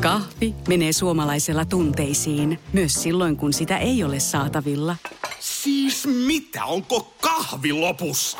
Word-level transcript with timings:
Kahvi 0.00 0.54
menee 0.68 0.92
suomalaisella 0.92 1.64
tunteisiin, 1.64 2.60
myös 2.72 3.02
silloin 3.02 3.36
kun 3.36 3.52
sitä 3.52 3.78
ei 3.78 4.04
ole 4.04 4.20
saatavilla. 4.20 4.96
Siis 5.40 6.06
mitä, 6.06 6.64
onko 6.64 7.14
kahvi 7.20 7.72
lopussa? 7.72 8.38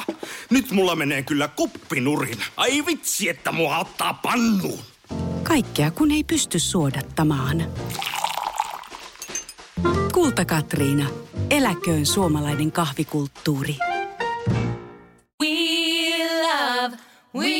Nyt 0.50 0.70
mulla 0.70 0.96
menee 0.96 1.22
kyllä 1.22 1.48
kuppinurin. 1.48 2.38
Ai 2.56 2.86
vitsi, 2.86 3.28
että 3.28 3.52
mua 3.52 3.78
ottaa 3.78 4.14
pannuun. 4.14 4.78
Kaikkea 5.42 5.90
kun 5.90 6.10
ei 6.10 6.24
pysty 6.24 6.58
suodattamaan. 6.58 7.64
Kulta 10.14 10.44
Katriina. 10.44 11.10
Eläköön 11.50 12.06
suomalainen 12.06 12.72
kahvikulttuuri. 12.72 13.76
We 15.42 15.48
love, 16.42 16.96
we 17.34 17.52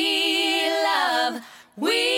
love, 0.82 1.42
we 1.80 2.17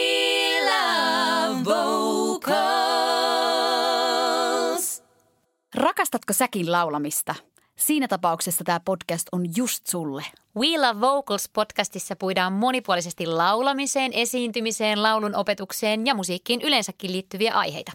Rakastatko 5.90 6.32
säkin 6.32 6.72
laulamista? 6.72 7.34
Siinä 7.76 8.08
tapauksessa 8.08 8.64
tämä 8.64 8.80
podcast 8.80 9.28
on 9.32 9.44
just 9.56 9.86
sulle. 9.86 10.24
We 10.56 10.66
Love 10.78 11.00
Vocals 11.00 11.48
podcastissa 11.52 12.16
puidaan 12.16 12.52
monipuolisesti 12.52 13.26
laulamiseen, 13.26 14.12
esiintymiseen, 14.12 15.02
laulun 15.02 15.34
opetukseen 15.34 16.06
ja 16.06 16.14
musiikkiin 16.14 16.62
yleensäkin 16.62 17.12
liittyviä 17.12 17.54
aiheita. 17.54 17.92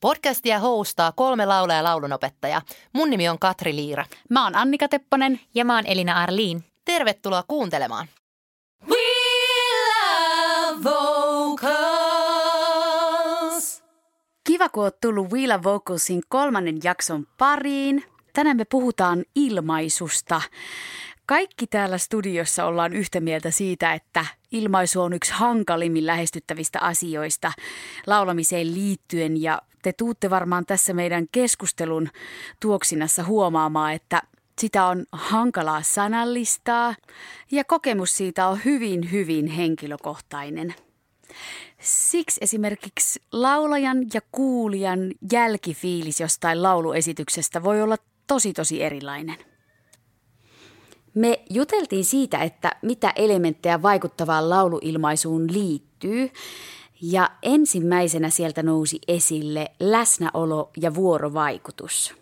Podcastia 0.00 0.58
hostaa 0.58 1.12
kolme 1.12 1.46
laulaa 1.46 1.76
ja 1.76 1.84
laulunopettajaa. 1.84 2.62
Mun 2.92 3.10
nimi 3.10 3.28
on 3.28 3.38
Katri 3.38 3.76
Liira. 3.76 4.04
Mä 4.30 4.44
oon 4.44 4.56
Annika 4.56 4.88
Tepponen. 4.88 5.40
Ja 5.54 5.64
mä 5.64 5.74
oon 5.74 5.86
Elina 5.86 6.22
Arliin. 6.22 6.64
Tervetuloa 6.84 7.44
kuuntelemaan. 7.48 8.08
Kiva, 14.44 14.68
kun 14.68 14.82
oot 14.82 15.00
tullut 15.00 15.26
of 15.26 15.64
Vocalsin 15.64 16.22
kolmannen 16.28 16.78
jakson 16.84 17.26
pariin. 17.38 18.04
Tänään 18.32 18.56
me 18.56 18.64
puhutaan 18.64 19.24
ilmaisusta. 19.34 20.40
Kaikki 21.26 21.66
täällä 21.66 21.98
studiossa 21.98 22.64
ollaan 22.64 22.92
yhtä 22.92 23.20
mieltä 23.20 23.50
siitä, 23.50 23.92
että 23.92 24.26
ilmaisu 24.52 25.02
on 25.02 25.12
yksi 25.12 25.32
hankalimmin 25.32 26.06
lähestyttävistä 26.06 26.80
asioista 26.80 27.52
laulamiseen 28.06 28.74
liittyen 28.74 29.42
ja 29.42 29.62
te 29.82 29.92
tuutte 29.92 30.30
varmaan 30.30 30.66
tässä 30.66 30.94
meidän 30.94 31.26
keskustelun 31.32 32.08
tuoksinassa 32.60 33.24
huomaamaan, 33.24 33.92
että 33.92 34.22
sitä 34.58 34.86
on 34.86 35.04
hankalaa 35.12 35.82
sanallistaa 35.82 36.94
ja 37.50 37.64
kokemus 37.64 38.16
siitä 38.16 38.48
on 38.48 38.60
hyvin, 38.64 39.12
hyvin 39.12 39.46
henkilökohtainen. 39.46 40.74
Siksi 41.84 42.38
esimerkiksi 42.40 43.22
laulajan 43.32 44.06
ja 44.14 44.20
kuulijan 44.32 45.10
jälkifiilis 45.32 46.20
jostain 46.20 46.62
lauluesityksestä 46.62 47.62
voi 47.62 47.82
olla 47.82 47.96
tosi 48.26 48.52
tosi 48.52 48.82
erilainen. 48.82 49.36
Me 51.14 51.44
juteltiin 51.50 52.04
siitä, 52.04 52.38
että 52.38 52.76
mitä 52.82 53.12
elementtejä 53.16 53.82
vaikuttavaan 53.82 54.50
lauluilmaisuun 54.50 55.52
liittyy. 55.52 56.30
Ja 57.02 57.30
ensimmäisenä 57.42 58.30
sieltä 58.30 58.62
nousi 58.62 59.00
esille 59.08 59.70
läsnäolo 59.80 60.70
ja 60.76 60.94
vuorovaikutus. 60.94 62.14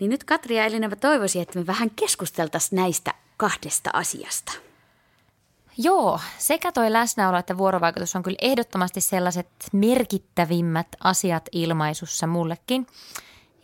Niin 0.00 0.10
nyt 0.10 0.24
Katri 0.24 0.56
ja 0.56 0.64
Elina, 0.64 0.88
mä 0.88 0.96
toivoisin, 0.96 1.42
että 1.42 1.58
me 1.58 1.66
vähän 1.66 1.90
keskusteltaisiin 1.90 2.76
näistä 2.76 3.14
kahdesta 3.36 3.90
asiasta. 3.92 4.52
Joo, 5.78 6.20
sekä 6.38 6.72
toi 6.72 6.92
läsnäolo 6.92 7.38
että 7.38 7.58
vuorovaikutus 7.58 8.16
on 8.16 8.22
kyllä 8.22 8.38
ehdottomasti 8.42 9.00
sellaiset 9.00 9.48
merkittävimmät 9.72 10.86
asiat 11.04 11.48
ilmaisussa 11.52 12.26
mullekin. 12.26 12.86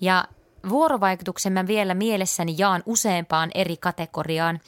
Ja 0.01 0.25
vuorovaikutuksen 0.69 1.53
mä 1.53 1.67
vielä 1.67 1.95
mielessäni 1.95 2.55
jaan 2.59 2.83
useampaan 2.86 3.51
eri 3.55 3.77
kategoriaan. 3.77 4.61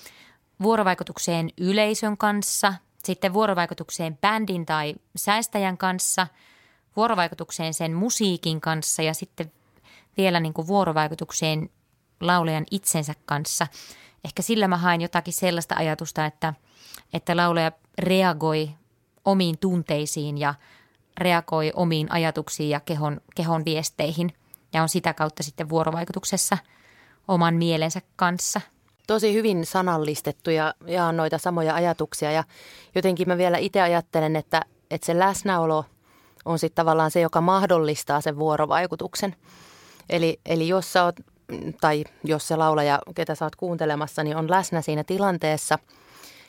Vuorovaikutukseen 0.62 1.50
yleisön 1.58 2.16
kanssa, 2.16 2.74
sitten 3.04 3.32
vuorovaikutukseen 3.32 4.18
bändin 4.18 4.66
tai 4.66 4.94
säästäjän 5.16 5.78
kanssa, 5.78 6.26
vuorovaikutukseen 6.96 7.74
sen 7.74 7.94
musiikin 7.94 8.60
kanssa 8.60 9.02
ja 9.02 9.14
sitten 9.14 9.52
vielä 10.16 10.40
niin 10.40 10.54
kuin 10.54 10.66
vuorovaikutukseen 10.66 11.70
laulajan 12.20 12.64
itsensä 12.70 13.14
kanssa. 13.26 13.66
Ehkä 14.24 14.42
sillä 14.42 14.68
mä 14.68 14.76
haen 14.76 15.00
jotakin 15.00 15.34
sellaista 15.34 15.74
ajatusta, 15.78 16.26
että, 16.26 16.54
että 17.12 17.36
laulaja 17.36 17.72
reagoi 17.98 18.70
omiin 19.24 19.58
tunteisiin 19.58 20.38
ja 20.38 20.54
reagoi 21.18 21.72
omiin 21.74 22.12
ajatuksiin 22.12 22.70
ja 22.70 22.80
kehon, 22.80 23.20
kehon 23.34 23.64
viesteihin 23.64 24.32
ja 24.72 24.82
on 24.82 24.88
sitä 24.88 25.14
kautta 25.14 25.42
sitten 25.42 25.68
vuorovaikutuksessa 25.68 26.58
oman 27.28 27.54
mielensä 27.54 28.00
kanssa. 28.16 28.60
Tosi 29.06 29.34
hyvin 29.34 29.66
sanallistettu 29.66 30.50
ja 30.50 30.74
jaan 30.86 31.16
noita 31.16 31.38
samoja 31.38 31.74
ajatuksia 31.74 32.32
ja 32.32 32.44
jotenkin 32.94 33.28
mä 33.28 33.38
vielä 33.38 33.58
itse 33.58 33.80
ajattelen, 33.80 34.36
että, 34.36 34.62
että 34.90 35.06
se 35.06 35.18
läsnäolo 35.18 35.84
on 36.44 36.58
sitten 36.58 36.76
tavallaan 36.76 37.10
se, 37.10 37.20
joka 37.20 37.40
mahdollistaa 37.40 38.20
sen 38.20 38.38
vuorovaikutuksen. 38.38 39.36
Eli, 40.08 40.40
eli 40.46 40.68
jos 40.68 40.92
sä 40.92 41.04
oot, 41.04 41.16
tai 41.80 42.04
jos 42.24 42.48
se 42.48 42.56
laulaja, 42.56 42.98
ketä 43.14 43.34
oot 43.40 43.56
kuuntelemassa, 43.56 44.22
niin 44.22 44.36
on 44.36 44.50
läsnä 44.50 44.82
siinä 44.82 45.04
tilanteessa, 45.04 45.78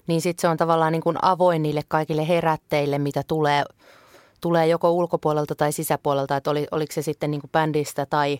niin 0.08 0.22
sitten 0.22 0.42
se 0.42 0.48
on 0.48 0.58
tavallaan 0.58 0.92
niin 0.92 1.02
kuin 1.02 1.18
avoin 1.22 1.64
niille 1.64 1.82
kaikille 1.88 2.28
herätteille, 2.28 3.00
mitä 3.00 3.24
tulee, 3.28 3.64
tulee 4.42 4.68
joko 4.68 4.92
ulkopuolelta 4.92 5.56
tai 5.56 5.72
sisäpuolelta, 5.72 6.38
että 6.38 6.52
oli, 6.52 6.68
oliko 6.72 6.94
se 6.94 7.02
sitten 7.02 7.32
niin 7.32 7.42
kuin 7.42 7.52
bändistä 7.52 8.06
tai 8.06 8.40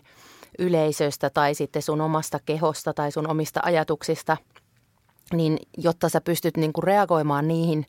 yleisöstä 0.58 1.30
tai 1.30 1.54
sitten 1.54 1.82
sun 1.82 2.00
omasta 2.00 2.38
kehosta 2.44 2.94
tai 2.94 3.12
sun 3.12 3.30
omista 3.30 3.60
ajatuksista, 3.64 4.36
niin 5.32 5.58
jotta 5.78 6.08
sä 6.08 6.20
pystyt 6.20 6.56
niin 6.56 6.72
kuin 6.72 6.84
reagoimaan 6.84 7.48
niihin 7.48 7.86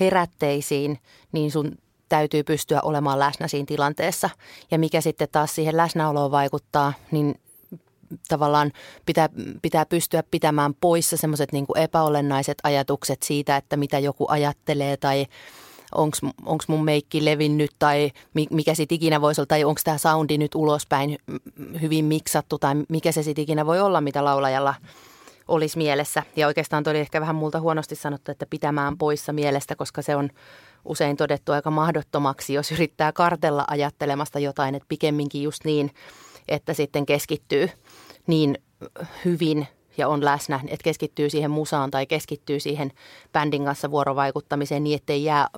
herätteisiin, 0.00 0.98
niin 1.32 1.50
sun 1.50 1.78
täytyy 2.08 2.42
pystyä 2.42 2.80
olemaan 2.80 3.18
läsnä 3.18 3.48
siinä 3.48 3.66
tilanteessa. 3.66 4.30
Ja 4.70 4.78
mikä 4.78 5.00
sitten 5.00 5.28
taas 5.32 5.54
siihen 5.54 5.76
läsnäoloon 5.76 6.30
vaikuttaa, 6.30 6.92
niin 7.10 7.34
tavallaan 8.28 8.72
pitää, 9.06 9.28
pitää 9.62 9.86
pystyä 9.86 10.22
pitämään 10.30 10.74
poissa 10.74 11.16
semmoiset 11.16 11.52
niin 11.52 11.66
epäolennaiset 11.76 12.58
ajatukset 12.62 13.22
siitä, 13.22 13.56
että 13.56 13.76
mitä 13.76 13.98
joku 13.98 14.26
ajattelee 14.28 14.96
tai 14.96 15.26
onko 16.44 16.64
mun 16.66 16.84
meikki 16.84 17.24
levinnyt 17.24 17.70
tai 17.78 18.10
mikä 18.50 18.74
sitten 18.74 18.96
ikinä 18.96 19.20
voisi 19.20 19.40
olla, 19.40 19.46
tai 19.46 19.64
onko 19.64 19.80
tämä 19.84 19.98
soundi 19.98 20.38
nyt 20.38 20.54
ulospäin 20.54 21.18
hyvin 21.80 22.04
miksattu 22.04 22.58
tai 22.58 22.74
mikä 22.88 23.12
se 23.12 23.22
sitten 23.22 23.42
ikinä 23.42 23.66
voi 23.66 23.80
olla, 23.80 24.00
mitä 24.00 24.24
laulajalla 24.24 24.74
olisi 25.48 25.78
mielessä. 25.78 26.22
Ja 26.36 26.46
oikeastaan 26.46 26.84
toi 26.84 26.90
oli 26.90 26.98
ehkä 26.98 27.20
vähän 27.20 27.36
multa 27.36 27.60
huonosti 27.60 27.94
sanottu, 27.94 28.32
että 28.32 28.46
pitämään 28.50 28.98
poissa 28.98 29.32
mielestä, 29.32 29.76
koska 29.76 30.02
se 30.02 30.16
on 30.16 30.30
usein 30.84 31.16
todettu 31.16 31.52
aika 31.52 31.70
mahdottomaksi, 31.70 32.54
jos 32.54 32.72
yrittää 32.72 33.12
kartella 33.12 33.64
ajattelemasta 33.68 34.38
jotain, 34.38 34.74
että 34.74 34.86
pikemminkin 34.88 35.42
just 35.42 35.64
niin, 35.64 35.90
että 36.48 36.74
sitten 36.74 37.06
keskittyy 37.06 37.70
niin 38.26 38.58
hyvin 39.24 39.66
ja 39.96 40.08
on 40.08 40.24
läsnä, 40.24 40.60
että 40.68 40.84
keskittyy 40.84 41.30
siihen 41.30 41.50
musaan 41.50 41.90
tai 41.90 42.06
keskittyy 42.06 42.60
siihen 42.60 42.92
bändin 43.32 43.64
kanssa 43.64 43.90
vuorovaikuttamiseen 43.90 44.84
niin, 44.84 44.96
ettei 44.96 45.24
jää 45.24 45.48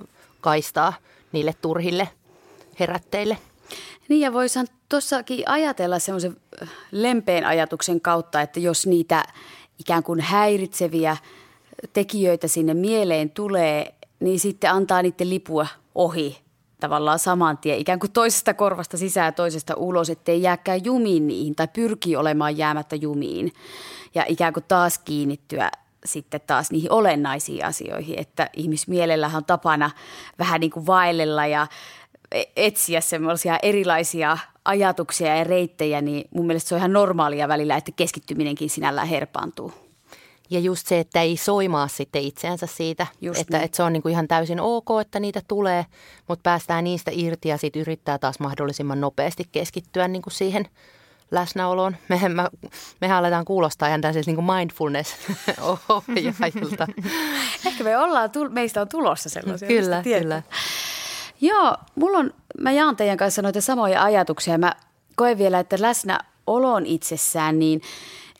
kaistaa 0.41 0.93
niille 1.31 1.55
turhille 1.61 2.09
herätteille. 2.79 3.37
Niin 4.09 4.21
ja 4.21 4.33
voisin 4.33 4.67
tuossakin 4.89 5.49
ajatella 5.49 5.99
semmoisen 5.99 6.37
lempeän 6.91 7.45
ajatuksen 7.45 8.01
kautta, 8.01 8.41
että 8.41 8.59
jos 8.59 8.87
niitä 8.87 9.23
ikään 9.79 10.03
kuin 10.03 10.19
häiritseviä 10.19 11.17
tekijöitä 11.93 12.47
sinne 12.47 12.73
mieleen 12.73 13.29
tulee, 13.29 13.93
niin 14.19 14.39
sitten 14.39 14.71
antaa 14.71 15.01
niiden 15.01 15.29
lipua 15.29 15.67
ohi 15.95 16.37
tavallaan 16.79 17.19
saman 17.19 17.57
tien, 17.57 17.77
ikään 17.77 17.99
kuin 17.99 18.11
toisesta 18.11 18.53
korvasta 18.53 18.97
sisään 18.97 19.25
ja 19.25 19.31
toisesta 19.31 19.73
ulos, 19.75 20.09
ettei 20.09 20.41
jääkään 20.41 20.85
jumiin 20.85 21.27
niihin 21.27 21.55
tai 21.55 21.67
pyrkii 21.67 22.15
olemaan 22.15 22.57
jäämättä 22.57 22.95
jumiin 22.95 23.53
ja 24.15 24.25
ikään 24.27 24.53
kuin 24.53 24.65
taas 24.67 24.99
kiinnittyä 24.99 25.71
sitten 26.05 26.41
taas 26.47 26.71
niihin 26.71 26.91
olennaisiin 26.91 27.65
asioihin, 27.65 28.19
että 28.19 28.49
ihmismielellähän 28.55 29.37
on 29.37 29.45
tapana 29.45 29.91
vähän 30.39 30.61
niin 30.61 30.71
kuin 30.71 30.85
vaellella 30.85 31.45
ja 31.47 31.67
e- 32.31 32.43
etsiä 32.55 33.01
semmoisia 33.01 33.59
erilaisia 33.63 34.37
ajatuksia 34.65 35.35
ja 35.35 35.43
reittejä, 35.43 36.01
niin 36.01 36.29
mun 36.35 36.47
mielestä 36.47 36.69
se 36.69 36.75
on 36.75 36.79
ihan 36.79 36.93
normaalia 36.93 37.47
välillä, 37.47 37.77
että 37.77 37.91
keskittyminenkin 37.91 38.69
sinällään 38.69 39.07
herpaantuu. 39.07 39.88
Ja 40.49 40.59
just 40.59 40.87
se, 40.87 40.99
että 40.99 41.21
ei 41.21 41.37
soimaa 41.37 41.87
sitten 41.87 42.21
itseänsä 42.21 42.67
siitä, 42.67 43.07
just 43.21 43.39
että, 43.39 43.57
niin. 43.57 43.65
että 43.65 43.77
se 43.77 43.83
on 43.83 43.93
niin 43.93 44.01
kuin 44.01 44.11
ihan 44.11 44.27
täysin 44.27 44.59
ok, 44.59 44.87
että 45.01 45.19
niitä 45.19 45.41
tulee, 45.47 45.85
mutta 46.27 46.43
päästään 46.43 46.83
niistä 46.83 47.11
irti 47.13 47.49
ja 47.49 47.57
sitten 47.57 47.81
yrittää 47.81 48.17
taas 48.17 48.39
mahdollisimman 48.39 49.01
nopeasti 49.01 49.43
keskittyä 49.51 50.07
niin 50.07 50.21
kuin 50.21 50.33
siihen 50.33 50.67
läsnäoloon. 51.31 51.97
Mehän, 52.07 52.31
me, 52.31 52.43
mehän 53.01 53.17
aletaan 53.17 53.45
kuulostaa 53.45 53.87
ihan 53.87 54.01
täysin 54.01 54.23
niin 54.25 54.47
ohjaajilta. 55.89 56.87
Ehkä 57.65 57.83
me 57.83 57.97
ollaan, 57.97 58.29
meistä 58.49 58.81
on 58.81 58.87
tulossa 58.87 59.29
sellaisia. 59.29 59.67
Kyllä, 59.67 60.03
kyllä. 60.03 60.43
Joo, 61.41 61.77
mulla 61.95 62.17
on, 62.17 62.33
mä 62.59 62.71
jaan 62.71 62.95
teidän 62.95 63.17
kanssa 63.17 63.41
noita 63.41 63.61
samoja 63.61 64.03
ajatuksia. 64.03 64.57
Mä 64.57 64.73
koen 65.15 65.37
vielä, 65.37 65.59
että 65.59 65.75
läsnäolon 65.79 66.85
itsessään 66.85 67.59
niin 67.59 67.81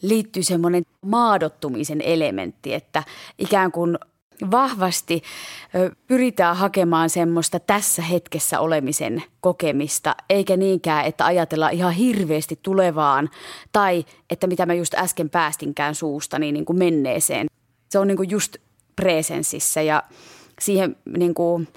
liittyy 0.02 0.44
semmoinen 0.44 0.84
maadottumisen 1.02 2.02
elementti, 2.02 2.74
että 2.74 3.04
ikään 3.38 3.72
kuin 3.72 3.98
vahvasti 4.52 5.24
pyritään 6.08 6.56
hakemaan 6.56 7.10
semmoista 7.10 7.60
tässä 7.60 8.02
hetkessä 8.02 8.60
olemisen 8.60 9.24
kokemista, 9.42 10.16
eikä 10.30 10.58
niinkään, 10.58 11.06
että 11.06 11.26
ajatellaan 11.26 11.74
ihan 11.74 11.94
hirveästi 11.94 12.60
tulevaan 12.64 13.30
tai 13.72 14.06
että 14.30 14.48
mitä 14.48 14.66
mä 14.66 14.74
just 14.74 14.94
äsken 14.94 15.30
päästinkään 15.30 15.96
suusta, 15.96 16.40
niin, 16.40 16.54
niin 16.54 16.66
kuin 16.66 16.80
menneeseen. 16.80 17.48
Se 17.90 18.00
on 18.00 18.08
niin 18.08 18.18
kuin 18.18 18.30
just 18.30 18.58
presensissä 18.96 19.82
ja 19.82 20.04
siihen 20.62 20.96
niin 21.18 21.34
kuin 21.34 21.68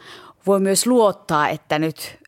voi 0.46 0.60
myös 0.60 0.86
luottaa, 0.86 1.48
että 1.48 1.78
nyt 1.78 2.18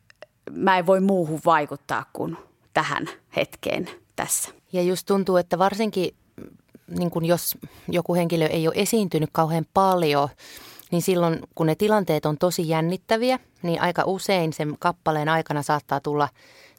mä 0.50 0.78
en 0.78 0.86
voi 0.86 1.00
muuhun 1.00 1.40
vaikuttaa 1.44 2.04
kuin 2.12 2.36
tähän 2.74 3.08
hetkeen 3.36 3.90
tässä. 4.16 4.50
Ja 4.74 4.82
just 4.82 5.06
tuntuu, 5.06 5.36
että 5.36 5.58
varsinkin 5.58 6.14
niin 6.98 7.10
kun 7.10 7.24
jos 7.24 7.58
joku 7.88 8.14
henkilö 8.14 8.46
ei 8.46 8.68
ole 8.68 8.74
esiintynyt 8.76 9.30
kauhean 9.32 9.66
paljon, 9.74 10.28
niin 10.90 11.02
silloin 11.02 11.38
kun 11.54 11.66
ne 11.66 11.74
tilanteet 11.74 12.26
on 12.26 12.38
tosi 12.38 12.68
jännittäviä, 12.68 13.38
niin 13.62 13.80
aika 13.80 14.02
usein 14.06 14.52
sen 14.52 14.76
kappaleen 14.78 15.28
aikana 15.28 15.62
saattaa 15.62 16.00
tulla 16.00 16.28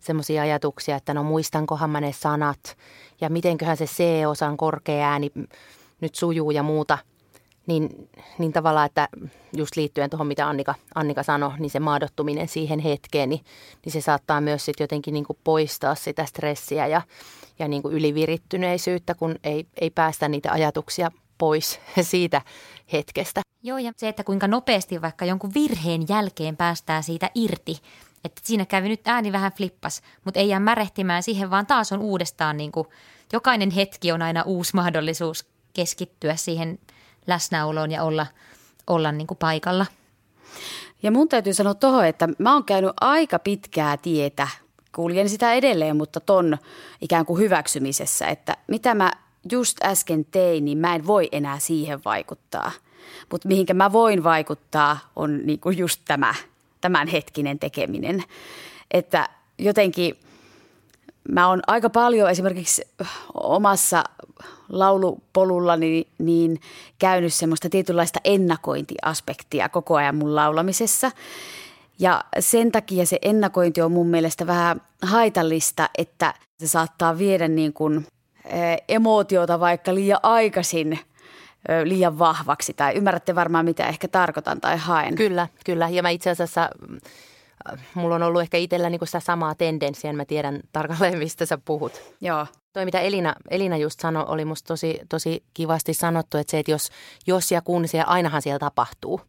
semmoisia 0.01 0.41
ajatuksia, 0.41 0.95
että 0.95 1.13
no 1.13 1.23
muistankohan 1.23 1.89
mä 1.89 2.01
ne 2.01 2.13
sanat 2.13 2.77
ja 3.21 3.29
mitenköhän 3.29 3.77
se 3.77 3.85
C-osan 3.85 4.57
korkea 4.57 5.09
ääni 5.09 5.31
nyt 6.01 6.15
sujuu 6.15 6.51
ja 6.51 6.63
muuta– 6.63 6.97
niin, 7.67 8.09
niin 8.37 8.53
tavallaan, 8.53 8.85
että 8.85 9.09
just 9.57 9.75
liittyen 9.75 10.09
tuohon, 10.09 10.27
mitä 10.27 10.47
Annika, 10.47 10.75
Annika 10.95 11.23
sanoi, 11.23 11.51
niin 11.59 11.69
se 11.69 11.79
maadottuminen 11.79 12.47
siihen 12.47 12.79
hetkeen, 12.79 13.29
niin, 13.29 13.45
niin 13.85 13.93
se 13.93 14.01
saattaa 14.01 14.41
myös 14.41 14.65
sitten 14.65 14.83
jotenkin 14.83 15.13
niin 15.13 15.25
kuin 15.25 15.39
poistaa 15.43 15.95
sitä 15.95 16.25
stressiä 16.25 16.87
ja, 16.87 17.01
ja 17.59 17.67
niin 17.67 17.81
kuin 17.81 17.93
ylivirittyneisyyttä, 17.93 19.15
kun 19.15 19.35
ei, 19.43 19.67
ei 19.81 19.89
päästä 19.89 20.27
niitä 20.27 20.51
ajatuksia 20.51 21.11
pois 21.37 21.79
siitä 22.01 22.41
hetkestä. 22.93 23.41
Joo, 23.63 23.77
ja 23.77 23.91
se, 23.97 24.07
että 24.07 24.23
kuinka 24.23 24.47
nopeasti 24.47 25.01
vaikka 25.01 25.25
jonkun 25.25 25.53
virheen 25.53 26.05
jälkeen 26.09 26.57
päästään 26.57 27.03
siitä 27.03 27.29
irti, 27.35 27.77
että 28.23 28.41
siinä 28.43 28.65
kävi 28.65 28.89
nyt 28.89 29.07
ääni 29.07 29.31
vähän 29.31 29.51
flippas, 29.51 30.01
mutta 30.23 30.39
ei 30.39 30.49
jää 30.49 30.59
märehtimään 30.59 31.23
siihen, 31.23 31.49
vaan 31.49 31.67
taas 31.67 31.91
on 31.91 31.99
uudestaan 31.99 32.57
niin 32.57 32.71
kuin, 32.71 32.87
jokainen 33.33 33.71
hetki 33.71 34.11
on 34.11 34.21
aina 34.21 34.43
uusi 34.43 34.71
mahdollisuus 34.75 35.45
keskittyä 35.73 36.35
siihen 36.35 36.79
läsnäoloon 37.27 37.91
ja 37.91 38.03
olla, 38.03 38.27
olla 38.87 39.11
niin 39.11 39.27
kuin 39.27 39.37
paikalla. 39.37 39.85
Ja 41.03 41.11
mun 41.11 41.29
täytyy 41.29 41.53
sanoa 41.53 41.73
tuohon, 41.73 42.05
että 42.05 42.29
mä 42.37 42.53
oon 42.53 42.63
käynyt 42.63 42.91
aika 43.01 43.39
pitkää 43.39 43.97
tietä, 43.97 44.47
kuljen 44.95 45.29
sitä 45.29 45.53
edelleen, 45.53 45.97
mutta 45.97 46.19
ton 46.19 46.57
ikään 47.01 47.25
kuin 47.25 47.41
hyväksymisessä, 47.41 48.27
että 48.27 48.57
mitä 48.67 48.95
mä 48.95 49.11
just 49.51 49.77
äsken 49.83 50.25
tein, 50.25 50.65
niin 50.65 50.77
mä 50.77 50.95
en 50.95 51.07
voi 51.07 51.29
enää 51.31 51.59
siihen 51.59 52.01
vaikuttaa. 52.05 52.71
Mutta 53.31 53.47
mihinkä 53.47 53.73
mä 53.73 53.91
voin 53.91 54.23
vaikuttaa 54.23 54.97
on 55.15 55.39
niin 55.45 55.59
kuin 55.59 55.77
just 55.77 56.01
tämä, 56.05 56.35
tämän 56.81 57.07
hetkinen 57.07 57.59
tekeminen. 57.59 58.23
Että 58.91 59.29
jotenkin 59.59 60.19
mä 61.31 61.47
oon 61.47 61.61
aika 61.67 61.89
paljon 61.89 62.29
esimerkiksi 62.29 62.87
omassa 63.33 64.03
laulupolullani 64.69 66.07
niin 66.17 66.59
käynyt 66.99 67.33
semmoista 67.33 67.69
tietynlaista 67.69 68.19
ennakointiaspektia 68.23 69.69
koko 69.69 69.95
ajan 69.95 70.15
mun 70.15 70.35
laulamisessa. 70.35 71.11
Ja 71.99 72.23
sen 72.39 72.71
takia 72.71 73.05
se 73.05 73.19
ennakointi 73.21 73.81
on 73.81 73.91
mun 73.91 74.07
mielestä 74.07 74.47
vähän 74.47 74.81
haitallista, 75.01 75.89
että 75.97 76.33
se 76.59 76.67
saattaa 76.67 77.17
viedä 77.17 77.47
niin 77.47 77.73
kuin 77.73 78.07
emootiota 78.89 79.59
vaikka 79.59 79.95
liian 79.95 80.19
aikaisin 80.23 80.99
liian 81.83 82.19
vahvaksi. 82.19 82.73
Tai 82.73 82.93
ymmärrätte 82.93 83.35
varmaan, 83.35 83.65
mitä 83.65 83.87
ehkä 83.87 84.07
tarkoitan 84.07 84.61
tai 84.61 84.77
haen. 84.77 85.15
Kyllä, 85.15 85.47
kyllä. 85.65 85.89
Ja 85.89 86.01
mä 86.01 86.09
itse 86.09 86.29
asiassa 86.29 86.69
mulla 87.93 88.15
on 88.15 88.23
ollut 88.23 88.41
ehkä 88.41 88.57
itsellä 88.57 88.89
niin 88.89 89.01
sitä 89.03 89.19
samaa 89.19 89.55
tendenssiä, 89.55 90.09
en 90.09 90.15
mä 90.15 90.25
tiedän 90.25 90.59
tarkalleen, 90.71 91.17
mistä 91.17 91.45
sä 91.45 91.57
puhut. 91.65 92.01
Joo. 92.21 92.47
Toi, 92.75 92.85
mitä 92.85 92.99
Elina, 92.99 93.35
Elina 93.49 93.77
just 93.77 93.99
sanoi, 93.99 94.25
oli 94.27 94.45
musta 94.45 94.67
tosi, 94.67 94.99
tosi 95.09 95.43
kivasti 95.53 95.93
sanottu, 95.93 96.37
että 96.37 96.51
se, 96.51 96.59
että 96.59 96.71
jos, 96.71 96.89
jos 97.27 97.51
ja 97.51 97.61
kun 97.61 97.87
siellä 97.87 98.05
ainahan 98.05 98.41
siellä 98.41 98.59
tapahtuu, 98.59 99.21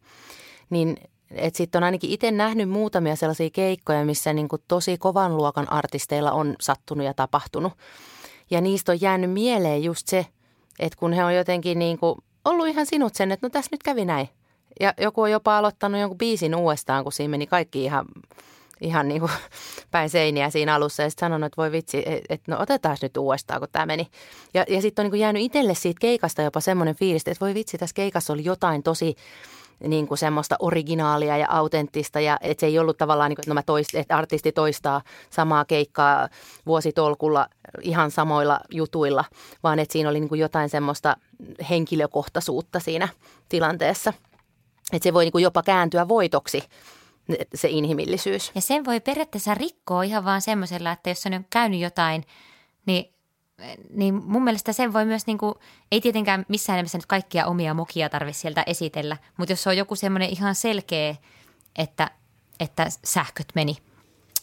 niin 0.71 0.97
että 1.31 1.57
sitten 1.57 1.79
on 1.79 1.85
ainakin 1.85 2.11
itse 2.11 2.31
nähnyt 2.31 2.69
muutamia 2.69 3.17
sellaisia 3.17 3.51
keikkoja, 3.51 4.05
missä 4.05 4.33
niin 4.33 4.49
kuin 4.49 4.63
tosi 4.69 4.99
kovan 4.99 5.37
luokan 5.37 5.73
artisteilla 5.73 6.33
on 6.33 6.57
sattunut 6.61 7.07
ja 7.07 7.15
tapahtunut. 7.15 7.73
Ja 8.51 8.61
niistä 8.61 8.93
on 8.93 9.01
jäänyt 9.01 9.31
mieleen 9.31 9.85
just 9.85 10.09
se, 10.09 10.27
että 10.79 10.99
kun 10.99 11.13
he 11.13 11.25
on 11.25 11.35
jotenkin 11.35 11.79
niin 11.79 11.99
kuin 11.99 12.19
ollut 12.45 12.67
ihan 12.67 12.87
sinut 12.87 13.15
sen, 13.15 13.33
että 13.33 13.47
no 13.47 13.51
tässä 13.51 13.69
nyt 13.73 13.83
kävi 13.83 14.05
näin. 14.05 14.29
Ja 14.81 14.95
joku 14.99 15.23
on 15.23 15.31
jopa 15.31 15.59
aloittanut 15.59 16.01
jonkun 16.01 16.19
biisin 16.19 16.55
uudestaan, 16.55 17.03
kun 17.03 17.13
siinä 17.13 17.31
meni 17.31 17.47
kaikki 17.47 17.85
ihan, 17.85 18.07
ihan 18.81 19.09
niin 19.09 19.21
kuin 19.21 19.33
päin 19.91 20.11
seiniä 20.11 20.51
siinä 20.51 20.75
alussa. 20.75 21.03
Ja 21.03 21.11
sitten 21.11 21.27
sanonut, 21.27 21.47
että 21.47 21.63
voi 21.63 21.73
vitsi, 21.73 22.03
että 22.29 22.53
no 22.53 22.61
otetaan 22.61 22.97
nyt 23.03 23.17
uudestaan, 23.17 23.61
kun 23.61 23.69
tämä 23.73 23.87
meni. 23.87 24.09
Ja, 24.55 24.65
ja 24.69 24.83
sitten 24.83 25.03
on 25.03 25.05
niin 25.05 25.11
kuin 25.11 25.21
jäänyt 25.21 25.43
itselle 25.43 25.75
siitä 25.75 26.01
keikasta 26.01 26.43
jopa 26.43 26.61
semmoinen 26.61 26.95
fiilis, 26.95 27.23
että 27.27 27.45
voi 27.45 27.55
vitsi, 27.55 27.79
tässä 27.79 27.95
keikassa 27.95 28.33
oli 28.33 28.45
jotain 28.45 28.83
tosi 28.83 29.17
niin 29.81 30.07
kuin 30.09 30.19
semmoista 30.19 30.57
originaalia 30.59 31.37
ja 31.37 31.47
autenttista 31.51 32.21
ja 32.21 32.39
että 32.41 32.61
se 32.61 32.67
ei 32.67 32.79
ollut 32.79 32.99
tavallaan, 32.99 33.29
niin 33.31 33.37
kuin, 33.37 33.43
että, 33.43 33.55
no 33.55 33.63
toist, 33.67 33.95
että 33.95 34.17
artisti 34.17 34.53
toistaa 34.53 35.03
samaa 35.31 35.65
keikkaa 35.65 36.29
vuositolkulla 36.67 37.49
ihan 37.83 38.11
samoilla 38.11 38.61
jutuilla, 38.71 39.25
vaan 39.63 39.79
että 39.79 39.93
siinä 39.93 40.09
oli 40.09 40.21
niin 40.21 40.29
kuin 40.29 40.41
jotain 40.41 40.69
semmoista 40.69 41.17
henkilökohtaisuutta 41.71 42.81
siinä 42.81 43.09
tilanteessa. 43.49 44.13
Että 44.93 45.05
se 45.05 45.15
voi 45.15 45.25
niin 45.25 45.33
kuin 45.33 45.45
jopa 45.45 45.63
kääntyä 45.63 46.09
voitoksi 46.09 46.63
se 47.55 47.69
inhimillisyys. 47.69 48.53
Ja 48.55 48.61
sen 48.61 48.85
voi 48.85 49.01
periaatteessa 49.01 49.55
rikkoa 49.55 50.03
ihan 50.03 50.25
vaan 50.25 50.43
semmoisella, 50.43 50.93
että 50.93 51.11
jos 51.11 51.27
on 51.27 51.45
käynyt 51.51 51.81
jotain, 51.81 52.25
niin, 52.87 53.15
niin 53.91 54.15
mun 54.15 54.45
mielestä 54.45 54.73
sen 54.73 54.93
voi 54.93 55.05
myös, 55.05 55.27
niin 55.27 55.39
kuin, 55.39 55.55
ei 55.93 56.01
tietenkään 56.01 56.47
missään 56.49 56.77
nimessä 56.77 56.99
nyt 56.99 57.07
kaikkia 57.07 57.47
omia 57.47 57.75
mokia 57.75 58.09
tarvitse 58.09 58.41
sieltä 58.41 58.65
esitellä, 58.67 59.17
mutta 59.37 59.53
jos 59.53 59.67
on 59.67 59.77
joku 59.77 59.97
semmoinen 59.97 60.31
ihan 60.31 60.55
selkeä, 60.55 61.17
että, 61.77 62.11
että 62.61 62.87
sähköt 63.05 63.49
meni 63.55 63.77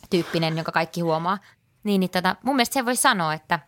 tyyppinen, 0.10 0.56
jonka 0.56 0.72
kaikki 0.72 1.02
huomaa, 1.02 1.38
niin, 1.84 2.00
niin 2.00 2.10
tota, 2.10 2.36
mun 2.44 2.56
mielestä 2.56 2.74
se 2.74 2.86
voi 2.86 2.96
sanoa, 2.96 3.34
että 3.34 3.60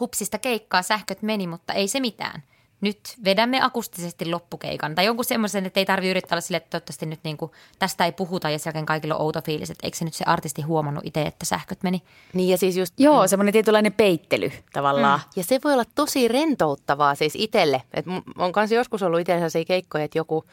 hupsista 0.00 0.38
keikkaa 0.38 0.82
sähköt 0.82 1.22
meni, 1.22 1.46
mutta 1.46 1.72
ei 1.72 1.88
se 1.88 2.00
mitään 2.00 2.42
nyt 2.80 3.00
vedämme 3.24 3.62
akustisesti 3.62 4.30
loppukeikan. 4.30 4.94
Tai 4.94 5.04
jonkun 5.04 5.24
semmoisen, 5.24 5.66
että 5.66 5.80
ei 5.80 5.86
tarvitse 5.86 6.10
yrittää 6.10 6.36
olla 6.36 6.40
sille, 6.40 6.56
että 6.56 6.70
toivottavasti 6.70 7.06
nyt 7.06 7.20
niin 7.24 7.36
kuin, 7.36 7.52
tästä 7.78 8.04
ei 8.04 8.12
puhuta 8.12 8.50
ja 8.50 8.58
sen 8.58 8.86
kaikilla 8.86 9.14
on 9.14 9.20
outo 9.20 9.42
fiilis. 9.42 9.70
Että 9.70 9.86
eikö 9.86 9.96
se 9.96 10.04
nyt 10.04 10.14
se 10.14 10.24
artisti 10.24 10.62
huomannut 10.62 11.06
itse, 11.06 11.22
että 11.22 11.46
sähköt 11.46 11.82
meni? 11.82 12.02
Niin 12.32 12.48
ja 12.48 12.58
siis 12.58 12.76
just... 12.76 12.94
Joo, 12.98 13.22
mm. 13.22 13.28
semmoinen 13.28 13.52
tietynlainen 13.52 13.92
peittely 13.92 14.52
tavallaan. 14.72 15.20
Mm. 15.20 15.24
Ja 15.36 15.44
se 15.44 15.60
voi 15.64 15.72
olla 15.72 15.84
tosi 15.94 16.28
rentouttavaa 16.28 17.14
siis 17.14 17.32
itselle. 17.36 17.82
Että 17.94 18.10
on 18.38 18.52
kanssa 18.52 18.74
joskus 18.74 19.02
ollut 19.02 19.20
itsellä 19.20 19.38
sellaisia 19.38 19.64
keikkoja, 19.64 20.04
että 20.04 20.18
joku 20.18 20.44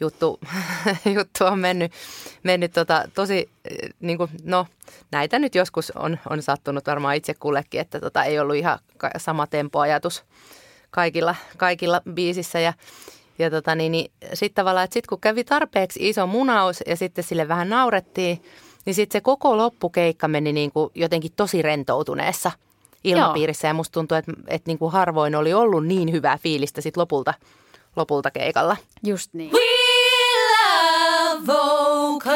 juttu, 0.00 0.40
juttu 1.16 1.44
on 1.44 1.58
mennyt, 1.58 1.92
mennyt 2.42 2.72
tota, 2.72 3.04
tosi, 3.14 3.50
niin 4.00 4.18
kuin, 4.18 4.30
no 4.44 4.66
näitä 5.10 5.38
nyt 5.38 5.54
joskus 5.54 5.90
on, 5.90 6.18
on 6.30 6.42
sattunut 6.42 6.86
varmaan 6.86 7.16
itse 7.16 7.34
kullekin, 7.34 7.80
että 7.80 8.00
tota, 8.00 8.24
ei 8.24 8.38
ollut 8.38 8.56
ihan 8.56 8.78
sama 9.16 9.46
tempoajatus 9.46 10.24
kaikilla, 10.94 11.34
kaikilla 11.56 12.00
biisissä 12.10 12.60
ja, 12.60 12.72
ja 13.38 13.50
tota 13.50 13.74
niin, 13.74 13.92
niin 13.92 14.10
sitten 14.34 14.54
tavallaan, 14.54 14.84
että 14.84 14.94
sitten 14.94 15.08
kun 15.08 15.20
kävi 15.20 15.44
tarpeeksi 15.44 16.08
iso 16.08 16.26
munaus 16.26 16.82
ja 16.86 16.96
sitten 16.96 17.24
sille 17.24 17.48
vähän 17.48 17.68
naurettiin, 17.68 18.42
niin 18.84 18.94
sitten 18.94 19.18
se 19.18 19.20
koko 19.20 19.56
loppukeikka 19.56 20.28
meni 20.28 20.52
niin 20.52 20.72
kuin 20.72 20.90
jotenkin 20.94 21.32
tosi 21.36 21.62
rentoutuneessa 21.62 22.52
ilmapiirissä 23.04 23.66
Joo. 23.66 23.70
ja 23.70 23.74
musta 23.74 23.92
tuntuu, 23.92 24.16
että, 24.16 24.32
että 24.48 24.70
niin 24.70 24.78
kuin 24.78 24.92
harvoin 24.92 25.34
oli 25.34 25.54
ollut 25.54 25.86
niin 25.86 26.12
hyvää 26.12 26.38
fiilistä 26.38 26.80
sitten 26.80 27.00
lopulta, 27.00 27.34
lopulta 27.96 28.30
keikalla. 28.30 28.76
Just 29.02 29.34
niin. 29.34 29.52
We 29.52 29.60
love 30.50 31.46
vocals. 31.46 32.34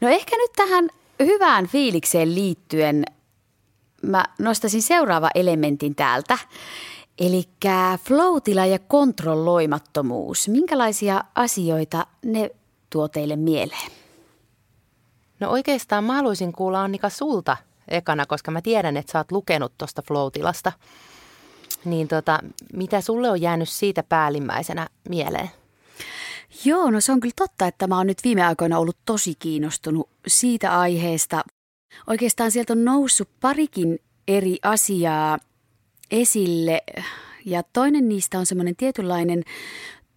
No 0.00 0.08
ehkä 0.08 0.36
nyt 0.36 0.50
tähän 0.56 0.88
hyvään 1.18 1.66
fiilikseen 1.66 2.34
liittyen 2.34 3.04
mä 4.06 4.24
nostaisin 4.38 4.82
seuraava 4.82 5.30
elementin 5.34 5.94
täältä. 5.94 6.38
Eli 7.18 7.48
floatila 8.04 8.66
ja 8.66 8.78
kontrolloimattomuus. 8.78 10.48
Minkälaisia 10.48 11.24
asioita 11.34 12.06
ne 12.24 12.50
tuo 12.90 13.08
teille 13.08 13.36
mieleen? 13.36 13.90
No 15.40 15.50
oikeastaan 15.50 16.04
mä 16.04 16.14
haluaisin 16.14 16.52
kuulla 16.52 16.82
Annika 16.82 17.08
sulta 17.08 17.56
ekana, 17.88 18.26
koska 18.26 18.50
mä 18.50 18.62
tiedän, 18.62 18.96
että 18.96 19.12
sä 19.12 19.18
oot 19.18 19.32
lukenut 19.32 19.72
tuosta 19.78 20.02
floatilasta. 20.02 20.72
Niin 21.84 22.08
tota, 22.08 22.38
mitä 22.72 23.00
sulle 23.00 23.30
on 23.30 23.40
jäänyt 23.40 23.68
siitä 23.68 24.02
päällimmäisenä 24.02 24.88
mieleen? 25.08 25.50
Joo, 26.64 26.90
no 26.90 27.00
se 27.00 27.12
on 27.12 27.20
kyllä 27.20 27.34
totta, 27.36 27.66
että 27.66 27.86
mä 27.86 27.96
oon 27.96 28.06
nyt 28.06 28.24
viime 28.24 28.46
aikoina 28.46 28.78
ollut 28.78 28.96
tosi 29.04 29.34
kiinnostunut 29.34 30.08
siitä 30.26 30.78
aiheesta. 30.78 31.44
Oikeastaan 32.06 32.50
sieltä 32.50 32.72
on 32.72 32.84
noussut 32.84 33.28
parikin 33.40 33.98
eri 34.28 34.58
asiaa 34.62 35.38
esille 36.10 36.82
ja 37.44 37.62
toinen 37.62 38.08
niistä 38.08 38.38
on 38.38 38.46
semmoinen 38.46 38.76
tietynlainen 38.76 39.42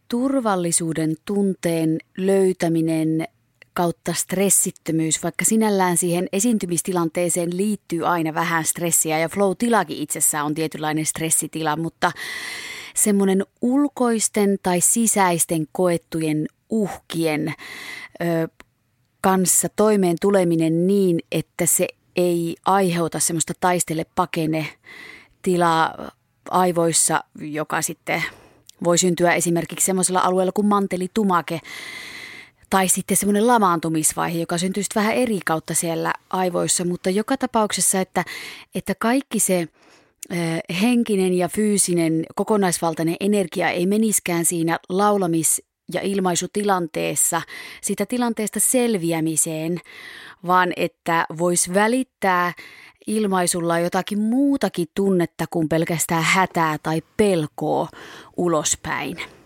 turvallisuuden 0.07 1.15
tunteen 1.25 1.97
löytäminen 2.17 3.27
kautta 3.73 4.13
stressittömyys, 4.13 5.23
vaikka 5.23 5.45
sinällään 5.45 5.97
siihen 5.97 6.27
esiintymistilanteeseen 6.31 7.57
liittyy 7.57 8.07
aina 8.07 8.33
vähän 8.33 8.65
stressiä 8.65 9.19
ja 9.19 9.29
flow-tilakin 9.29 9.97
itsessään 9.97 10.45
on 10.45 10.53
tietynlainen 10.53 11.05
stressitila, 11.05 11.75
mutta 11.75 12.11
semmoinen 12.95 13.45
ulkoisten 13.61 14.57
tai 14.63 14.81
sisäisten 14.81 15.67
koettujen 15.71 16.47
uhkien 16.69 17.53
ö, 18.21 18.47
kanssa 19.27 19.67
toimeen 19.75 20.15
tuleminen 20.21 20.87
niin, 20.87 21.19
että 21.31 21.65
se 21.65 21.87
ei 22.15 22.55
aiheuta 22.65 23.19
semmoista 23.19 23.53
taistele 23.59 24.05
pakene 24.15 24.67
tilaa 25.41 26.11
aivoissa, 26.51 27.23
joka 27.39 27.81
sitten 27.81 28.23
voi 28.83 28.97
syntyä 28.97 29.33
esimerkiksi 29.33 29.85
semmoisella 29.85 30.19
alueella 30.19 30.51
kuin 30.51 30.67
mantelitumake 30.67 31.59
tai 32.69 32.87
sitten 32.87 33.17
semmoinen 33.17 33.47
lamaantumisvaihe, 33.47 34.39
joka 34.39 34.57
syntyy 34.57 34.83
vähän 34.95 35.13
eri 35.13 35.39
kautta 35.45 35.73
siellä 35.73 36.13
aivoissa, 36.29 36.85
mutta 36.85 37.09
joka 37.09 37.37
tapauksessa, 37.37 38.01
että, 38.01 38.25
että 38.75 38.93
kaikki 38.99 39.39
se 39.39 39.67
henkinen 40.81 41.33
ja 41.33 41.49
fyysinen 41.49 42.25
kokonaisvaltainen 42.35 43.15
energia 43.19 43.69
ei 43.69 43.85
meniskään 43.85 44.45
siinä 44.45 44.79
laulamis- 44.93 45.67
ja 45.93 46.01
ilmaisutilanteessa 46.01 47.41
sitä 47.81 48.05
tilanteesta 48.05 48.59
selviämiseen, 48.59 49.79
vaan 50.47 50.73
että 50.75 51.25
voisi 51.37 51.73
välittää 51.73 52.53
ilmaisulla 53.07 53.79
jotakin 53.79 54.19
muutakin 54.19 54.87
tunnetta 54.95 55.45
kuin 55.49 55.69
pelkästään 55.69 56.23
hätää 56.23 56.77
tai 56.83 57.01
pelkoa 57.17 57.87
ulospäin. 58.37 59.36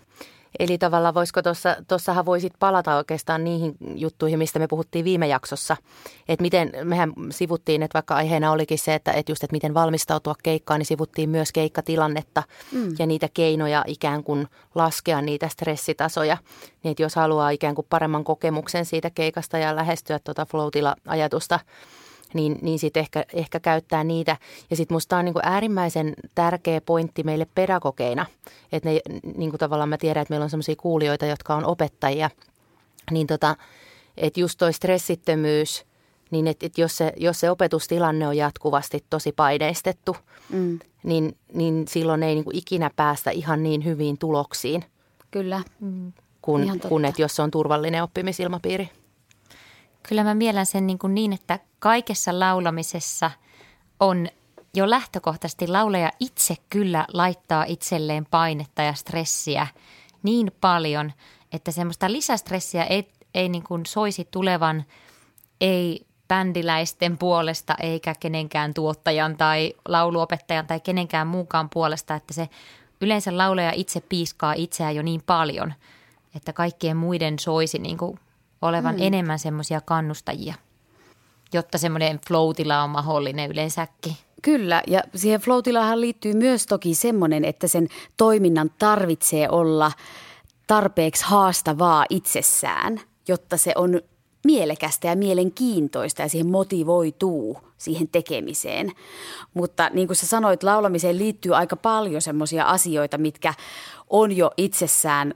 Eli 0.58 0.78
tavallaan 0.78 1.14
voisiko 1.14 1.42
tuossa, 1.42 1.76
tuossahan 1.88 2.26
voisit 2.26 2.52
palata 2.58 2.96
oikeastaan 2.96 3.44
niihin 3.44 3.74
juttuihin, 3.94 4.38
mistä 4.38 4.58
me 4.58 4.66
puhuttiin 4.66 5.04
viime 5.04 5.26
jaksossa. 5.26 5.76
Että 6.28 6.42
miten, 6.42 6.72
mehän 6.84 7.12
sivuttiin, 7.30 7.82
että 7.82 7.94
vaikka 7.94 8.14
aiheena 8.14 8.52
olikin 8.52 8.78
se, 8.78 8.94
että, 8.94 9.12
että 9.12 9.32
just, 9.32 9.44
että 9.44 9.54
miten 9.54 9.74
valmistautua 9.74 10.34
keikkaan, 10.42 10.78
niin 10.78 10.86
sivuttiin 10.86 11.30
myös 11.30 11.52
keikkatilannetta 11.52 12.42
mm. 12.72 12.94
ja 12.98 13.06
niitä 13.06 13.28
keinoja 13.34 13.84
ikään 13.86 14.24
kuin 14.24 14.48
laskea 14.74 15.22
niitä 15.22 15.48
stressitasoja. 15.48 16.36
Niin, 16.82 16.90
että 16.90 17.02
jos 17.02 17.16
haluaa 17.16 17.50
ikään 17.50 17.74
kuin 17.74 17.86
paremman 17.90 18.24
kokemuksen 18.24 18.84
siitä 18.84 19.10
keikasta 19.10 19.58
ja 19.58 19.76
lähestyä 19.76 20.18
tuota 20.18 20.46
flow 20.46 20.68
ajatusta 21.06 21.60
niin, 22.34 22.58
niin 22.62 22.78
sitten 22.78 23.00
ehkä, 23.00 23.24
ehkä 23.32 23.60
käyttää 23.60 24.04
niitä. 24.04 24.36
Ja 24.70 24.76
sitten 24.76 24.94
musta 24.94 25.16
on 25.16 25.24
niin 25.24 25.32
kuin 25.32 25.46
äärimmäisen 25.46 26.14
tärkeä 26.34 26.80
pointti 26.80 27.22
meille 27.22 27.46
pedagogeina, 27.54 28.26
että 28.72 28.88
ne, 28.88 29.00
niin 29.36 29.50
kuin 29.50 29.58
tavallaan 29.58 29.88
mä 29.88 29.98
tiedän, 29.98 30.22
että 30.22 30.32
meillä 30.32 30.44
on 30.44 30.50
sellaisia 30.50 30.76
kuulijoita, 30.76 31.26
jotka 31.26 31.54
on 31.54 31.64
opettajia, 31.64 32.30
niin 33.10 33.26
tota, 33.26 33.56
että 34.16 34.40
just 34.40 34.58
toi 34.58 34.72
stressittömyys, 34.72 35.84
niin 36.30 36.46
että 36.46 36.66
et 36.66 36.78
jos, 36.78 36.96
se, 36.96 37.12
jos 37.16 37.40
se 37.40 37.50
opetustilanne 37.50 38.28
on 38.28 38.36
jatkuvasti 38.36 39.04
tosi 39.10 39.32
paineistettu, 39.32 40.16
mm. 40.50 40.78
niin, 41.02 41.36
niin 41.54 41.84
silloin 41.88 42.22
ei 42.22 42.34
niin 42.34 42.44
kuin 42.44 42.56
ikinä 42.56 42.90
päästä 42.96 43.30
ihan 43.30 43.62
niin 43.62 43.84
hyviin 43.84 44.18
tuloksiin. 44.18 44.84
Kyllä. 45.30 45.62
Mm. 45.80 46.12
Kun, 46.42 46.80
kun 46.88 47.04
että 47.04 47.22
jos 47.22 47.36
se 47.36 47.42
on 47.42 47.50
turvallinen 47.50 48.02
oppimisilmapiiri. 48.02 48.88
Kyllä 50.08 50.24
mä 50.24 50.34
mielen 50.34 50.66
sen 50.66 50.86
niin, 50.86 50.98
kuin 50.98 51.14
niin, 51.14 51.32
että 51.32 51.58
kaikessa 51.82 52.38
laulamisessa 52.40 53.30
on 54.00 54.28
jo 54.74 54.90
lähtökohtaisesti 54.90 55.68
laulaja 55.68 56.10
itse 56.20 56.56
kyllä 56.70 57.06
laittaa 57.12 57.64
itselleen 57.64 58.26
painetta 58.30 58.82
ja 58.82 58.94
stressiä 58.94 59.66
niin 60.22 60.52
paljon, 60.60 61.12
että 61.52 61.70
semmoista 61.70 62.12
lisästressiä 62.12 62.84
ei, 62.84 63.12
ei 63.34 63.48
niin 63.48 63.62
kuin 63.62 63.86
soisi 63.86 64.28
tulevan 64.30 64.84
ei 65.60 66.06
bändiläisten 66.28 67.18
puolesta 67.18 67.74
eikä 67.82 68.14
kenenkään 68.20 68.74
tuottajan 68.74 69.36
tai 69.36 69.74
lauluopettajan 69.88 70.66
tai 70.66 70.80
kenenkään 70.80 71.26
muukaan 71.26 71.70
puolesta, 71.70 72.14
että 72.14 72.34
se 72.34 72.48
yleensä 73.00 73.38
laulaja 73.38 73.72
itse 73.74 74.00
piiskaa 74.00 74.52
itseään 74.52 74.96
jo 74.96 75.02
niin 75.02 75.22
paljon, 75.26 75.74
että 76.36 76.52
kaikkien 76.52 76.96
muiden 76.96 77.38
soisi 77.38 77.78
niin 77.78 77.98
kuin 77.98 78.18
olevan 78.62 78.94
mm. 78.94 79.02
enemmän 79.02 79.38
semmoisia 79.38 79.80
kannustajia, 79.80 80.54
jotta 81.52 81.78
semmoinen 81.78 82.20
flow 82.28 82.50
on 82.82 82.90
mahdollinen 82.90 83.50
yleensäkin. 83.50 84.16
Kyllä, 84.42 84.82
ja 84.86 85.02
siihen 85.14 85.40
flow 85.40 85.58
liittyy 85.94 86.34
myös 86.34 86.66
toki 86.66 86.94
semmoinen, 86.94 87.44
että 87.44 87.68
sen 87.68 87.88
toiminnan 88.16 88.70
tarvitsee 88.78 89.48
olla 89.50 89.92
tarpeeksi 90.66 91.24
haastavaa 91.24 92.06
itsessään, 92.10 93.00
jotta 93.28 93.56
se 93.56 93.72
on 93.76 94.00
mielekästä 94.44 95.08
ja 95.08 95.16
mielenkiintoista 95.16 96.22
ja 96.22 96.28
siihen 96.28 96.50
motivoituu 96.50 97.58
siihen 97.78 98.08
tekemiseen. 98.08 98.92
Mutta 99.54 99.90
niin 99.92 100.06
kuin 100.06 100.16
sä 100.16 100.26
sanoit, 100.26 100.62
laulamiseen 100.62 101.18
liittyy 101.18 101.56
aika 101.56 101.76
paljon 101.76 102.22
semmoisia 102.22 102.64
asioita, 102.64 103.18
mitkä 103.18 103.54
on 104.10 104.36
jo 104.36 104.50
itsessään 104.56 105.34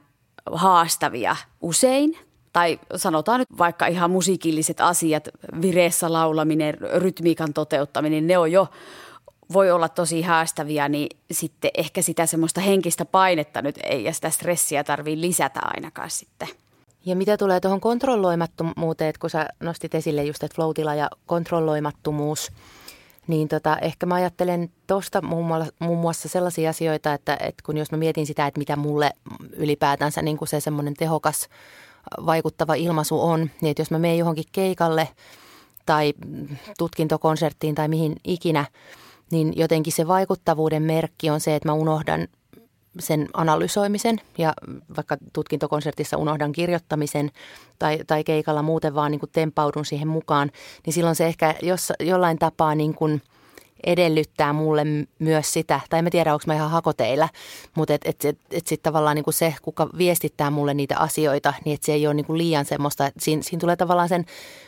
haastavia 0.52 1.36
usein 1.60 2.18
tai 2.56 2.78
sanotaan 2.96 3.40
nyt 3.40 3.58
vaikka 3.58 3.86
ihan 3.86 4.10
musiikilliset 4.10 4.80
asiat, 4.80 5.28
vireessä 5.62 6.12
laulaminen, 6.12 6.74
rytmiikan 6.80 7.52
toteuttaminen, 7.52 8.26
ne 8.26 8.38
on 8.38 8.52
jo, 8.52 8.68
voi 9.52 9.70
olla 9.70 9.88
tosi 9.88 10.22
haastavia, 10.22 10.88
niin 10.88 11.16
sitten 11.30 11.70
ehkä 11.74 12.02
sitä 12.02 12.26
semmoista 12.26 12.60
henkistä 12.60 13.04
painetta 13.04 13.62
nyt 13.62 13.78
ei 13.82 14.04
ja 14.04 14.12
sitä 14.12 14.30
stressiä 14.30 14.84
tarvii 14.84 15.20
lisätä 15.20 15.60
ainakaan 15.62 16.10
sitten. 16.10 16.48
Ja 17.06 17.16
mitä 17.16 17.36
tulee 17.36 17.60
tuohon 17.60 17.80
kontrolloimattomuuteen, 17.80 19.14
kun 19.20 19.30
sä 19.30 19.48
nostit 19.60 19.94
esille 19.94 20.24
just, 20.24 20.42
että 20.42 20.54
flow 20.54 20.96
ja 20.96 21.10
kontrolloimattomuus, 21.26 22.52
niin 23.26 23.48
tota, 23.48 23.76
ehkä 23.78 24.06
mä 24.06 24.14
ajattelen 24.14 24.70
tuosta 24.86 25.22
muun 25.78 25.98
muassa 25.98 26.28
sellaisia 26.28 26.70
asioita, 26.70 27.14
että, 27.14 27.36
että 27.40 27.62
kun 27.66 27.76
jos 27.76 27.90
mä 27.90 27.98
mietin 27.98 28.26
sitä, 28.26 28.46
että 28.46 28.58
mitä 28.58 28.76
mulle 28.76 29.10
ylipäätänsä 29.52 30.22
niin 30.22 30.36
kuin 30.36 30.48
se 30.48 30.60
semmoinen 30.60 30.94
tehokas 30.94 31.48
vaikuttava 32.26 32.74
ilmaisu 32.74 33.22
on, 33.22 33.50
niin 33.60 33.70
että 33.70 33.80
jos 33.80 33.90
mä 33.90 33.98
menen 33.98 34.18
johonkin 34.18 34.44
keikalle 34.52 35.08
tai 35.86 36.14
tutkintokonserttiin 36.78 37.74
tai 37.74 37.88
mihin 37.88 38.16
ikinä, 38.24 38.64
niin 39.30 39.52
jotenkin 39.56 39.92
se 39.92 40.08
vaikuttavuuden 40.08 40.82
merkki 40.82 41.30
on 41.30 41.40
se, 41.40 41.56
että 41.56 41.68
mä 41.68 41.72
unohdan 41.72 42.28
sen 42.98 43.28
analysoimisen 43.34 44.20
ja 44.38 44.54
vaikka 44.96 45.16
tutkintokonsertissa 45.32 46.16
unohdan 46.16 46.52
kirjoittamisen 46.52 47.30
tai, 47.78 47.98
tai 48.06 48.24
keikalla 48.24 48.62
muuten 48.62 48.94
vaan 48.94 49.10
niin 49.10 49.20
kuin 49.20 49.30
tempaudun 49.32 49.84
siihen 49.84 50.08
mukaan, 50.08 50.50
niin 50.86 50.94
silloin 50.94 51.16
se 51.16 51.26
ehkä 51.26 51.54
jos, 51.62 51.92
jollain 52.00 52.38
tapaa 52.38 52.74
niin 52.74 52.94
kuin– 52.94 53.22
edellyttää 53.86 54.52
mulle 54.52 54.82
myös 55.18 55.52
sitä, 55.52 55.80
tai 55.90 55.98
en 55.98 56.10
tiedä, 56.10 56.32
onko 56.32 56.44
mä 56.46 56.54
ihan 56.54 56.70
hakoteilla, 56.70 57.28
mutta 57.74 57.94
et, 57.94 58.00
et, 58.04 58.24
et, 58.24 58.38
et 58.50 58.66
sitten 58.66 58.92
tavallaan 58.92 59.14
niin 59.14 59.24
kuin 59.24 59.34
se, 59.34 59.54
kuka 59.62 59.88
viestittää 59.98 60.50
mulle 60.50 60.74
niitä 60.74 60.98
asioita, 60.98 61.54
niin 61.64 61.74
että 61.74 61.86
se 61.86 61.92
ei 61.92 62.06
ole 62.06 62.14
niin 62.14 62.26
kuin 62.26 62.38
liian 62.38 62.64
semmoista, 62.64 63.06
että 63.06 63.24
siinä, 63.24 63.42
siinä 63.42 63.60
tulee 63.60 63.76
tavallaan 63.76 64.08
sen 64.08 64.24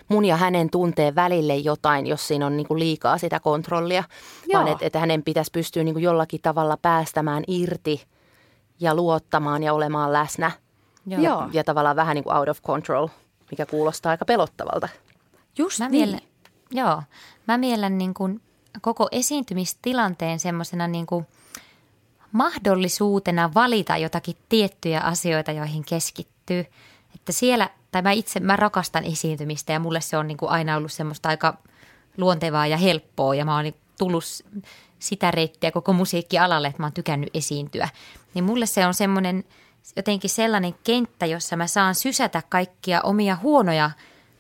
mun 0.09 0.25
ja 0.25 0.37
hänen 0.37 0.71
tunteen 0.71 1.15
välille 1.15 1.57
jotain, 1.57 2.07
jos 2.07 2.29
siinä 2.29 2.47
on 2.47 2.57
niin 2.57 2.69
kuin 2.69 2.81
liikaa 2.81 3.19
sitä 3.19 3.41
kontrollia, 3.41 4.05
Joo. 4.47 4.61
vaan 4.61 4.73
että 4.73 4.87
et 4.87 4.95
hänen 4.95 5.23
pitäisi 5.23 5.51
pystyä 5.51 5.85
niin 5.85 5.95
kuin 5.95 6.03
jollakin 6.03 6.41
tavalla 6.43 6.77
päästämään 6.77 7.45
irti 7.47 8.05
ja 8.81 8.95
luottamaan 8.95 9.63
ja 9.63 9.73
olemaan 9.73 10.13
läsnä. 10.13 10.51
Joo. 11.07 11.23
Ja, 11.23 11.49
ja 11.53 11.65
tavallaan 11.65 11.97
vähän 11.97 12.15
niin 12.15 12.25
kuin 12.25 12.37
out 12.37 12.49
of 12.49 12.63
control, 12.63 13.09
mikä 13.51 13.67
kuulostaa 13.67 14.11
aika 14.11 14.25
pelottavalta. 14.25 14.89
Just 15.59 15.79
mä 15.79 15.89
niin. 15.89 16.09
Mielen, 16.09 16.21
joo, 16.71 17.03
mä 17.49 17.59
mielen 17.59 17.99
niin 17.99 18.15
kuin 18.15 18.41
koko 18.81 19.09
esiintymistilanteen 19.13 20.41
semmoisena 20.41 20.89
niin 20.89 21.07
kuin 21.07 21.27
mahdollisuutena 22.33 23.51
valita 23.55 23.97
jotakin 23.97 24.37
tiettyjä 24.49 25.01
asioita, 25.01 25.53
joihin 25.53 25.85
keskittyy. 25.85 26.67
Että 27.15 27.33
siellä, 27.33 27.71
tai 27.91 28.03
mä 28.03 28.13
itse, 28.13 28.41
mä 28.41 28.57
rakastan 28.57 29.05
esiintymistä 29.05 29.73
ja 29.73 29.81
mulle 29.81 30.01
se 30.01 30.17
on 30.17 30.29
niin 30.29 30.39
kuin 30.39 30.51
aina 30.51 30.77
ollut 30.77 30.93
semmoista 30.93 31.29
aika 31.29 31.59
luontevaa 32.17 32.67
ja 32.67 32.77
helppoa 32.77 33.35
ja 33.35 33.45
mä 33.45 33.55
oon 33.55 33.65
niin 33.65 33.75
tullut 33.99 34.25
sitä 34.99 35.31
reittiä 35.31 35.71
koko 35.71 35.93
musiikkialalle, 35.93 36.69
että 36.69 36.83
mä 36.83 36.87
oon 36.87 36.93
tykännyt 36.93 37.31
esiintyä. 37.35 37.89
Niin 38.35 38.45
mulle 38.45 38.67
se 38.67 38.87
on 38.87 38.95
semmoinen 38.95 39.45
jotenkin 39.97 40.31
sellainen 40.31 40.75
kenttä, 40.85 41.27
jossa 41.27 41.57
mä 41.57 41.67
saan 41.67 41.95
sysätä 41.95 42.43
kaikkia 42.49 43.01
omia 43.01 43.37
huonoja 43.43 43.91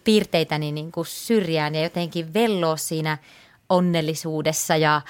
piirteitäni 0.04 0.72
niin 0.72 0.92
kuin 0.92 1.06
syrjään 1.06 1.74
ja 1.74 1.82
jotenkin 1.82 2.34
velloa 2.34 2.76
siinä– 2.76 3.18
onnellisuudessa 3.68 4.76
ja 4.76 5.00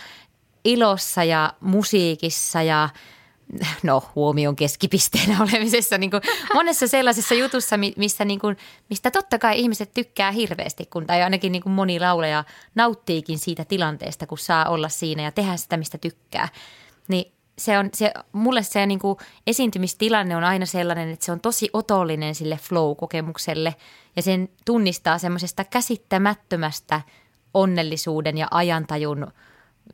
ilossa 0.65 1.25
ja 1.25 1.53
musiikissa 1.61 2.62
ja 2.62 2.88
no, 3.83 4.03
huomion 4.15 4.57
keskipisteenä 4.57 5.37
olemisessa, 5.50 5.99
niin 5.99 6.11
kuin 6.11 6.23
monessa 6.55 6.88
sellaisessa 6.88 7.35
jutussa, 7.35 7.77
missä 7.97 8.25
niin 8.25 8.38
kuin, 8.38 8.57
mistä 8.91 9.11
totta 9.11 9.38
kai 9.38 9.61
ihmiset 9.61 9.95
tykkää 9.95 10.31
hirveästi, 10.31 10.87
kun, 10.87 11.07
tai 11.07 11.23
ainakin 11.23 11.53
niin 11.53 11.62
kuin 11.62 11.73
moni 11.73 12.00
lauleja 12.00 12.45
nauttiikin 12.75 13.38
siitä 13.38 13.65
tilanteesta, 13.65 14.27
kun 14.27 14.38
saa 14.38 14.69
olla 14.69 14.88
siinä 14.88 15.23
ja 15.23 15.33
tehdä 15.33 15.57
sitä, 15.57 15.77
mistä 15.77 15.99
tykkää. 15.99 16.49
Niin 17.09 17.33
se 17.59 17.79
on, 17.79 17.91
se, 17.95 18.12
mulle 18.33 18.62
se 18.62 18.87
niin 18.87 18.99
kuin 18.99 19.19
esiintymistilanne 19.47 20.37
on 20.37 20.45
aina 20.45 20.67
sellainen, 20.67 21.09
että 21.09 21.25
se 21.25 21.33
on 21.33 21.41
tosi 21.41 21.71
otollinen 21.73 22.35
sille 22.35 22.59
flow-kokemukselle 22.62 23.75
ja 24.17 24.23
sen 24.23 24.49
tunnistaa 24.65 25.19
semmoisesta 25.19 25.65
käsittämättömästä 25.65 27.00
onnellisuuden 27.55 28.38
ja 28.38 28.49
ajantajun 28.50 29.33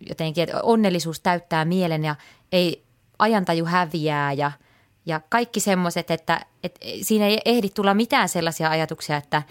jotenkin, 0.01 0.45
että 0.45 0.63
onnellisuus 0.63 1.21
täyttää 1.21 1.65
mielen 1.65 2.05
ja 2.05 2.17
ei 2.53 2.85
ajantaju 3.19 3.65
häviää 3.65 4.33
ja, 4.33 4.53
ja 5.07 5.21
kaikki 5.29 5.61
semmoiset, 5.61 6.11
että, 6.11 6.47
että 6.63 6.81
siinä 7.03 7.27
ei 7.27 7.41
ehdi 7.45 7.69
tulla 7.69 7.95
mitään 7.95 8.29
sellaisia 8.29 8.71
ajatuksia, 8.71 9.17
että, 9.17 9.43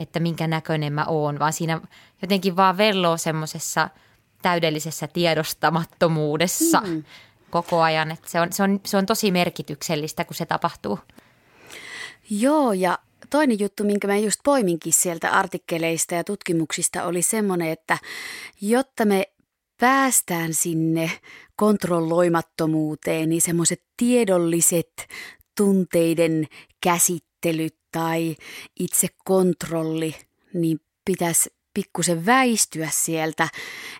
että 0.00 0.20
minkä 0.20 0.46
näköinen 0.46 0.92
mä 0.92 1.04
oon, 1.04 1.38
vaan 1.38 1.52
siinä 1.52 1.80
jotenkin 2.22 2.56
vaan 2.56 2.76
velloo 2.76 3.16
semmoisessa 3.16 3.88
täydellisessä 4.42 5.06
tiedostamattomuudessa 5.06 6.80
mm. 6.80 7.04
koko 7.50 7.82
ajan. 7.82 8.10
Että 8.10 8.30
se, 8.30 8.40
on, 8.40 8.52
se, 8.52 8.62
on, 8.62 8.80
se 8.86 8.96
on 8.96 9.06
tosi 9.06 9.30
merkityksellistä, 9.30 10.24
kun 10.24 10.34
se 10.34 10.46
tapahtuu. 10.46 10.98
Joo, 12.30 12.72
ja 12.72 12.98
toinen 13.30 13.60
juttu, 13.60 13.84
minkä 13.84 14.06
mä 14.06 14.16
just 14.16 14.40
poiminkin 14.44 14.92
sieltä 14.92 15.30
artikkeleista 15.30 16.14
ja 16.14 16.24
tutkimuksista, 16.24 17.04
oli 17.04 17.22
semmoinen, 17.22 17.68
että 17.68 17.98
jotta 18.60 19.04
me 19.04 19.24
päästään 19.80 20.54
sinne 20.54 21.10
kontrolloimattomuuteen, 21.56 23.28
niin 23.28 23.42
semmoiset 23.42 23.82
tiedolliset 23.96 25.08
tunteiden 25.56 26.46
käsittelyt 26.80 27.76
tai 27.92 28.36
itse 28.80 29.08
kontrolli, 29.24 30.14
niin 30.54 30.80
pitäisi 31.04 31.50
pikkusen 31.74 32.26
väistyä 32.26 32.88
sieltä. 32.92 33.48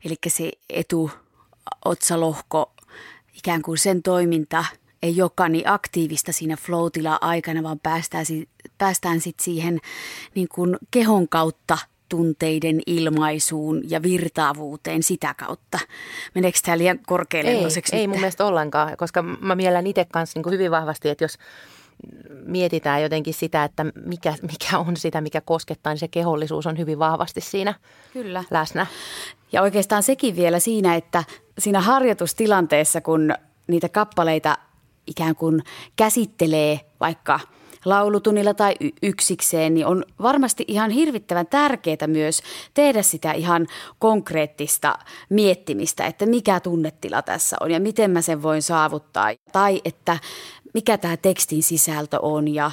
Eli 0.04 0.14
se 0.28 0.50
etuotsalohko, 0.70 2.74
ikään 3.34 3.62
kuin 3.62 3.78
sen 3.78 4.02
toiminta 4.02 4.64
ei 5.02 5.22
olekaan 5.22 5.52
niin 5.52 5.68
aktiivista 5.68 6.32
siinä 6.32 6.56
flow 6.56 6.86
aikana, 7.20 7.62
vaan 7.62 7.80
päästään, 7.80 8.26
päästään 8.78 9.20
sitten 9.20 9.44
siihen 9.44 9.78
niin 10.34 10.48
kuin 10.48 10.76
kehon 10.90 11.28
kautta 11.28 11.78
tunteiden 12.08 12.80
ilmaisuun 12.86 13.90
ja 13.90 14.02
virtaavuuteen 14.02 15.02
sitä 15.02 15.34
kautta. 15.34 15.78
Meneekö 16.34 16.58
tämä 16.64 16.78
liian 16.78 16.98
korkealle? 17.06 17.50
Ei, 17.50 17.64
ei 17.92 18.06
mun 18.06 18.16
mielestä 18.16 18.46
ollenkaan, 18.46 18.96
koska 18.96 19.22
mä 19.22 19.54
miellän 19.54 19.86
itse 19.86 20.04
kanssa 20.12 20.40
niin 20.40 20.52
hyvin 20.52 20.70
vahvasti, 20.70 21.08
että 21.08 21.24
jos 21.24 21.38
mietitään 22.46 23.02
jotenkin 23.02 23.34
sitä, 23.34 23.64
että 23.64 23.86
mikä, 24.04 24.34
mikä 24.42 24.78
on 24.78 24.96
sitä, 24.96 25.20
mikä 25.20 25.40
koskettaa, 25.40 25.92
niin 25.92 25.98
se 25.98 26.08
kehollisuus 26.08 26.66
on 26.66 26.78
hyvin 26.78 26.98
vahvasti 26.98 27.40
siinä 27.40 27.74
Kyllä. 28.12 28.44
läsnä. 28.50 28.86
Ja 29.52 29.62
oikeastaan 29.62 30.02
sekin 30.02 30.36
vielä 30.36 30.58
siinä, 30.58 30.94
että 30.94 31.24
siinä 31.58 31.80
harjoitustilanteessa, 31.80 33.00
kun 33.00 33.34
niitä 33.66 33.88
kappaleita 33.88 34.58
ikään 35.06 35.36
kuin 35.36 35.62
käsittelee 35.96 36.80
vaikka– 37.00 37.40
laulutunnilla 37.84 38.54
tai 38.54 38.74
yksikseen, 39.02 39.74
niin 39.74 39.86
on 39.86 40.04
varmasti 40.22 40.64
ihan 40.68 40.90
hirvittävän 40.90 41.46
tärkeää 41.46 42.06
myös 42.06 42.42
tehdä 42.74 43.02
sitä 43.02 43.32
ihan 43.32 43.66
konkreettista 43.98 44.98
miettimistä, 45.28 46.06
että 46.06 46.26
mikä 46.26 46.60
tunnetila 46.60 47.22
tässä 47.22 47.56
on 47.60 47.70
ja 47.70 47.80
miten 47.80 48.10
mä 48.10 48.22
sen 48.22 48.42
voin 48.42 48.62
saavuttaa. 48.62 49.32
Tai 49.52 49.80
että 49.84 50.18
mikä 50.74 50.98
tämä 50.98 51.16
tekstin 51.16 51.62
sisältö 51.62 52.18
on 52.22 52.48
ja 52.48 52.70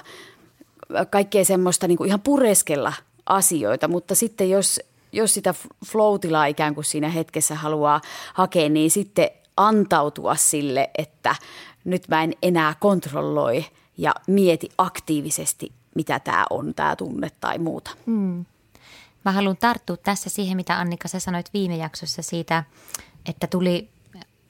kaikkea 1.09 1.45
semmoista 1.45 1.87
niin 1.87 1.97
kuin 1.97 2.07
ihan 2.07 2.21
pureskella 2.21 2.93
asioita, 3.25 3.87
mutta 3.87 4.15
sitten 4.15 4.49
jos, 4.49 4.79
jos 5.11 5.33
sitä 5.33 5.53
flow 5.85 6.15
ikään 6.49 6.75
kuin 6.75 6.85
siinä 6.85 7.09
hetkessä 7.09 7.55
haluaa 7.55 8.01
hakea, 8.33 8.69
niin 8.69 8.91
sitten 8.91 9.29
antautua 9.57 10.35
sille, 10.35 10.89
että 10.97 11.35
nyt 11.83 12.07
mä 12.07 12.23
en 12.23 12.33
enää 12.41 12.73
kontrolloi– 12.79 13.65
ja 13.97 14.15
mieti 14.27 14.69
aktiivisesti, 14.77 15.71
mitä 15.95 16.19
tämä 16.19 16.45
on, 16.49 16.73
tämä 16.75 16.95
tunne 16.95 17.31
tai 17.41 17.57
muuta. 17.57 17.91
Hmm. 18.05 18.45
Mä 19.25 19.31
haluan 19.31 19.57
tarttua 19.57 19.97
tässä 19.97 20.29
siihen, 20.29 20.57
mitä 20.57 20.79
Annika 20.79 21.07
sä 21.07 21.19
sanoit 21.19 21.53
viime 21.53 21.75
jaksossa 21.75 22.21
siitä, 22.21 22.63
että 23.25 23.47
tuli 23.47 23.89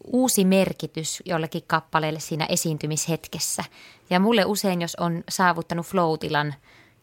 uusi 0.05 0.45
merkitys 0.45 1.23
jollekin 1.25 1.63
kappaleelle 1.67 2.19
siinä 2.19 2.45
esiintymishetkessä. 2.45 3.63
Ja 4.09 4.19
mulle 4.19 4.45
usein, 4.45 4.81
jos 4.81 4.95
on 4.95 5.23
saavuttanut 5.29 5.85
flow 5.85 6.13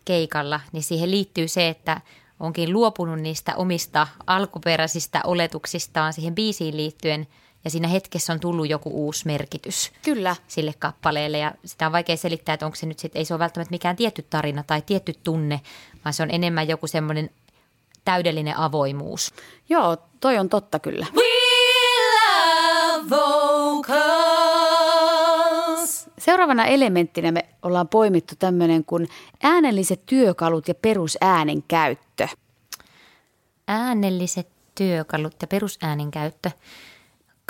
keikalla, 0.04 0.60
niin 0.72 0.82
siihen 0.82 1.10
liittyy 1.10 1.48
se, 1.48 1.68
että 1.68 2.00
onkin 2.40 2.72
luopunut 2.72 3.20
niistä 3.20 3.56
omista 3.56 4.06
alkuperäisistä 4.26 5.20
oletuksistaan 5.24 6.12
siihen 6.12 6.34
biisiin 6.34 6.76
liittyen– 6.76 7.26
ja 7.64 7.70
siinä 7.70 7.88
hetkessä 7.88 8.32
on 8.32 8.40
tullut 8.40 8.68
joku 8.68 8.90
uusi 9.06 9.26
merkitys 9.26 9.92
Kyllä. 10.02 10.36
sille 10.48 10.72
kappaleelle 10.78 11.38
ja 11.38 11.54
sitä 11.64 11.86
on 11.86 11.92
vaikea 11.92 12.16
selittää, 12.16 12.52
että 12.52 12.66
onko 12.66 12.76
se 12.76 12.86
nyt 12.86 12.98
sitten, 12.98 13.20
ei 13.20 13.24
se 13.24 13.34
ole 13.34 13.38
välttämättä 13.38 13.70
mikään 13.70 13.96
tietty 13.96 14.26
tarina 14.30 14.64
tai 14.66 14.82
tietty 14.82 15.14
tunne, 15.24 15.60
vaan 16.04 16.12
se 16.12 16.22
on 16.22 16.30
enemmän 16.30 16.68
joku 16.68 16.86
semmoinen 16.86 17.30
täydellinen 18.04 18.56
avoimuus. 18.56 19.34
Joo, 19.68 19.96
toi 20.20 20.38
on 20.38 20.48
totta 20.48 20.78
kyllä. 20.78 21.06
We 21.14 21.22
love 22.98 23.10
vocals. 23.10 24.02
Seuraavana 26.18 26.64
elementtinä 26.64 27.32
me 27.32 27.44
ollaan 27.62 27.88
poimittu 27.88 28.34
tämmöinen 28.38 28.84
kuin 28.84 29.08
äänelliset 29.42 30.06
työkalut 30.06 30.68
ja 30.68 30.74
perusäänen 30.74 31.62
käyttö. 31.62 32.28
Äänelliset 33.68 34.48
työkalut 34.74 35.34
ja 35.40 35.46
perusäänen 35.48 36.10
käyttö. 36.10 36.50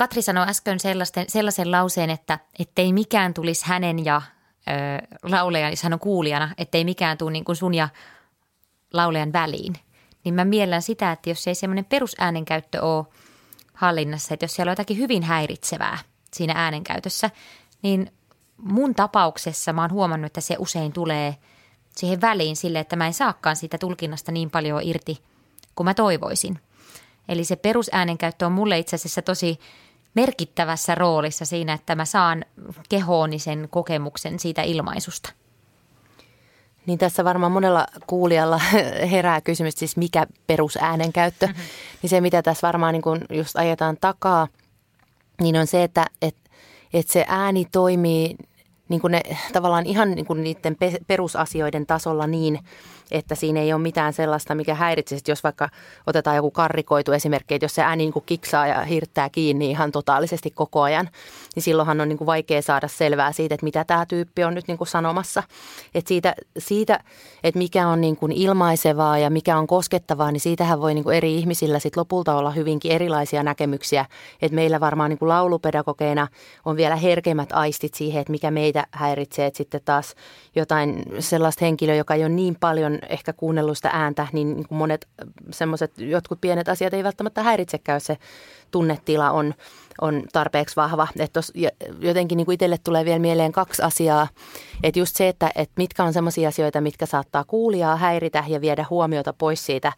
Katri 0.02 0.22
sanoi 0.22 0.48
äsken 0.48 0.80
sellaisen, 0.80 1.24
sellaisen 1.28 1.70
lauseen, 1.70 2.10
että 2.10 2.38
ettei 2.58 2.92
mikään 2.92 3.34
tulisi 3.34 3.66
hänen 3.66 4.04
ja 4.04 4.22
ö, 4.68 5.18
laulajan, 5.22 5.70
jos 5.70 5.82
hän 5.82 5.92
on 5.92 5.98
kuulijana, 5.98 6.54
ettei 6.58 6.84
mikään 6.84 7.18
tule 7.18 7.30
niin 7.30 7.44
kuin 7.44 7.56
sun 7.56 7.74
ja 7.74 7.88
laulajan 8.92 9.32
väliin. 9.32 9.72
Niin 10.24 10.34
mä 10.34 10.44
miellän 10.44 10.82
sitä, 10.82 11.12
että 11.12 11.30
jos 11.30 11.48
ei 11.48 11.54
semmoinen 11.54 11.84
perusäänenkäyttö 11.84 12.82
ole 12.82 13.06
hallinnassa, 13.74 14.34
että 14.34 14.44
jos 14.44 14.54
siellä 14.54 14.70
on 14.70 14.72
jotakin 14.72 14.98
hyvin 14.98 15.22
häiritsevää 15.22 15.98
siinä 16.32 16.54
äänenkäytössä, 16.56 17.30
niin 17.82 18.12
mun 18.56 18.94
tapauksessa 18.94 19.72
mä 19.72 19.82
oon 19.82 19.92
huomannut, 19.92 20.26
että 20.26 20.40
se 20.40 20.56
usein 20.58 20.92
tulee 20.92 21.36
siihen 21.96 22.20
väliin 22.20 22.56
sille, 22.56 22.80
että 22.80 22.96
mä 22.96 23.06
en 23.06 23.14
saakaan 23.14 23.56
siitä 23.56 23.78
tulkinnasta 23.78 24.32
niin 24.32 24.50
paljon 24.50 24.80
irti 24.82 25.22
kuin 25.74 25.84
mä 25.84 25.94
toivoisin. 25.94 26.58
Eli 27.28 27.44
se 27.44 27.56
perusäänenkäyttö 27.56 28.46
on 28.46 28.52
mulle 28.52 28.78
itse 28.78 28.96
asiassa 28.96 29.22
tosi 29.22 29.58
merkittävässä 30.14 30.94
roolissa 30.94 31.44
siinä, 31.44 31.72
että 31.72 31.94
mä 31.94 32.04
saan 32.04 32.44
kehooni 32.88 33.38
sen 33.38 33.68
kokemuksen 33.70 34.38
siitä 34.38 34.62
ilmaisusta. 34.62 35.32
Niin 36.86 36.98
tässä 36.98 37.24
varmaan 37.24 37.52
monella 37.52 37.86
kuulijalla 38.06 38.60
herää 39.12 39.40
kysymys, 39.40 39.74
siis 39.76 39.96
mikä 39.96 40.26
perusäänenkäyttö. 40.46 41.46
Mm-hmm. 41.46 41.62
Niin 42.02 42.10
se, 42.10 42.20
mitä 42.20 42.42
tässä 42.42 42.66
varmaan 42.66 42.92
niin 42.92 43.02
kun 43.02 43.20
just 43.30 43.56
ajetaan 43.56 43.96
takaa, 44.00 44.48
niin 45.40 45.56
on 45.56 45.66
se, 45.66 45.82
että, 45.82 46.06
että, 46.22 46.50
että 46.92 47.12
se 47.12 47.24
ääni 47.28 47.64
toimii 47.72 48.36
niin 48.88 49.00
kuin 49.00 49.10
ne, 49.10 49.20
tavallaan 49.52 49.86
ihan 49.86 50.10
niin 50.10 50.26
kuin 50.26 50.42
niiden 50.44 50.76
perusasioiden 51.06 51.86
tasolla 51.86 52.26
niin, 52.26 52.58
että 53.12 53.34
siinä 53.34 53.60
ei 53.60 53.72
ole 53.72 53.82
mitään 53.82 54.12
sellaista, 54.12 54.54
mikä 54.54 54.74
häiritsee. 54.74 55.18
Jos 55.28 55.44
vaikka 55.44 55.68
otetaan 56.06 56.36
joku 56.36 56.50
karrikoitu 56.50 57.12
esimerkki, 57.12 57.54
että 57.54 57.64
jos 57.64 57.74
se 57.74 57.82
ääni 57.82 58.02
niin 58.02 58.12
kuin 58.12 58.24
kiksaa 58.26 58.66
ja 58.66 58.82
hirttää 58.82 59.30
kiinni 59.30 59.70
ihan 59.70 59.92
totaalisesti 59.92 60.50
koko 60.50 60.82
ajan, 60.82 61.08
niin 61.54 61.62
silloinhan 61.62 62.00
on 62.00 62.08
niin 62.08 62.18
kuin 62.18 62.26
vaikea 62.26 62.62
saada 62.62 62.88
selvää 62.88 63.32
siitä, 63.32 63.54
että 63.54 63.64
mitä 63.64 63.84
tämä 63.84 64.06
tyyppi 64.06 64.44
on 64.44 64.54
nyt 64.54 64.68
niin 64.68 64.78
kuin 64.78 64.88
sanomassa. 64.88 65.42
Että 65.94 66.08
siitä, 66.08 66.34
siitä, 66.58 67.00
että 67.44 67.58
mikä 67.58 67.88
on 67.88 68.00
niin 68.00 68.16
kuin 68.16 68.32
ilmaisevaa 68.32 69.18
ja 69.18 69.30
mikä 69.30 69.58
on 69.58 69.66
koskettavaa, 69.66 70.32
niin 70.32 70.40
siitähän 70.40 70.80
voi 70.80 70.94
niin 70.94 71.04
kuin 71.04 71.16
eri 71.16 71.34
ihmisillä 71.34 71.78
sit 71.78 71.96
lopulta 71.96 72.34
olla 72.34 72.50
hyvinkin 72.50 72.92
erilaisia 72.92 73.42
näkemyksiä. 73.42 74.06
Että 74.42 74.54
meillä 74.54 74.80
varmaan 74.80 75.10
niin 75.10 75.18
kuin 75.18 75.28
laulupedagogeina 75.28 76.28
on 76.64 76.76
vielä 76.76 76.96
herkemmät 76.96 77.52
aistit 77.52 77.94
siihen, 77.94 78.20
että 78.20 78.30
mikä 78.30 78.50
meitä 78.50 78.86
häiritsee. 78.90 79.46
Että 79.46 79.56
sitten 79.56 79.80
taas 79.84 80.14
jotain 80.54 81.02
sellaista 81.18 81.64
henkilöä, 81.64 81.94
joka 81.94 82.14
ei 82.14 82.22
ole 82.22 82.28
niin 82.28 82.56
paljon 82.60 82.98
ehkä 83.08 83.32
kuunnellut 83.32 83.78
sitä 83.78 83.90
ääntä, 83.92 84.26
niin, 84.32 84.54
niin 84.56 84.68
kuin 84.68 84.78
monet 84.78 85.08
semmoiset 85.50 85.98
jotkut 85.98 86.40
pienet 86.40 86.68
asiat 86.68 86.94
ei 86.94 87.04
välttämättä 87.04 87.42
häiritsekään, 87.42 87.96
jos 87.96 88.04
se 88.04 88.16
tunnetila 88.70 89.30
on, 89.30 89.54
on 90.00 90.22
tarpeeksi 90.32 90.76
vahva. 90.76 91.08
Että 91.18 91.32
tos, 91.32 91.52
jotenkin 92.00 92.36
niin 92.36 92.44
kuin 92.44 92.54
itselle 92.54 92.78
tulee 92.84 93.04
vielä 93.04 93.18
mieleen 93.18 93.52
kaksi 93.52 93.82
asiaa. 93.82 94.28
Että 94.82 94.98
just 94.98 95.16
se, 95.16 95.28
että, 95.28 95.50
että 95.54 95.74
mitkä 95.76 96.04
on 96.04 96.12
semmoisia 96.12 96.48
asioita, 96.48 96.80
mitkä 96.80 97.06
saattaa 97.06 97.44
kuulijaa 97.44 97.96
häiritä 97.96 98.44
ja 98.48 98.60
viedä 98.60 98.86
huomiota 98.90 99.32
pois 99.32 99.66
siitä 99.66 99.92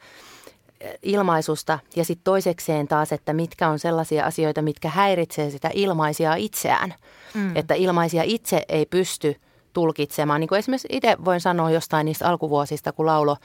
ilmaisusta 1.03 1.79
ja 1.97 2.05
sitten 2.05 2.25
toisekseen 2.25 2.89
taas, 2.89 3.13
että 3.13 3.33
mitkä 3.33 3.69
on 3.69 3.79
sellaisia 3.79 4.25
asioita, 4.25 4.63
mitkä 4.63 4.89
häiritsee 4.89 5.51
sitä 5.51 5.71
ilmaisia 5.75 6.35
itseään. 6.35 6.95
Mm. 7.35 7.57
Että 7.57 7.75
ilmaisia 7.75 8.23
itse 8.23 8.63
ei 8.69 8.87
pysty 8.87 9.37
tulkitsemaan. 9.75 10.41
Niin 10.41 10.49
kuin 10.49 10.59
esimerkiksi 10.59 10.89
itse 10.91 11.17
voin 11.25 11.41
sanoa 11.41 11.71
jostain 11.71 12.05
niistä 12.05 12.29
alkuvuosista, 12.29 12.93
kun 12.93 13.07
laulo, 13.07 13.37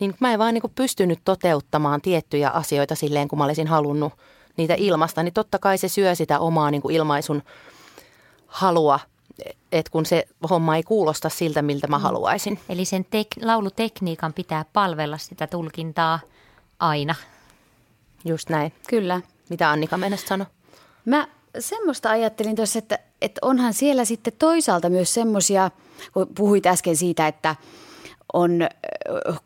niin 0.00 0.14
mä 0.20 0.32
en 0.32 0.38
vaan 0.38 0.54
niin 0.54 0.62
kuin 0.62 0.72
pystynyt 0.74 1.18
toteuttamaan 1.24 2.00
tiettyjä 2.00 2.50
asioita 2.50 2.94
silleen, 2.94 3.28
kun 3.28 3.38
mä 3.38 3.44
olisin 3.44 3.66
halunnut 3.66 4.12
niitä 4.56 4.74
ilmasta. 4.78 5.22
Niin 5.22 5.34
totta 5.34 5.58
kai 5.58 5.78
se 5.78 5.88
syö 5.88 6.14
sitä 6.14 6.38
omaa 6.38 6.70
niin 6.70 6.82
kuin 6.82 6.94
ilmaisun 6.94 7.42
halua 8.46 9.00
että 9.72 9.92
kun 9.92 10.06
se 10.06 10.24
homma 10.50 10.76
ei 10.76 10.82
kuulosta 10.82 11.28
siltä, 11.28 11.62
miltä 11.62 11.86
mä 11.86 11.98
mm. 11.98 12.02
haluaisin. 12.02 12.58
Eli 12.68 12.84
sen 12.84 13.06
tek- 13.06 13.46
laulutekniikan 13.46 14.32
pitää 14.32 14.64
palvella 14.72 15.18
sitä 15.18 15.46
tulkintaa 15.46 16.20
aina. 16.78 17.14
Just 18.24 18.48
näin. 18.48 18.72
Kyllä. 18.88 19.20
Mitä 19.48 19.70
Annika 19.70 19.96
mennessä 19.96 20.26
sanoi? 20.26 20.46
Mä 21.04 21.28
semmoista 21.58 22.10
ajattelin 22.10 22.56
tuossa, 22.56 22.78
että, 22.78 22.98
että 23.22 23.38
onhan 23.42 23.74
siellä 23.74 24.04
sitten 24.04 24.32
toisaalta 24.38 24.90
myös 24.90 25.14
semmoisia, 25.14 25.70
kun 26.12 26.26
puhuit 26.34 26.66
äsken 26.66 26.96
siitä, 26.96 27.26
että 27.26 27.56
on 28.32 28.68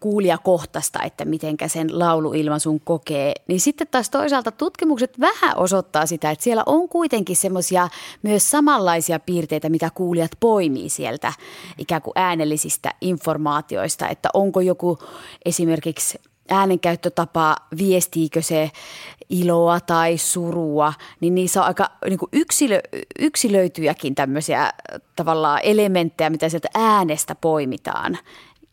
kuulijakohtaista, 0.01 1.03
että 1.03 1.25
mitenkä 1.25 1.69
sen 1.69 1.99
lauluilmaisun 1.99 2.81
kokee, 2.81 3.35
niin 3.47 3.61
sitten 3.61 3.87
taas 3.91 4.11
toisaalta 4.11 4.51
tutkimukset 4.53 5.21
vähän 5.21 5.57
osoittaa 5.57 6.07
sitä, 6.07 6.31
että 6.31 6.45
siellä 6.45 6.63
on 6.67 6.89
kuitenkin 6.89 7.37
semmoisia 7.37 7.89
myös 8.23 8.51
samanlaisia 8.51 9.21
piirteitä, 9.21 9.69
mitä 9.69 9.91
kuulijat 9.95 10.31
poimii 10.41 10.91
sieltä 10.91 11.33
ikään 11.79 12.03
kuin 12.03 12.13
äänellisistä 12.15 12.95
informaatioista, 13.01 14.09
että 14.09 14.29
onko 14.35 14.61
joku 14.61 14.99
esimerkiksi 15.45 16.19
äänenkäyttötapa, 16.51 17.57
viestiikö 17.79 18.43
se 18.43 18.71
iloa 19.29 19.81
tai 19.81 20.19
surua, 20.19 20.93
niin 21.21 21.35
niissä 21.35 21.61
on 21.61 21.67
aika 21.67 21.91
niin 22.09 22.19
kuin 22.19 22.29
yksilö, 22.33 22.81
yksilöityjäkin 23.19 24.15
tämmöisiä 24.15 24.73
tavallaan 25.17 25.61
elementtejä, 25.63 26.31
mitä 26.31 26.49
sieltä 26.49 26.69
äänestä 26.75 27.35
poimitaan. 27.35 28.19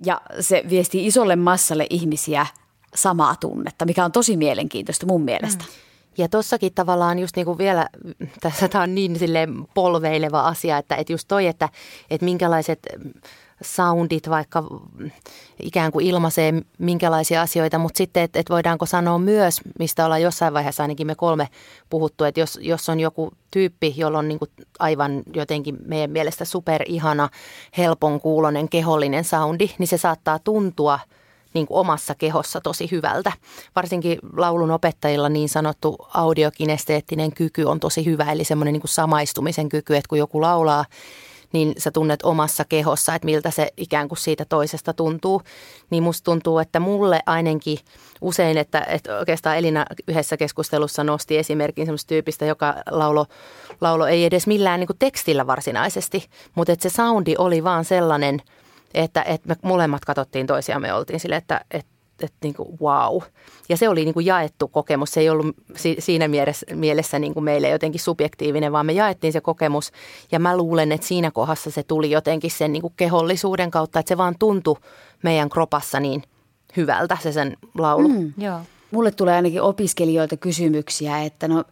Ja 0.06 0.22
se 0.40 0.64
viestii 0.70 1.08
isolle 1.08 1.36
massalle 1.36 1.88
ihmisiä 1.90 2.46
samaa 2.96 3.36
tunnetta, 3.40 3.86
mikä 3.86 4.06
on 4.06 4.12
tosi 4.12 4.38
mielenkiintoista 4.38 5.06
mun 5.06 5.24
mielestä. 5.24 5.64
Mm. 5.64 5.72
Ja 6.18 6.30
tossakin 6.30 6.74
tavallaan 6.74 7.20
just 7.20 7.36
niin 7.36 7.46
kuin 7.46 7.58
vielä, 7.58 7.90
tässä 8.42 8.68
tämä 8.68 8.84
on 8.84 8.96
niin 8.96 9.18
polveileva 9.74 10.48
asia, 10.48 10.78
että, 10.78 10.96
että 10.96 11.14
just 11.14 11.28
toi, 11.28 11.48
että, 11.48 11.70
että 12.10 12.26
minkälaiset 12.26 12.80
soundit 13.62 14.30
vaikka 14.30 14.64
ikään 15.60 15.92
kuin 15.92 16.06
ilmaisee 16.06 16.54
minkälaisia 16.78 17.42
asioita, 17.42 17.78
mutta 17.78 17.98
sitten, 17.98 18.24
että, 18.24 18.40
että 18.40 18.54
voidaanko 18.54 18.86
sanoa 18.86 19.20
myös, 19.20 19.62
mistä 19.80 20.06
ollaan 20.06 20.22
jossain 20.22 20.54
vaiheessa 20.54 20.84
ainakin 20.84 21.08
me 21.08 21.16
kolme 21.16 21.50
puhuttu, 21.90 22.24
että 22.24 22.40
jos, 22.40 22.60
jos 22.62 22.90
on 22.90 23.00
joku 23.00 23.32
tyyppi, 23.52 23.94
jolla 23.98 24.20
on 24.20 24.28
niin 24.28 24.40
kuin 24.40 24.52
aivan 24.80 25.24
jotenkin 25.34 25.78
meidän 25.86 26.12
mielestä 26.12 26.46
super 26.46 26.84
ihana, 26.86 27.30
helpon 27.78 28.20
kuulonen, 28.20 28.70
kehollinen 28.70 29.24
soundi, 29.24 29.70
niin 29.78 29.88
se 29.88 29.98
saattaa 29.98 30.40
tuntua 30.40 31.00
niin 31.54 31.68
kuin 31.68 31.80
omassa 31.80 32.16
kehossa 32.16 32.62
tosi 32.62 32.92
hyvältä. 32.92 33.32
Varsinkin 33.76 34.20
laulun 34.38 34.72
opettajilla 34.72 35.30
niin 35.30 35.50
sanottu 35.50 35.96
audiokinesteettinen 36.14 37.34
kyky 37.34 37.64
on 37.64 37.80
tosi 37.80 38.06
hyvä, 38.06 38.32
eli 38.32 38.44
semmoinen 38.44 38.74
niin 38.74 38.82
samaistumisen 38.86 39.70
kyky, 39.70 39.96
että 39.96 40.10
kun 40.10 40.18
joku 40.18 40.42
laulaa 40.42 40.86
niin 41.54 41.74
sä 41.78 41.92
tunnet 41.92 42.20
omassa 42.24 42.66
kehossa, 42.70 43.16
että 43.16 43.26
miltä 43.26 43.52
se 43.52 43.72
ikään 43.78 44.08
kuin 44.08 44.18
siitä 44.18 44.46
toisesta 44.46 44.94
tuntuu. 44.94 45.42
Niin 45.90 46.04
musta 46.04 46.26
tuntuu, 46.26 46.60
että 46.60 46.80
mulle 46.80 47.20
ainakin 47.26 47.78
usein, 48.22 48.58
että, 48.58 48.82
että 48.82 49.18
oikeastaan 49.18 49.58
Elina 49.58 49.86
yhdessä 50.08 50.38
keskustelussa 50.38 51.04
nosti 51.04 51.38
esimerkin 51.38 51.86
semmoista 51.86 52.08
tyypistä, 52.08 52.46
joka 52.46 52.76
laulo, 52.92 53.26
laulo 53.82 54.08
ei 54.08 54.26
edes 54.26 54.48
millään 54.48 54.80
niin 54.80 54.88
kuin 54.88 55.00
tekstillä 55.00 55.48
varsinaisesti, 55.48 56.30
mutta 56.56 56.74
että 56.74 56.90
se 56.90 56.96
soundi 56.96 57.36
oli 57.38 57.64
vaan 57.64 57.86
sellainen, 57.86 58.42
että, 58.94 59.24
että 59.24 59.50
me 59.50 59.56
molemmat 59.62 60.06
katsottiin 60.06 60.48
toisiamme 60.48 60.94
oltiin 60.94 61.20
sille, 61.20 61.36
että, 61.36 61.62
että 61.72 61.97
että 62.26 62.38
niin 62.44 62.54
kuin, 62.54 62.70
wow. 62.82 63.22
Ja 63.70 63.78
se 63.78 63.90
oli 63.90 64.06
niin 64.06 64.14
kuin 64.14 64.26
jaettu 64.26 64.68
kokemus. 64.68 65.12
Se 65.12 65.20
ei 65.20 65.30
ollut 65.30 65.56
si- 65.76 65.96
siinä 66.00 66.28
mielessä, 66.28 66.66
mielessä 66.76 67.20
niin 67.20 67.34
kuin 67.34 67.44
meille 67.44 67.70
jotenkin 67.70 68.02
subjektiivinen, 68.02 68.72
vaan 68.72 68.86
me 68.86 68.94
jaettiin 68.94 69.34
se 69.34 69.42
kokemus. 69.42 69.92
Ja 70.32 70.40
mä 70.40 70.58
luulen, 70.58 70.92
että 70.92 71.08
siinä 71.08 71.32
kohdassa 71.32 71.72
se 71.72 71.84
tuli 71.84 72.12
jotenkin 72.12 72.52
sen 72.52 72.74
niin 72.74 72.82
kuin 72.82 72.94
kehollisuuden 72.98 73.72
kautta, 73.72 74.00
että 74.00 74.10
se 74.10 74.18
vaan 74.18 74.36
tuntui 74.40 74.76
meidän 75.24 75.50
kropassa 75.50 76.00
niin 76.00 76.24
hyvältä 76.78 77.18
se 77.24 77.32
sen 77.32 77.58
laulu. 77.78 78.08
Mm. 78.08 78.34
Joo. 78.38 78.60
Mulle 78.92 79.12
tulee 79.12 79.36
ainakin 79.36 79.62
opiskelijoilta 79.62 80.38
kysymyksiä, 80.38 81.24
että 81.24 81.48
no 81.48 81.64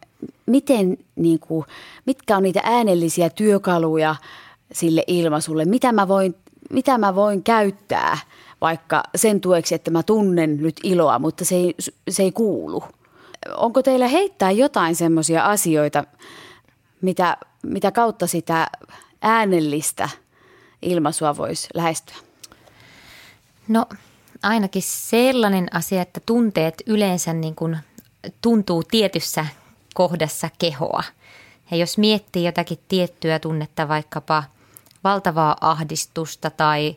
miten, 0.46 0.98
niin 1.16 1.38
kuin, 1.40 1.64
mitkä 2.06 2.36
on 2.36 2.42
niitä 2.42 2.60
äänellisiä 2.64 3.30
työkaluja 3.30 4.16
sille 4.72 5.04
ilmaisulle, 5.06 5.64
mitä 5.64 5.92
mä 5.92 6.08
voin, 6.08 6.34
mitä 6.70 6.98
mä 6.98 7.14
voin 7.14 7.42
käyttää– 7.42 8.18
vaikka 8.66 9.02
sen 9.14 9.40
tueksi, 9.40 9.74
että 9.74 9.90
mä 9.90 10.02
tunnen 10.02 10.56
nyt 10.56 10.80
iloa, 10.82 11.18
mutta 11.18 11.44
se 11.44 11.54
ei, 11.54 11.74
se 12.10 12.22
ei 12.22 12.32
kuulu. 12.32 12.84
Onko 13.56 13.82
teillä 13.82 14.08
heittää 14.08 14.50
jotain 14.50 14.96
semmoisia 14.96 15.44
asioita, 15.44 16.04
mitä, 17.00 17.36
mitä 17.62 17.92
kautta 17.92 18.26
sitä 18.26 18.66
äänellistä 19.22 20.08
ilmaisua 20.82 21.36
voisi 21.36 21.68
lähestyä? 21.74 22.16
No 23.68 23.86
ainakin 24.42 24.82
sellainen 24.82 25.68
asia, 25.74 26.02
että 26.02 26.20
tunteet 26.26 26.82
yleensä 26.86 27.32
niin 27.32 27.54
kuin 27.54 27.78
tuntuu 28.42 28.82
tietyssä 28.82 29.46
kohdassa 29.94 30.50
kehoa. 30.58 31.02
Ja 31.70 31.76
jos 31.76 31.98
miettii 31.98 32.44
jotakin 32.44 32.78
tiettyä 32.88 33.38
tunnetta, 33.38 33.88
vaikkapa 33.88 34.44
valtavaa 35.04 35.56
ahdistusta 35.60 36.50
tai 36.50 36.96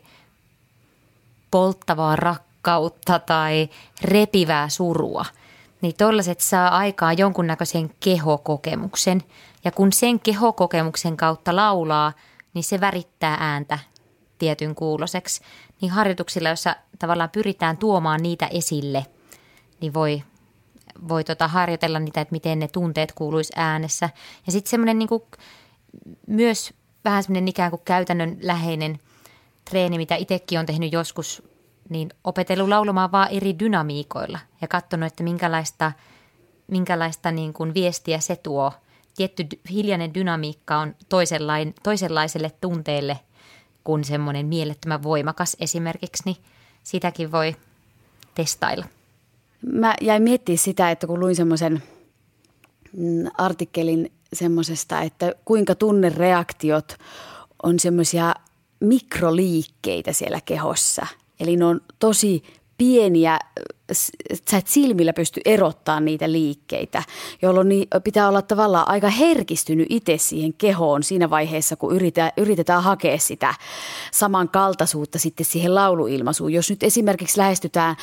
polttavaa 1.50 2.16
rakkautta 2.16 3.18
tai 3.18 3.68
repivää 4.02 4.68
surua, 4.68 5.24
niin 5.80 5.94
tollaset 5.96 6.40
saa 6.40 6.68
aikaa 6.68 7.12
jonkunnäköisen 7.12 7.90
kehokokemuksen. 8.00 9.22
Ja 9.64 9.70
kun 9.70 9.92
sen 9.92 10.20
kehokokemuksen 10.20 11.16
kautta 11.16 11.56
laulaa, 11.56 12.12
niin 12.54 12.64
se 12.64 12.80
värittää 12.80 13.36
ääntä 13.40 13.78
tietyn 14.38 14.74
kuuloseksi. 14.74 15.40
Niin 15.80 15.92
harjoituksilla, 15.92 16.48
jossa 16.48 16.76
tavallaan 16.98 17.30
pyritään 17.30 17.76
tuomaan 17.76 18.22
niitä 18.22 18.46
esille, 18.46 19.06
niin 19.80 19.94
voi, 19.94 20.22
voi 21.08 21.24
tota 21.24 21.48
harjoitella 21.48 21.98
niitä, 21.98 22.20
että 22.20 22.32
miten 22.32 22.58
ne 22.58 22.68
tunteet 22.68 23.12
kuuluisi 23.12 23.52
äänessä. 23.56 24.10
Ja 24.46 24.52
sitten 24.52 24.70
semmoinen 24.70 24.98
niin 24.98 25.08
myös 26.26 26.74
vähän 27.04 27.22
semmoinen 27.22 27.48
ikään 27.48 27.70
kuin 27.70 27.82
käytännön 27.84 28.36
läheinen– 28.40 28.98
treeni, 29.70 29.98
mitä 29.98 30.14
itsekin 30.14 30.58
on 30.58 30.66
tehnyt 30.66 30.92
joskus, 30.92 31.42
niin 31.88 32.10
opetellut 32.24 32.68
laulamaan 32.68 33.12
vaan 33.12 33.28
eri 33.30 33.58
dynamiikoilla 33.58 34.38
ja 34.60 34.68
katsonut, 34.68 35.06
että 35.06 35.22
minkälaista, 35.22 35.92
minkälaista 36.66 37.30
niin 37.30 37.52
kuin 37.52 37.74
viestiä 37.74 38.20
se 38.20 38.36
tuo. 38.36 38.72
Tietty 39.16 39.46
hiljainen 39.70 40.14
dynamiikka 40.14 40.78
on 40.78 40.94
toisenlaiselle 41.82 42.52
tunteelle 42.60 43.18
kuin 43.84 44.04
semmoinen 44.04 44.46
mielettömän 44.46 45.02
voimakas 45.02 45.56
esimerkiksi, 45.60 46.22
niin 46.24 46.36
sitäkin 46.82 47.32
voi 47.32 47.56
testailla. 48.34 48.84
Mä 49.72 49.94
jäin 50.00 50.22
miettimään 50.22 50.58
sitä, 50.58 50.90
että 50.90 51.06
kun 51.06 51.20
luin 51.20 51.36
semmoisen 51.36 51.82
mm, 52.92 53.30
artikkelin 53.38 54.12
semmoisesta, 54.32 55.00
että 55.00 55.34
kuinka 55.44 55.74
tunnereaktiot 55.74 56.96
on 57.62 57.78
semmoisia 57.78 58.34
mikroliikkeitä 58.80 60.12
siellä 60.12 60.40
kehossa. 60.44 61.06
Eli 61.40 61.56
ne 61.56 61.64
on 61.64 61.80
tosi 61.98 62.42
pieniä, 62.78 63.38
sä 64.50 64.56
et 64.56 64.66
silmillä 64.66 65.12
pysty 65.12 65.40
erottaa 65.44 66.00
niitä 66.00 66.32
liikkeitä, 66.32 67.02
jolloin 67.42 67.68
pitää 68.04 68.28
olla 68.28 68.42
tavallaan 68.42 68.88
aika 68.88 69.08
herkistynyt 69.08 69.86
itse 69.90 70.18
siihen 70.18 70.52
kehoon 70.52 71.02
siinä 71.02 71.30
vaiheessa, 71.30 71.76
kun 71.76 71.94
yritetään, 71.94 72.32
yritetään 72.36 72.82
hakea 72.82 73.18
sitä 73.18 73.54
samankaltaisuutta 74.12 75.18
sitten 75.18 75.46
siihen 75.46 75.74
lauluilmaisuun. 75.74 76.52
Jos 76.52 76.70
nyt 76.70 76.82
esimerkiksi 76.82 77.38
lähestytään 77.38 77.96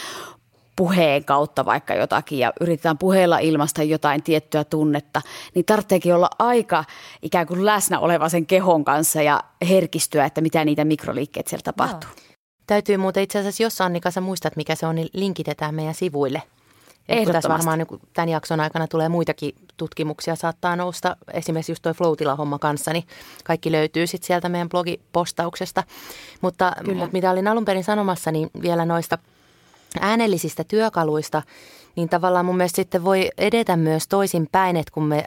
puheen 0.77 1.25
kautta 1.25 1.65
vaikka 1.65 1.93
jotakin 1.95 2.39
ja 2.39 2.53
yritetään 2.61 2.97
puheella 2.97 3.39
ilmasta 3.39 3.83
jotain 3.83 4.23
tiettyä 4.23 4.63
tunnetta, 4.63 5.21
niin 5.55 5.65
tarvitseekin 5.65 6.15
olla 6.15 6.29
aika 6.39 6.83
ikään 7.21 7.47
kuin 7.47 7.65
läsnä 7.65 7.99
oleva 7.99 8.29
sen 8.29 8.45
kehon 8.45 8.85
kanssa 8.85 9.21
ja 9.21 9.43
herkistyä, 9.69 10.25
että 10.25 10.41
mitä 10.41 10.65
niitä 10.65 10.85
mikroliikkeitä 10.85 11.49
siellä 11.49 11.63
tapahtuu. 11.63 12.09
Joo. 12.15 12.35
Täytyy 12.67 12.97
muuten 12.97 13.23
itse 13.23 13.39
asiassa, 13.39 13.63
jos 13.63 13.81
Annika 13.81 14.11
sä 14.11 14.21
muistat 14.21 14.55
mikä 14.55 14.75
se 14.75 14.85
on, 14.85 14.95
niin 14.95 15.09
linkitetään 15.13 15.75
meidän 15.75 15.93
sivuille. 15.93 16.41
Ehdottomasti. 17.09 17.49
varmaan 17.49 17.79
niin 17.79 18.01
tämän 18.13 18.29
jakson 18.29 18.59
aikana 18.59 18.87
tulee 18.87 19.09
muitakin 19.09 19.51
tutkimuksia, 19.77 20.35
saattaa 20.35 20.75
nousta. 20.75 21.17
Esimerkiksi 21.33 21.71
just 21.71 21.81
toi 21.81 21.93
Floatila-homma 21.93 22.59
kanssa, 22.59 22.93
niin 22.93 23.03
kaikki 23.43 23.71
löytyy 23.71 24.07
sitten 24.07 24.27
sieltä 24.27 24.49
meidän 24.49 24.69
blogipostauksesta. 24.69 25.83
Mutta, 26.41 26.73
mutta 26.95 27.09
mitä 27.13 27.31
olin 27.31 27.47
alun 27.47 27.65
perin 27.65 27.83
sanomassa, 27.83 28.31
niin 28.31 28.49
vielä 28.61 28.85
noista– 28.85 29.17
äänellisistä 29.99 30.63
työkaluista, 30.63 31.43
niin 31.95 32.09
tavallaan 32.09 32.45
mun 32.45 32.57
mielestä 32.57 32.75
sitten 32.75 33.03
voi 33.03 33.29
edetä 33.37 33.75
myös 33.75 34.07
toisin 34.07 34.47
päin, 34.51 34.77
että 34.77 34.91
kun 34.91 35.03
me 35.03 35.25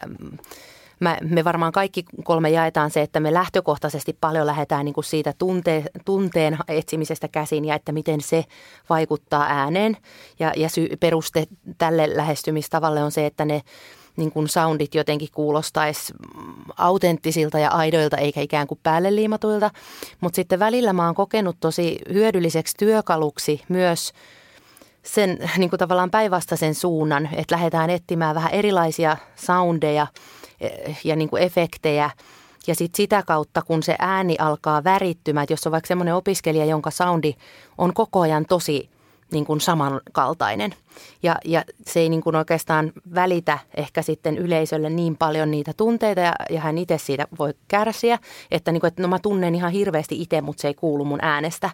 mä, 1.01 1.18
me 1.23 1.44
varmaan 1.44 1.73
kaikki 1.73 2.05
kolme 2.25 2.51
jaetaan 2.51 2.90
se, 2.90 3.03
että 3.03 3.20
me 3.20 3.35
lähtökohtaisesti 3.35 4.16
paljon 4.20 4.46
lähdetään 4.46 4.85
niin 4.85 4.94
kuin 4.94 5.05
siitä 5.05 5.35
tunte, 5.38 5.85
tunteen 6.05 6.59
etsimisestä 6.68 7.29
käsin 7.29 7.64
ja 7.64 7.75
että 7.75 7.92
miten 7.92 8.20
se 8.20 8.44
vaikuttaa 8.90 9.46
ääneen. 9.49 9.96
Ja, 10.38 10.53
ja 10.57 10.68
sy, 10.68 10.88
peruste 11.01 11.44
tälle 11.79 12.16
lähestymistavalle 12.16 13.03
on 13.03 13.12
se, 13.12 13.27
että 13.27 13.44
ne 13.44 13.61
niin 14.16 14.33
kuin 14.33 14.49
soundit 14.49 14.94
jotenkin 14.94 15.29
kuulostaisi 15.35 16.14
autenttisilta 16.77 17.59
ja 17.59 17.70
aidoilta 17.70 18.16
eikä 18.16 18.40
ikään 18.40 18.66
kuin 18.66 18.81
päälle 18.83 19.16
liimatuilta. 19.16 19.70
Mutta 20.20 20.37
sitten 20.37 20.59
välillä 20.59 20.92
mä 20.92 21.07
oon 21.07 21.14
kokenut 21.14 21.57
tosi 21.61 21.99
hyödylliseksi 22.12 22.77
työkaluksi 22.77 23.62
myös 23.68 24.12
sen 25.03 25.39
niin 25.57 25.71
kuin 25.71 25.79
tavallaan 25.79 26.11
päinvastaisen 26.11 26.75
suunnan, 26.75 27.29
että 27.33 27.55
lähdetään 27.55 27.91
etsimään 27.91 28.35
vähän 28.35 28.53
erilaisia 28.53 29.17
soundeja– 29.37 30.07
ja 31.05 31.17
niin 31.17 31.31
kuin 31.31 31.43
efektejä. 31.43 32.11
Ja 32.67 32.75
sitten 32.75 32.97
sitä 32.97 33.23
kautta, 33.27 33.63
kun 33.63 33.83
se 33.83 33.97
ääni 33.99 34.37
alkaa 34.39 34.85
värittymään, 34.85 35.45
että 35.45 35.53
jos 35.53 35.67
on 35.67 35.73
vaikka 35.73 35.89
semmoinen 35.89 36.15
opiskelija, 36.15 36.65
jonka 36.65 36.91
soundi 36.91 37.35
on 37.79 37.95
koko 37.95 38.21
ajan 38.21 38.47
tosi 38.49 38.91
niin 39.33 39.47
kuin 39.47 39.61
samankaltainen. 39.61 40.75
Ja, 41.23 41.37
ja 41.45 41.64
se 41.87 42.01
ei 42.01 42.09
niin 42.09 42.23
kuin 42.23 42.37
oikeastaan 42.37 42.93
välitä 43.14 43.59
ehkä 43.77 44.03
sitten 44.03 44.38
yleisölle 44.38 44.90
niin 44.90 45.16
paljon 45.16 45.51
niitä 45.51 45.73
tunteita 45.77 46.21
ja, 46.21 46.33
ja 46.51 46.61
hän 46.61 46.79
itse 46.79 46.99
siitä 46.99 47.27
voi 47.38 47.55
kärsiä, 47.69 48.19
että, 48.51 48.73
niin 48.73 48.81
kuin, 48.81 48.88
että 48.88 49.03
no 49.03 49.09
mä 49.09 49.19
tunnen 49.19 49.55
ihan 49.55 49.73
hirveästi 49.73 50.23
itse, 50.23 50.40
mutta 50.40 50.61
se 50.61 50.69
ei 50.69 50.75
kuulu 50.75 51.05
mun 51.05 51.19
äänestä. 51.23 51.71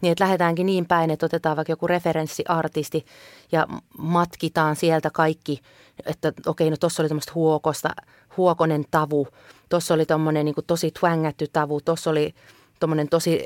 Niin 0.00 0.12
että 0.12 0.24
lähdetäänkin 0.24 0.66
niin 0.66 0.86
päin, 0.86 1.10
että 1.10 1.26
otetaan 1.26 1.56
vaikka 1.56 1.72
joku 1.72 1.86
referenssiartisti 1.86 3.06
ja 3.52 3.66
matkitaan 3.98 4.76
sieltä 4.76 5.10
kaikki, 5.10 5.60
että 6.06 6.32
okei, 6.46 6.70
no 6.70 6.76
tuossa 6.76 7.02
oli 7.02 7.08
tämmöistä 7.08 7.32
huokosta, 7.34 7.90
huokonen 8.36 8.84
tavu, 8.90 9.28
tuossa 9.68 9.94
oli 9.94 10.06
tuommoinen 10.06 10.44
niin 10.44 10.54
tosi 10.66 10.90
twängätty 10.90 11.46
tavu, 11.52 11.80
tuossa 11.80 12.10
oli 12.10 12.34
tuommoinen 12.80 13.08
tosi 13.08 13.44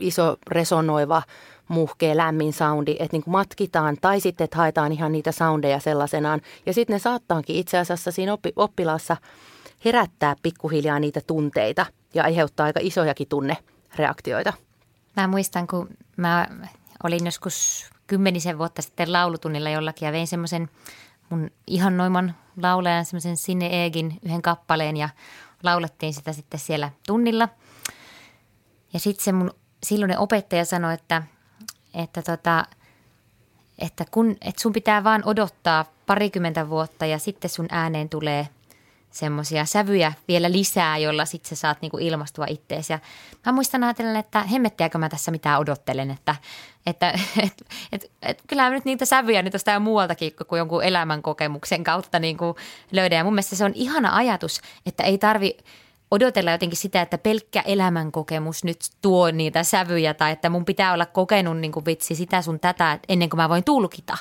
iso 0.00 0.36
resonoiva, 0.46 1.22
muhkea, 1.68 2.16
lämmin 2.16 2.52
soundi, 2.52 2.96
että 2.98 3.16
niin 3.16 3.22
matkitaan 3.26 3.96
tai 4.00 4.20
sitten, 4.20 4.44
että 4.44 4.56
haetaan 4.56 4.92
ihan 4.92 5.12
niitä 5.12 5.32
soundeja 5.32 5.80
sellaisenaan. 5.80 6.40
Ja 6.66 6.74
sitten 6.74 6.94
ne 6.94 6.98
saattaakin 6.98 7.56
itse 7.56 7.78
asiassa 7.78 8.10
siinä 8.10 8.32
oppi, 8.32 8.52
oppilaassa 8.56 9.16
herättää 9.84 10.36
pikkuhiljaa 10.42 10.98
niitä 10.98 11.20
tunteita 11.26 11.86
ja 12.14 12.24
aiheuttaa 12.24 12.66
aika 12.66 12.80
isojakin 12.82 13.28
tunnereaktioita. 13.28 14.52
Mä 15.16 15.26
muistan, 15.26 15.66
kun 15.66 15.88
mä 16.16 16.46
olin 17.02 17.24
joskus 17.24 17.90
kymmenisen 18.06 18.58
vuotta 18.58 18.82
sitten 18.82 19.12
laulutunnilla 19.12 19.70
jollakin 19.70 20.06
ja 20.06 20.12
vein 20.12 20.26
semmoisen 20.26 20.68
mun 21.30 21.50
noiman 21.96 22.34
laulajan 22.62 23.04
semmoisen 23.04 23.36
Sinne 23.36 23.66
Eegin 23.66 24.18
yhden 24.24 24.42
kappaleen 24.42 24.96
ja 24.96 25.08
laulettiin 25.62 26.14
sitä 26.14 26.32
sitten 26.32 26.60
siellä 26.60 26.90
tunnilla. 27.06 27.48
Ja 28.92 28.98
sitten 29.00 29.24
se 29.24 29.32
mun 29.32 29.50
silloinen 29.82 30.18
opettaja 30.18 30.64
sanoi, 30.64 30.94
että, 30.94 31.22
että, 31.94 32.22
tota, 32.22 32.64
että, 33.78 34.04
kun, 34.10 34.30
että 34.30 34.62
sun 34.62 34.72
pitää 34.72 35.04
vaan 35.04 35.22
odottaa 35.24 35.84
parikymmentä 36.06 36.68
vuotta 36.68 37.06
ja 37.06 37.18
sitten 37.18 37.50
sun 37.50 37.66
ääneen 37.70 38.08
tulee– 38.08 38.48
semmoisia 39.14 39.64
sävyjä 39.64 40.12
vielä 40.28 40.52
lisää, 40.52 40.98
jolla 40.98 41.24
sitten 41.24 41.48
sä 41.48 41.56
saat 41.56 41.78
niinku 41.80 41.98
ilmastua 41.98 42.46
ittees. 42.48 42.90
Ja 42.90 42.98
mä 43.46 43.52
muistan 43.52 43.84
ajatellen, 43.84 44.16
että 44.16 44.42
hemmettiäkö 44.42 44.98
mä 44.98 45.08
tässä 45.08 45.30
mitään 45.30 45.60
odottelen, 45.60 46.10
että, 46.10 46.36
että 46.86 47.10
et, 47.42 47.66
et, 47.92 48.10
et, 48.22 48.42
kyllä 48.46 48.70
nyt 48.70 48.84
niitä 48.84 49.04
sävyjä 49.04 49.42
nyt 49.42 49.52
jostain 49.52 49.82
muualtakin 49.82 50.32
kuin 50.48 50.58
jonkun 50.58 50.84
elämän 50.84 51.22
kokemuksen 51.22 51.84
kautta 51.84 52.18
niinku 52.18 52.56
löydän. 52.92 53.16
Ja 53.16 53.24
mun 53.24 53.32
mielestä 53.34 53.56
se 53.56 53.64
on 53.64 53.72
ihana 53.74 54.16
ajatus, 54.16 54.60
että 54.86 55.02
ei 55.02 55.18
tarvi 55.18 55.56
odotella 56.14 56.50
jotenkin 56.50 56.76
sitä, 56.76 57.02
että 57.02 57.18
pelkkä 57.18 57.60
elämänkokemus 57.60 58.64
nyt 58.64 58.78
tuo 59.02 59.30
niitä 59.30 59.62
sävyjä 59.62 60.14
tai 60.14 60.32
että 60.32 60.50
mun 60.50 60.64
pitää 60.64 60.92
olla 60.92 61.06
kokenut 61.06 61.58
niin 61.58 61.72
kuin 61.72 61.84
vitsi 61.84 62.14
sitä 62.14 62.42
sun 62.42 62.60
tätä 62.60 62.98
ennen 63.08 63.30
kuin 63.30 63.38
mä 63.38 63.48
voin 63.48 63.64
tulkita, 63.64 64.16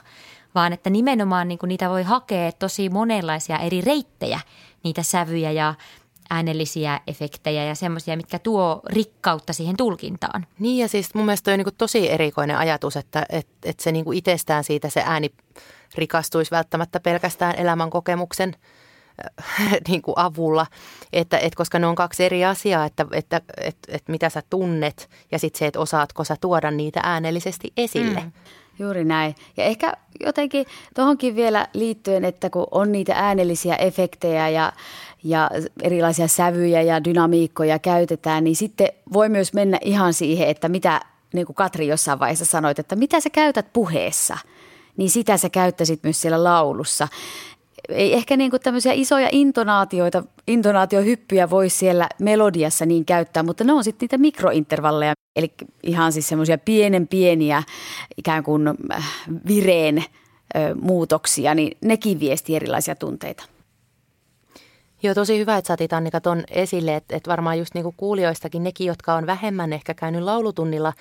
vaan 0.55 0.73
että 0.73 0.89
nimenomaan 0.89 1.47
niin 1.47 1.57
kuin 1.57 1.67
niitä 1.67 1.89
voi 1.89 2.03
hakea 2.03 2.51
tosi 2.51 2.89
monenlaisia 2.89 3.57
eri 3.57 3.81
reittejä 3.81 4.39
niitä 4.83 5.03
sävyjä 5.03 5.51
ja 5.51 5.73
äänellisiä 6.29 6.99
efektejä 7.07 7.65
ja 7.65 7.75
semmoisia, 7.75 8.17
mitkä 8.17 8.39
tuo 8.39 8.81
rikkautta 8.89 9.53
siihen 9.53 9.77
tulkintaan. 9.77 10.45
Niin 10.59 10.77
ja 10.77 10.87
siis 10.87 11.15
mun 11.15 11.25
mielestä 11.25 11.51
on 11.51 11.57
niin 11.57 11.75
tosi 11.77 12.11
erikoinen 12.11 12.57
ajatus, 12.57 12.97
että, 12.97 13.25
että, 13.29 13.53
että 13.65 13.83
se 13.83 13.91
niin 13.91 14.13
itsestään 14.13 14.63
siitä 14.63 14.89
se 14.89 15.03
ääni 15.05 15.31
rikastuisi 15.95 16.51
välttämättä 16.51 16.99
pelkästään 16.99 17.55
elämän 17.57 17.89
kokemuksen 17.89 18.55
niin 19.87 20.01
kuin 20.01 20.17
avulla, 20.17 20.65
että, 21.13 21.37
että 21.37 21.57
koska 21.57 21.79
ne 21.79 21.87
on 21.87 21.95
kaksi 21.95 22.23
eri 22.23 22.45
asiaa, 22.45 22.85
että, 22.85 23.05
että, 23.11 23.41
että, 23.57 23.91
että 23.91 24.11
mitä 24.11 24.29
sä 24.29 24.43
tunnet 24.49 25.09
ja 25.31 25.39
sitten 25.39 25.59
se, 25.59 25.67
että 25.67 25.79
osaatko 25.79 26.23
sä 26.23 26.35
tuoda 26.41 26.71
niitä 26.71 26.99
äänellisesti 27.03 27.73
esille. 27.77 28.19
Mm. 28.19 28.31
Juuri 28.79 29.05
näin. 29.05 29.35
Ja 29.57 29.63
ehkä 29.63 29.93
jotenkin 30.19 30.65
tuohonkin 30.95 31.35
vielä 31.35 31.67
liittyen, 31.73 32.25
että 32.25 32.49
kun 32.49 32.67
on 32.71 32.91
niitä 32.91 33.13
äänellisiä 33.15 33.75
efektejä 33.75 34.49
ja, 34.49 34.73
ja 35.23 35.49
erilaisia 35.81 36.27
sävyjä 36.27 36.81
ja 36.81 37.03
dynamiikkoja 37.03 37.79
käytetään, 37.79 38.43
niin 38.43 38.55
sitten 38.55 38.87
voi 39.13 39.29
myös 39.29 39.53
mennä 39.53 39.77
ihan 39.81 40.13
siihen, 40.13 40.47
että 40.47 40.69
mitä, 40.69 41.01
niin 41.33 41.45
kuin 41.45 41.55
Katri 41.55 41.87
jossain 41.87 42.19
vaiheessa 42.19 42.45
sanoit, 42.45 42.79
että 42.79 42.95
mitä 42.95 43.19
sä 43.19 43.29
käytät 43.29 43.73
puheessa, 43.73 44.37
niin 44.97 45.09
sitä 45.09 45.37
sä 45.37 45.49
käyttäisit 45.49 46.03
myös 46.03 46.21
siellä 46.21 46.43
laulussa 46.43 47.07
ei 47.89 48.13
ehkä 48.13 48.37
niin 48.37 48.51
kuin 48.51 48.61
tämmöisiä 48.61 48.93
isoja 48.93 49.29
intonaatioita, 49.31 50.23
intonaatiohyppyjä 50.47 51.49
voi 51.49 51.69
siellä 51.69 52.09
melodiassa 52.19 52.85
niin 52.85 53.05
käyttää, 53.05 53.43
mutta 53.43 53.63
ne 53.63 53.73
on 53.73 53.83
sitten 53.83 54.03
niitä 54.03 54.17
mikrointervalleja, 54.17 55.13
eli 55.35 55.53
ihan 55.83 56.13
siis 56.13 56.27
semmoisia 56.27 56.57
pienen 56.57 57.07
pieniä 57.07 57.63
ikään 58.17 58.43
kuin 58.43 58.67
äh, 58.67 59.09
vireen 59.47 60.03
muutoksia, 60.81 61.55
niin 61.55 61.77
nekin 61.81 62.19
viesti 62.19 62.55
erilaisia 62.55 62.95
tunteita. 62.95 63.43
Joo, 65.03 65.13
tosi 65.13 65.39
hyvä, 65.39 65.57
että 65.57 65.67
saatit 65.67 65.93
Annika 65.93 66.21
ton 66.21 66.43
esille, 66.49 66.95
että, 66.95 67.15
että 67.15 67.31
varmaan 67.31 67.59
just 67.59 67.73
niin 67.73 67.83
kuin 67.83 67.95
kuulijoistakin 67.97 68.63
nekin, 68.63 68.87
jotka 68.87 69.13
on 69.13 69.25
vähemmän 69.25 69.73
ehkä 69.73 69.93
käynyt 69.93 70.21
laulutunnilla, 70.21 70.93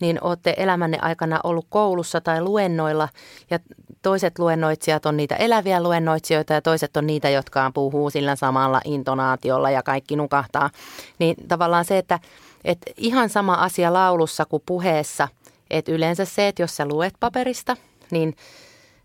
niin 0.00 0.18
olette 0.20 0.54
elämänne 0.56 0.98
aikana 1.02 1.40
ollut 1.44 1.66
koulussa 1.68 2.20
tai 2.20 2.42
luennoilla 2.42 3.08
ja 3.50 3.58
toiset 4.02 4.38
luennoitsijat 4.38 5.06
on 5.06 5.16
niitä 5.16 5.36
eläviä 5.36 5.82
luennoitsijoita 5.82 6.52
ja 6.52 6.62
toiset 6.62 6.96
on 6.96 7.06
niitä, 7.06 7.30
jotka 7.30 7.70
puhuu 7.74 8.10
sillä 8.10 8.36
samalla 8.36 8.80
intonaatiolla 8.84 9.70
ja 9.70 9.82
kaikki 9.82 10.16
nukahtaa. 10.16 10.70
Niin 11.18 11.36
tavallaan 11.48 11.84
se, 11.84 11.98
että, 11.98 12.18
että 12.64 12.92
ihan 12.96 13.28
sama 13.28 13.54
asia 13.54 13.92
laulussa 13.92 14.44
kuin 14.44 14.62
puheessa, 14.66 15.28
että 15.70 15.92
yleensä 15.92 16.24
se, 16.24 16.48
että 16.48 16.62
jos 16.62 16.76
sä 16.76 16.86
luet 16.86 17.14
paperista, 17.20 17.76
niin, 18.10 18.36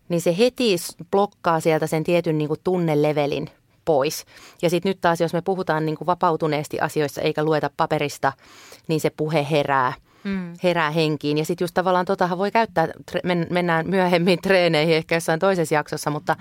niin 0.08 0.20
se 0.20 0.38
heti 0.38 0.76
blokkaa 1.10 1.60
sieltä 1.60 1.86
sen 1.86 2.04
tietyn 2.04 2.38
niin 2.38 2.48
kuin 2.48 2.60
tunnelevelin 2.64 3.50
pois. 3.84 4.24
Ja 4.62 4.70
sitten 4.70 4.90
nyt 4.90 5.00
taas, 5.00 5.20
jos 5.20 5.32
me 5.32 5.42
puhutaan 5.42 5.86
niin 5.86 5.96
kuin 5.96 6.06
vapautuneesti 6.06 6.80
asioissa 6.80 7.20
eikä 7.20 7.44
lueta 7.44 7.70
paperista, 7.76 8.32
niin 8.88 9.00
se 9.00 9.10
puhe 9.10 9.46
herää– 9.50 9.92
mm. 10.24 10.54
herää 10.62 10.90
henkiin. 10.90 11.38
Ja 11.38 11.44
sitten 11.44 11.64
just 11.64 11.74
tavallaan 11.74 12.06
totahan 12.06 12.38
voi 12.38 12.50
käyttää, 12.50 12.88
mennään 13.50 13.88
myöhemmin 13.88 14.38
treeneihin 14.42 14.96
ehkä 14.96 15.14
jossain 15.14 15.40
toisessa 15.40 15.74
jaksossa, 15.74 16.10
mutta, 16.10 16.36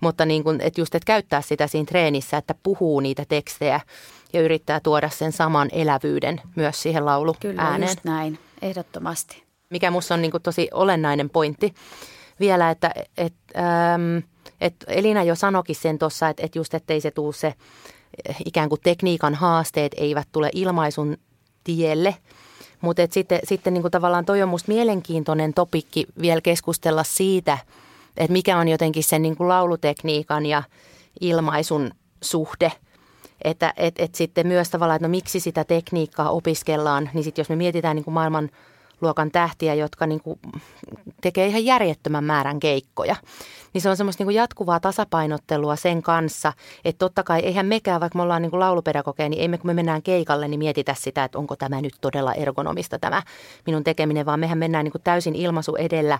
mutta 0.00 0.26
niin 0.26 0.44
kun, 0.44 0.60
että 0.60 0.80
just 0.80 0.94
että 0.94 1.06
käyttää 1.06 1.40
sitä 1.40 1.66
siinä 1.66 1.86
treenissä, 1.86 2.36
että 2.36 2.54
puhuu 2.62 3.00
niitä 3.00 3.24
tekstejä 3.28 3.80
ja 4.32 4.40
yrittää 4.40 4.80
tuoda 4.80 5.08
sen 5.08 5.32
saman 5.32 5.68
elävyyden 5.72 6.40
myös 6.56 6.82
siihen 6.82 7.06
laulu 7.06 7.36
Kyllä, 7.40 7.62
ääneen. 7.62 7.90
just 7.90 8.04
näin, 8.04 8.38
ehdottomasti. 8.62 9.42
Mikä 9.70 9.90
musta 9.90 10.14
on 10.14 10.22
niin 10.22 10.32
tosi 10.42 10.68
olennainen 10.72 11.30
pointti 11.30 11.74
vielä, 12.40 12.70
että 12.70 12.90
et, 13.16 13.34
ähm, 13.56 14.18
et 14.60 14.74
Elina 14.86 15.22
jo 15.22 15.34
sanokin 15.34 15.76
sen 15.76 15.98
tuossa, 15.98 16.28
että 16.28 16.46
et 16.46 16.54
just 16.54 16.74
ettei 16.74 17.00
se 17.00 17.10
tule 17.10 17.32
se 17.32 17.54
ikään 18.44 18.68
kuin 18.68 18.80
tekniikan 18.80 19.34
haasteet 19.34 19.92
eivät 19.96 20.28
tule 20.32 20.50
ilmaisun 20.54 21.16
tielle– 21.64 22.14
mutta 22.80 23.02
sitten, 23.10 23.40
sitten 23.44 23.74
niin 23.74 23.82
kuin 23.82 23.92
tavallaan 23.92 24.24
toi 24.24 24.42
on 24.42 24.48
musta 24.48 24.72
mielenkiintoinen 24.72 25.54
topikki 25.54 26.06
vielä 26.20 26.40
keskustella 26.40 27.04
siitä, 27.04 27.58
että 28.16 28.32
mikä 28.32 28.58
on 28.58 28.68
jotenkin 28.68 29.04
sen 29.04 29.22
niin 29.22 29.36
kuin 29.36 29.48
laulutekniikan 29.48 30.46
ja 30.46 30.62
ilmaisun 31.20 31.90
suhde. 32.20 32.72
Että 33.44 33.74
et, 33.76 33.94
et 33.98 34.14
sitten 34.14 34.46
myös 34.46 34.70
tavallaan, 34.70 34.96
että 34.96 35.08
no 35.08 35.10
miksi 35.10 35.40
sitä 35.40 35.64
tekniikkaa 35.64 36.30
opiskellaan, 36.30 37.10
niin 37.14 37.24
sitten 37.24 37.42
jos 37.42 37.48
me 37.48 37.56
mietitään 37.56 37.96
niin 37.96 38.04
kuin 38.04 38.14
maailman 38.14 38.50
luokan 39.00 39.30
tähtiä, 39.30 39.74
jotka 39.74 40.06
niin 40.06 40.20
kuin 40.20 40.38
tekee 41.20 41.46
ihan 41.46 41.64
järjettömän 41.64 42.24
määrän 42.24 42.60
keikkoja, 42.60 43.16
niin 43.72 43.82
se 43.82 43.88
on 43.90 43.96
semmoista 43.96 44.20
niin 44.20 44.26
kuin 44.26 44.34
jatkuvaa 44.34 44.80
tasapainottelua 44.80 45.76
sen 45.76 46.02
kanssa, 46.02 46.52
että 46.84 46.98
totta 46.98 47.22
kai 47.22 47.40
eihän 47.40 47.66
mekään, 47.66 48.00
vaikka 48.00 48.18
me 48.18 48.22
ollaan 48.22 48.42
niin 48.42 48.50
kuin 48.50 48.60
laulupedagogeja, 48.60 49.28
niin 49.28 49.42
ei 49.42 49.48
me 49.48 49.58
kun 49.58 49.66
me 49.66 49.74
mennään 49.74 50.02
keikalle, 50.02 50.48
niin 50.48 50.58
mietitä 50.58 50.94
sitä, 50.98 51.24
että 51.24 51.38
onko 51.38 51.56
tämä 51.56 51.80
nyt 51.80 51.94
todella 52.00 52.34
ergonomista 52.34 52.98
tämä 52.98 53.22
minun 53.66 53.84
tekeminen, 53.84 54.26
vaan 54.26 54.40
mehän 54.40 54.58
mennään 54.58 54.84
niin 54.84 54.92
kuin 54.92 55.02
täysin 55.02 55.34
ilmaisu 55.34 55.76
edellä 55.76 56.18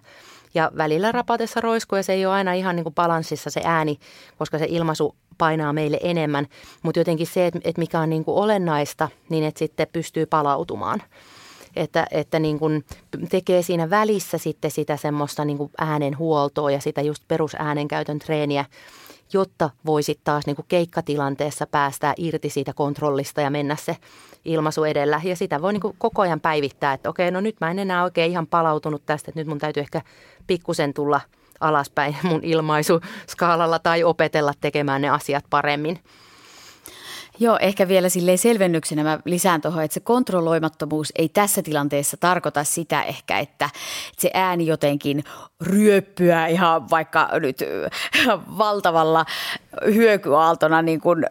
ja 0.54 0.70
välillä 0.76 1.12
rapatessa 1.12 1.60
roiskuu 1.60 1.96
ja 1.96 2.02
se 2.02 2.12
ei 2.12 2.26
ole 2.26 2.34
aina 2.34 2.52
ihan 2.52 2.76
niin 2.76 2.84
kuin 2.84 2.94
balanssissa 2.94 3.50
se 3.50 3.60
ääni, 3.64 3.98
koska 4.38 4.58
se 4.58 4.66
ilmaisu 4.68 5.14
painaa 5.38 5.72
meille 5.72 6.00
enemmän. 6.02 6.46
Mutta 6.82 7.00
jotenkin 7.00 7.26
se, 7.26 7.46
että 7.46 7.72
mikä 7.78 8.00
on 8.00 8.10
niin 8.10 8.24
kuin 8.24 8.36
olennaista, 8.36 9.08
niin 9.28 9.44
että 9.44 9.58
sitten 9.58 9.86
pystyy 9.92 10.26
palautumaan. 10.26 11.02
Että, 11.76 12.06
että 12.10 12.38
niin 12.38 12.58
kuin 12.58 12.84
tekee 13.28 13.62
siinä 13.62 13.90
välissä 13.90 14.38
sitten 14.38 14.70
sitä 14.70 14.96
semmoista 14.96 15.44
niin 15.44 15.58
kuin 15.58 15.70
äänenhuoltoa 15.78 16.70
ja 16.70 16.80
sitä 16.80 17.00
just 17.00 17.22
perusäänenkäytön 17.28 18.18
treeniä, 18.18 18.64
jotta 19.32 19.70
voisit 19.86 20.20
taas 20.24 20.46
niin 20.46 20.56
kuin 20.56 20.66
keikkatilanteessa 20.68 21.66
päästää 21.66 22.14
irti 22.16 22.50
siitä 22.50 22.72
kontrollista 22.72 23.40
ja 23.40 23.50
mennä 23.50 23.76
se 23.76 23.96
ilmaisu 24.44 24.84
edellä. 24.84 25.20
Ja 25.24 25.36
sitä 25.36 25.62
voi 25.62 25.72
niin 25.72 25.80
kuin 25.80 25.94
koko 25.98 26.22
ajan 26.22 26.40
päivittää, 26.40 26.92
että 26.92 27.08
okei, 27.08 27.30
no 27.30 27.40
nyt 27.40 27.56
mä 27.60 27.70
en 27.70 27.78
enää 27.78 28.04
oikein 28.04 28.30
ihan 28.30 28.46
palautunut 28.46 29.02
tästä, 29.06 29.30
että 29.30 29.40
nyt 29.40 29.48
mun 29.48 29.58
täytyy 29.58 29.80
ehkä 29.80 30.02
pikkusen 30.46 30.94
tulla 30.94 31.20
alaspäin 31.60 32.16
mun 32.30 32.40
ilmaisuskaalalla 32.44 33.78
tai 33.78 34.04
opetella 34.04 34.52
tekemään 34.60 35.02
ne 35.02 35.08
asiat 35.08 35.44
paremmin. 35.50 35.98
Joo, 37.38 37.58
ehkä 37.60 37.88
vielä 37.88 38.08
silleen 38.08 38.38
selvennyksenä 38.38 39.02
mä 39.02 39.18
lisään 39.24 39.60
tuohon, 39.60 39.82
että 39.82 39.94
se 39.94 40.00
kontrolloimattomuus 40.00 41.12
ei 41.18 41.28
tässä 41.28 41.62
tilanteessa 41.62 42.16
tarkoita 42.16 42.64
sitä 42.64 43.02
ehkä, 43.02 43.38
että 43.38 43.70
se 44.18 44.30
ääni 44.34 44.66
jotenkin 44.66 45.24
ryöppyä 45.60 46.46
ihan 46.46 46.90
vaikka 46.90 47.28
nyt 47.40 47.58
valtavalla 48.58 49.24
hyökyaaltona 49.94 50.82
niin 50.82 51.00
kuin 51.00 51.24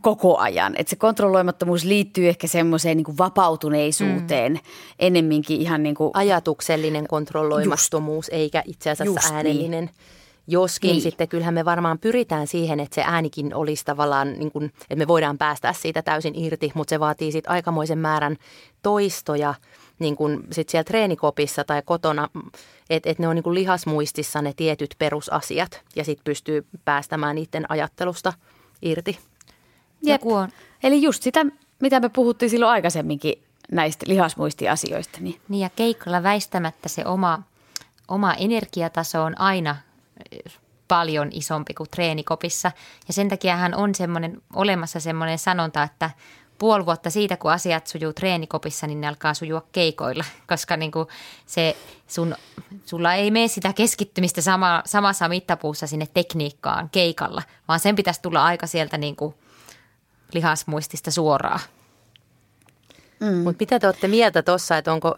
koko 0.00 0.38
ajan. 0.38 0.74
Että 0.76 0.90
se 0.90 0.96
kontrolloimattomuus 0.96 1.84
liittyy 1.84 2.28
ehkä 2.28 2.46
semmoiseen 2.46 2.96
niin 2.96 3.04
kuin 3.04 3.18
vapautuneisuuteen 3.18 4.52
mm. 4.52 4.60
ennemminkin 4.98 5.60
ihan 5.60 5.82
niin 5.82 5.94
kuin... 5.94 6.10
Ajatuksellinen 6.14 7.06
kontrolloimattomuus 7.06 8.26
just, 8.26 8.32
eikä 8.32 8.62
itse 8.66 8.90
asiassa 8.90 9.34
äänellinen. 9.34 9.84
Niin. 9.84 10.19
Joskin 10.46 10.90
niin. 10.90 11.02
sitten 11.02 11.28
kyllähän 11.28 11.54
me 11.54 11.64
varmaan 11.64 11.98
pyritään 11.98 12.46
siihen, 12.46 12.80
että 12.80 12.94
se 12.94 13.02
äänikin 13.06 13.54
olisi 13.54 13.84
tavallaan, 13.84 14.32
niin 14.32 14.52
kuin, 14.52 14.64
että 14.64 14.96
me 14.96 15.08
voidaan 15.08 15.38
päästä 15.38 15.72
siitä 15.72 16.02
täysin 16.02 16.34
irti, 16.34 16.72
mutta 16.74 16.90
se 16.90 17.00
vaatii 17.00 17.32
sitten 17.32 17.52
aikamoisen 17.52 17.98
määrän 17.98 18.36
toistoja 18.82 19.54
niin 19.98 20.16
kuin 20.16 20.40
sit 20.52 20.68
siellä 20.68 20.84
treenikopissa 20.84 21.64
tai 21.64 21.82
kotona, 21.84 22.28
että 22.90 23.10
et 23.10 23.18
ne 23.18 23.28
on 23.28 23.34
niin 23.34 23.42
kuin 23.42 23.54
lihasmuistissa 23.54 24.42
ne 24.42 24.52
tietyt 24.56 24.94
perusasiat 24.98 25.82
ja 25.96 26.04
sitten 26.04 26.24
pystyy 26.24 26.66
päästämään 26.84 27.36
niiden 27.36 27.66
ajattelusta 27.68 28.32
irti. 28.82 29.18
Jep. 30.02 30.22
On. 30.24 30.48
Eli 30.82 31.02
just 31.02 31.22
sitä, 31.22 31.46
mitä 31.80 32.00
me 32.00 32.08
puhuttiin 32.08 32.50
silloin 32.50 32.72
aikaisemminkin 32.72 33.42
näistä 33.72 34.06
lihasmuistiasioista. 34.08 35.18
Niin, 35.20 35.40
niin 35.48 35.60
ja 35.60 35.70
keikalla 35.76 36.22
väistämättä 36.22 36.88
se 36.88 37.04
oma, 37.06 37.42
oma 38.08 38.34
energiataso 38.34 39.22
on 39.22 39.40
aina 39.40 39.76
paljon 40.88 41.28
isompi 41.32 41.74
kuin 41.74 41.90
treenikopissa. 41.90 42.72
Ja 43.08 43.14
sen 43.14 43.28
takia 43.28 43.56
hän 43.56 43.74
on 43.74 43.94
semmoinen, 43.94 44.42
olemassa 44.54 45.00
semmoinen 45.00 45.38
sanonta, 45.38 45.82
että 45.82 46.10
puoli 46.58 46.86
vuotta 46.86 47.10
siitä, 47.10 47.36
kun 47.36 47.52
asiat 47.52 47.86
sujuu 47.86 48.12
treenikopissa, 48.12 48.86
niin 48.86 49.00
ne 49.00 49.08
alkaa 49.08 49.34
sujua 49.34 49.66
keikoilla, 49.72 50.24
koska 50.48 50.76
niin 50.76 50.92
kuin 50.92 51.08
se 51.46 51.76
sun, 52.08 52.34
sulla 52.84 53.14
ei 53.14 53.30
mene 53.30 53.48
sitä 53.48 53.72
keskittymistä 53.72 54.40
sama, 54.40 54.82
samassa 54.86 55.28
mittapuussa 55.28 55.86
sinne 55.86 56.08
tekniikkaan 56.14 56.90
keikalla, 56.90 57.42
vaan 57.68 57.80
sen 57.80 57.96
pitäisi 57.96 58.22
tulla 58.22 58.44
aika 58.44 58.66
sieltä 58.66 58.98
niin 58.98 59.16
kuin 59.16 59.34
lihasmuistista 60.32 61.10
suoraan. 61.10 61.60
Mm. 63.20 63.36
Mutta 63.36 63.62
mitä 63.62 63.78
te 63.78 63.86
olette 63.86 64.08
mieltä 64.08 64.42
tuossa, 64.42 64.76
että 64.76 64.92
onko 64.92 65.14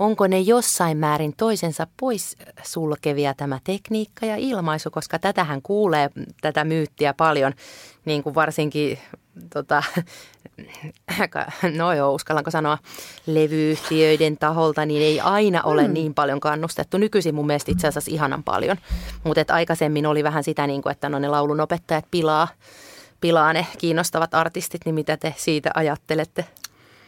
onko 0.00 0.26
ne 0.26 0.40
jossain 0.40 0.98
määrin 0.98 1.34
toisensa 1.36 1.86
pois 2.00 2.36
sulkevia 2.62 3.34
tämä 3.34 3.60
tekniikka 3.64 4.26
ja 4.26 4.36
ilmaisu, 4.36 4.90
koska 4.90 5.18
tätähän 5.18 5.62
kuulee 5.62 6.10
tätä 6.40 6.64
myyttiä 6.64 7.14
paljon, 7.14 7.52
niin 8.04 8.22
kuin 8.22 8.34
varsinkin 8.34 8.98
tota, 9.52 9.82
no 11.76 11.92
joo, 11.92 12.14
uskallanko 12.14 12.50
sanoa, 12.50 12.78
levyyhtiöiden 13.26 14.38
taholta, 14.38 14.86
niin 14.86 15.02
ei 15.02 15.20
aina 15.20 15.62
ole 15.62 15.88
mm. 15.88 15.94
niin 15.94 16.14
paljon 16.14 16.40
kannustettu. 16.40 16.98
Nykyisin 16.98 17.34
mun 17.34 17.46
mielestä 17.46 17.72
itse 17.72 17.88
asiassa 17.88 18.10
ihanan 18.10 18.42
paljon, 18.42 18.76
mutta 19.24 19.54
aikaisemmin 19.54 20.06
oli 20.06 20.24
vähän 20.24 20.44
sitä, 20.44 20.66
niin 20.66 20.82
kuin, 20.82 20.90
että 20.90 21.08
no 21.08 21.18
ne 21.18 21.28
laulunopettajat 21.28 22.04
pilaa, 22.10 22.48
pilaa 23.20 23.52
ne 23.52 23.66
kiinnostavat 23.78 24.34
artistit, 24.34 24.80
niin 24.84 24.94
mitä 24.94 25.16
te 25.16 25.34
siitä 25.36 25.70
ajattelette? 25.74 26.44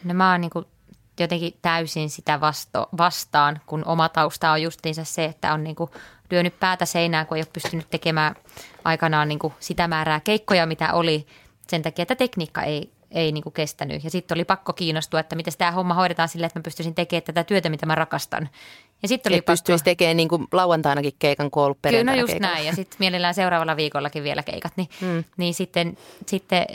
No 0.03 0.13
mä 0.13 0.31
oon 0.31 0.41
niin 0.41 0.51
kuin 0.51 0.65
jotenkin 1.23 1.53
täysin 1.61 2.09
sitä 2.09 2.41
vasto, 2.41 2.89
vastaan, 2.97 3.61
kun 3.65 3.85
oma 3.85 4.09
tausta 4.09 4.51
on 4.51 4.61
justiinsa 4.61 5.03
se, 5.03 5.25
että 5.25 5.53
on 5.53 5.63
niin 5.63 5.75
kuin 5.75 5.89
lyönyt 6.31 6.59
päätä 6.59 6.85
seinään, 6.85 7.27
kun 7.27 7.37
ei 7.37 7.41
ole 7.41 7.49
pystynyt 7.53 7.89
tekemään 7.89 8.35
aikanaan 8.83 9.27
niin 9.27 9.39
kuin 9.39 9.53
sitä 9.59 9.87
määrää 9.87 10.19
keikkoja, 10.19 10.65
mitä 10.65 10.93
oli 10.93 11.27
sen 11.67 11.81
takia, 11.81 12.03
että 12.03 12.15
tekniikka 12.15 12.61
ei, 12.61 12.91
ei 13.11 13.31
niin 13.31 13.43
kuin 13.43 13.53
kestänyt. 13.53 14.03
Ja 14.03 14.09
sitten 14.09 14.35
oli 14.35 14.45
pakko 14.45 14.73
kiinnostua, 14.73 15.19
että 15.19 15.35
miten 15.35 15.53
tämä 15.57 15.71
homma 15.71 15.93
hoidetaan 15.93 16.29
sille, 16.29 16.45
että 16.45 16.59
mä 16.59 16.63
pystyisin 16.63 16.95
tekemään 16.95 17.23
tätä 17.23 17.43
työtä, 17.43 17.69
mitä 17.69 17.85
mä 17.85 17.95
rakastan. 17.95 18.49
Ja 19.01 19.07
sitten 19.07 19.29
oli 19.31 19.37
Et 19.37 19.45
pakko... 19.45 19.51
pystyisi 19.51 19.83
tekemään 19.83 20.17
niin 20.17 20.29
kuin 20.29 20.47
lauantainakin 20.51 21.13
keikan 21.19 21.51
kun 21.51 21.75
Kyllä, 21.81 22.03
no 22.03 22.13
just 22.13 22.33
keikan. 22.33 22.51
näin. 22.51 22.65
Ja 22.65 22.75
sitten 22.75 22.95
mielellään 22.99 23.33
seuraavalla 23.33 23.75
viikollakin 23.75 24.23
vielä 24.23 24.43
keikat. 24.43 24.73
Niin, 24.75 24.89
hmm. 25.01 25.23
niin 25.37 25.53
sitten, 25.53 25.97
sitten 26.25 26.65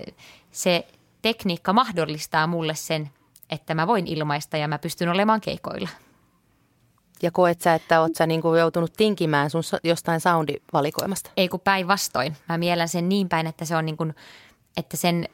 se 0.50 0.86
tekniikka 1.22 1.72
mahdollistaa 1.72 2.46
mulle 2.46 2.74
sen, 2.74 3.10
että 3.50 3.74
mä 3.74 3.86
voin 3.86 4.06
ilmaista 4.06 4.56
ja 4.56 4.68
mä 4.68 4.78
pystyn 4.78 5.08
olemaan 5.08 5.40
keikoilla. 5.40 5.88
Ja 7.22 7.30
koet 7.30 7.60
sä, 7.60 7.74
että 7.74 8.00
oot 8.00 8.14
sä 8.14 8.26
niinku 8.26 8.54
joutunut 8.54 8.92
tinkimään 8.92 9.50
sun 9.50 9.62
jostain 9.84 10.20
soundivalikoimasta? 10.20 11.30
Ei 11.36 11.48
kun 11.48 11.60
päinvastoin. 11.60 12.36
Mä 12.48 12.58
mielen 12.58 12.88
sen 12.88 13.08
niin 13.08 13.28
päin, 13.28 13.46
että 13.46 13.64
se 13.64 13.76
on 13.76 13.86
niin 13.86 13.96
kuin, 13.96 14.14
että 14.76 14.96
sen 14.96 15.28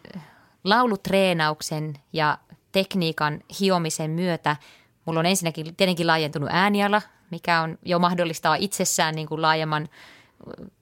laulutreenauksen 0.64 1.94
ja 2.12 2.38
tekniikan 2.72 3.40
hiomisen 3.60 4.10
myötä 4.10 4.56
mulla 5.04 5.20
on 5.20 5.26
ensinnäkin 5.26 5.76
tietenkin 5.76 6.06
laajentunut 6.06 6.48
ääniala, 6.52 7.02
mikä 7.30 7.60
on 7.60 7.78
jo 7.84 7.98
mahdollistaa 7.98 8.54
itsessään 8.54 9.14
niin 9.14 9.28
kuin 9.28 9.42
laajemman 9.42 9.88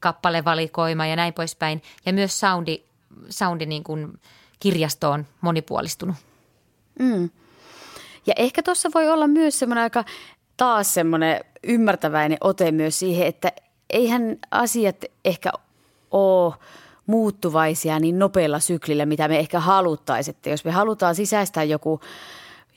kappalevalikoima 0.01 1.07
ja 1.07 1.17
näin 1.17 1.35
poispäin. 1.35 1.83
Ja 2.07 2.13
myös 2.13 2.41
soundi, 2.41 2.83
soundi 3.31 3.67
niin 3.67 3.85
kuin 3.85 4.21
kirjasto 4.61 5.11
on 5.11 5.27
monipuolistunut. 5.41 6.17
Mm. 6.99 7.31
Ja 8.27 8.35
ehkä 8.37 8.63
tuossa 8.63 8.91
voi 8.95 9.11
olla 9.11 9.27
myös 9.27 9.59
semmoinen 9.59 9.83
aika 9.83 10.05
taas 10.57 10.95
semmoinen 10.95 11.41
ymmärtäväinen 11.65 12.39
ote 12.41 12.73
myös 12.73 12.99
siihen, 12.99 13.27
että 13.27 13.53
eihän 13.91 14.37
asiat 14.51 15.05
ehkä 15.25 15.51
ole 16.11 16.55
muuttuvaisia 17.07 17.99
niin 17.99 18.19
nopealla 18.19 18.61
syklillä, 18.61 19.07
mitä 19.07 19.29
me 19.29 19.39
ehkä 19.39 19.61
haluttaisiin. 19.61 20.35
Että 20.37 20.51
jos 20.51 20.65
me 20.65 20.71
halutaan 20.71 21.15
sisäistää 21.15 21.65
joku, 21.65 22.01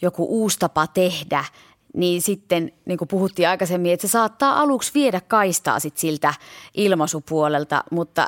joku 0.01 0.25
uusi 0.29 0.59
tapa 0.59 0.87
tehdä, 0.87 1.45
niin 1.93 2.21
sitten, 2.21 2.71
niin 2.85 2.97
kuin 2.97 3.07
puhuttiin 3.07 3.49
aikaisemmin, 3.49 3.93
että 3.93 4.07
se 4.07 4.11
saattaa 4.11 4.59
aluksi 4.59 4.93
viedä 4.93 5.21
kaistaa 5.21 5.79
sit 5.79 5.97
siltä 5.97 6.33
ilmaisupuolelta, 6.73 7.83
mutta 7.91 8.27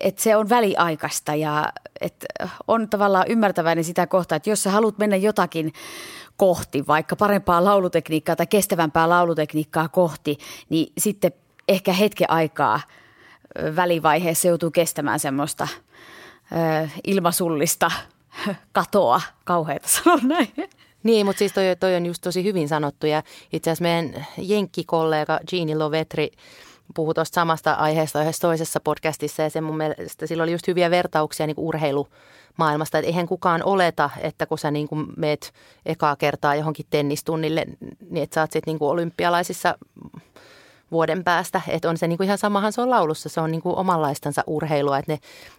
että 0.00 0.22
se 0.22 0.36
on 0.36 0.48
väliaikaista 0.48 1.34
ja 1.34 1.72
että 2.00 2.26
on 2.68 2.88
tavallaan 2.88 3.26
ymmärtäväinen 3.28 3.84
sitä 3.84 4.06
kohtaa, 4.06 4.36
että 4.36 4.50
jos 4.50 4.62
sä 4.62 4.70
haluat 4.70 4.98
mennä 4.98 5.16
jotakin 5.16 5.72
kohti, 6.36 6.86
vaikka 6.86 7.16
parempaa 7.16 7.64
laulutekniikkaa 7.64 8.36
tai 8.36 8.46
kestävämpää 8.46 9.08
laulutekniikkaa 9.08 9.88
kohti, 9.88 10.38
niin 10.68 10.92
sitten 10.98 11.32
ehkä 11.68 11.92
hetken 11.92 12.30
aikaa 12.30 12.80
välivaiheessa 13.76 14.48
joutuu 14.48 14.70
kestämään 14.70 15.20
semmoista 15.20 15.68
ö, 16.52 16.88
ilmasullista 17.06 17.90
katoa, 18.72 19.20
kauheita 19.44 19.88
sanoa 19.88 20.18
näin. 20.22 20.52
Niin, 21.02 21.26
mutta 21.26 21.38
siis 21.38 21.52
toi, 21.52 21.64
toi 21.80 21.96
on 21.96 22.06
just 22.06 22.22
tosi 22.22 22.44
hyvin 22.44 22.68
sanottu 22.68 23.06
ja 23.06 23.22
itse 23.52 23.70
asiassa 23.70 23.82
meidän 23.82 24.26
jenkkikollega 24.38 25.40
Jeannie 25.52 25.76
Lovetri– 25.76 26.30
puhui 26.94 27.14
tuosta 27.14 27.34
samasta 27.34 27.72
aiheesta 27.72 28.22
yhdessä 28.22 28.40
toisessa 28.40 28.80
podcastissa 28.80 29.42
ja 29.42 29.50
se 29.50 29.60
mun 29.60 29.76
mielestä 29.76 30.26
sillä 30.26 30.42
oli 30.42 30.52
just 30.52 30.66
hyviä 30.66 30.90
vertauksia 30.90 31.46
niin 31.46 31.58
urheilumaailmasta, 31.58 32.98
että 32.98 33.06
eihän 33.06 33.26
kukaan 33.26 33.62
oleta, 33.62 34.10
että 34.20 34.46
kun 34.46 34.58
sä 34.58 34.70
niin 34.70 34.88
kuin 34.88 35.06
meet 35.16 35.52
ekaa 35.86 36.16
kertaa 36.16 36.54
johonkin 36.54 36.86
tennistunnille, 36.90 37.66
niin 38.10 38.22
että 38.22 38.34
sä 38.34 38.40
oot 38.40 38.52
sitten 38.52 38.72
niin 38.72 38.90
olympialaisissa 38.90 39.78
vuoden 40.90 41.24
päästä. 41.24 41.60
Että 41.68 41.88
on 41.88 41.98
se 41.98 42.08
niin 42.08 42.16
kuin 42.16 42.24
ihan 42.24 42.38
samahan 42.38 42.72
se 42.72 42.80
on 42.80 42.90
laulussa, 42.90 43.28
se 43.28 43.40
on 43.40 43.50
niin 43.50 43.62
kuin 43.62 43.76
omanlaistansa 43.76 44.44
urheilua, 44.46 44.98
että 44.98 45.12
ne 45.12 45.18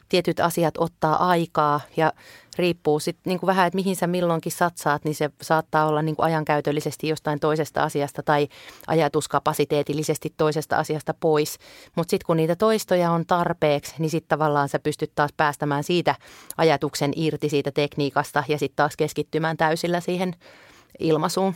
tietyt 0.10 0.40
asiat 0.40 0.74
ottaa 0.78 1.30
aikaa 1.30 1.82
ja 1.98 2.14
riippuu 2.58 3.00
sitten 3.00 3.32
niin 3.32 3.40
vähän, 3.46 3.68
että 3.68 3.76
mihin 3.76 3.96
sä 3.96 4.08
milloinkin 4.08 4.52
satsaat, 4.52 5.04
niin 5.04 5.16
se 5.16 5.30
saattaa 5.42 5.86
olla 5.86 6.02
niin 6.02 6.16
kuin 6.16 6.26
ajankäytöllisesti 6.26 7.08
jostain 7.08 7.40
toisesta 7.40 7.84
asiasta 7.84 8.24
tai 8.24 8.48
ajatuskapasiteetillisesti 8.88 10.34
toisesta 10.38 10.78
asiasta 10.78 11.14
pois. 11.20 11.58
Mutta 11.96 12.10
sitten 12.10 12.26
kun 12.26 12.38
niitä 12.38 12.56
toistoja 12.56 13.12
on 13.12 13.26
tarpeeksi, 13.26 13.96
niin 14.00 14.10
sitten 14.10 14.30
tavallaan 14.30 14.70
sä 14.70 14.80
pystyt 14.80 15.12
taas 15.16 15.32
päästämään 15.38 15.84
siitä 15.84 16.16
ajatuksen 16.58 17.12
irti 17.16 17.50
siitä 17.50 17.72
tekniikasta 17.72 18.44
ja 18.48 18.60
sitten 18.60 18.76
taas 18.76 18.96
keskittymään 18.96 19.58
täysillä 19.58 20.00
siihen 20.00 20.36
ilmaisuun 21.00 21.56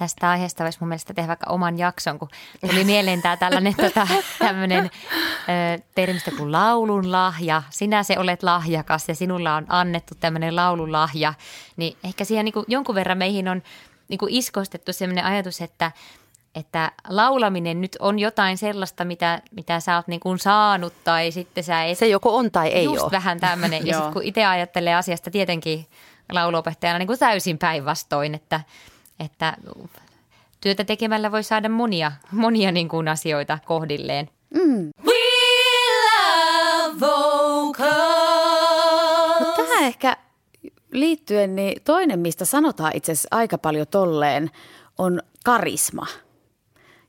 tästä 0.00 0.30
aiheesta 0.30 0.64
voisi 0.64 0.78
mun 0.80 0.88
mielestä 0.88 1.14
tehdä 1.14 1.28
vaikka 1.28 1.50
oman 1.50 1.78
jakson, 1.78 2.18
kun 2.18 2.28
tuli 2.70 2.84
mieleen 2.84 3.22
tämä 3.22 3.36
tällainen 3.36 3.74
tota, 3.84 4.08
tämmöinen 4.38 4.84
ö, 4.84 5.82
termistö 5.94 6.30
kuin 6.36 6.52
laulun 6.52 7.12
lahja. 7.12 7.62
Sinä 7.70 8.02
se 8.02 8.18
olet 8.18 8.42
lahjakas 8.42 9.08
ja 9.08 9.14
sinulla 9.14 9.54
on 9.54 9.66
annettu 9.68 10.14
tämmöinen 10.20 10.56
laulun 10.56 10.92
lahja. 10.92 11.34
Niin 11.76 11.96
ehkä 12.04 12.24
siihen 12.24 12.44
niin 12.44 12.52
kuin 12.52 12.64
jonkun 12.68 12.94
verran 12.94 13.18
meihin 13.18 13.48
on 13.48 13.62
niin 14.08 14.18
kuin 14.18 14.34
iskostettu 14.34 14.92
sellainen 14.92 15.24
ajatus, 15.24 15.60
että 15.60 15.92
että 16.54 16.92
laulaminen 17.08 17.80
nyt 17.80 17.96
on 18.00 18.18
jotain 18.18 18.58
sellaista, 18.58 19.04
mitä, 19.04 19.42
mitä 19.50 19.80
sä 19.80 19.96
oot 19.96 20.08
niin 20.08 20.20
kuin 20.20 20.38
saanut 20.38 20.92
tai 21.04 21.30
sitten 21.30 21.64
sä 21.64 21.84
et. 21.84 21.98
Se 21.98 22.06
joko 22.06 22.36
on 22.36 22.50
tai 22.50 22.68
ei 22.68 22.84
just 22.84 23.02
ole. 23.02 23.10
vähän 23.10 23.40
tämmöinen. 23.40 23.86
ja 23.86 23.94
sitten 23.94 24.12
kun 24.12 24.22
itse 24.22 24.44
ajattelee 24.46 24.94
asiasta 24.94 25.30
tietenkin 25.30 25.86
lauluopettajana 26.32 26.98
niin 26.98 27.06
kuin 27.06 27.18
täysin 27.18 27.58
päinvastoin, 27.58 28.34
että, 28.34 28.60
että 29.20 29.56
työtä 30.60 30.84
tekemällä 30.84 31.32
voi 31.32 31.42
saada 31.42 31.68
monia, 31.68 32.12
monia 32.32 32.72
niin 32.72 32.88
kuin 32.88 33.08
asioita 33.08 33.58
kohdilleen. 33.64 34.30
We 35.04 35.14
love 36.04 37.00
vocals. 37.00 37.88
No 39.40 39.52
tähän 39.56 39.84
ehkä 39.84 40.16
liittyen, 40.92 41.56
niin 41.56 41.82
toinen, 41.84 42.18
mistä 42.18 42.44
sanotaan 42.44 42.92
itse 42.94 43.12
asiassa 43.12 43.28
aika 43.30 43.58
paljon 43.58 43.86
tolleen, 43.90 44.50
on 44.98 45.20
karisma. 45.44 46.06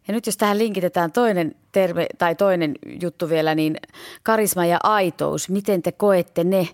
Ja 0.08 0.14
nyt 0.14 0.26
jos 0.26 0.38
tähän 0.38 0.58
linkitetään 0.58 1.12
toinen 1.12 1.56
terve, 1.72 2.08
tai 2.18 2.36
toinen 2.36 2.76
juttu 3.02 3.30
vielä, 3.30 3.56
niin 3.56 3.78
karisma 4.24 4.66
ja 4.66 4.80
aitous, 4.84 5.50
miten 5.50 5.82
te 5.82 5.92
koette 5.92 6.44
ne 6.44 6.68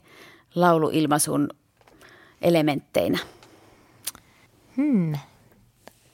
lauluilmaisun 0.56 1.50
elementteinä? 2.42 3.20
Hmm. 4.78 5.14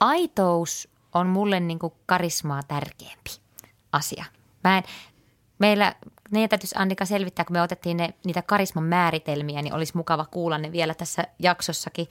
Aitous 0.00 0.88
on 1.14 1.26
mulle 1.26 1.60
niin 1.60 1.78
kuin 1.78 1.92
karismaa 2.06 2.62
tärkeämpi 2.62 3.30
asia. 3.92 4.24
Mä 4.64 4.78
en, 4.78 4.84
meillä, 5.58 5.94
ne 6.30 6.48
täytyisi 6.48 6.74
Annika 6.78 7.04
selvittää, 7.04 7.44
kun 7.44 7.56
me 7.56 7.62
otettiin 7.62 7.96
ne, 7.96 8.14
niitä 8.24 8.42
karisman 8.42 8.84
määritelmiä, 8.84 9.62
niin 9.62 9.74
olisi 9.74 9.96
mukava 9.96 10.24
kuulla 10.30 10.58
ne 10.58 10.72
vielä 10.72 10.94
tässä 10.94 11.24
jaksossakin. 11.38 12.08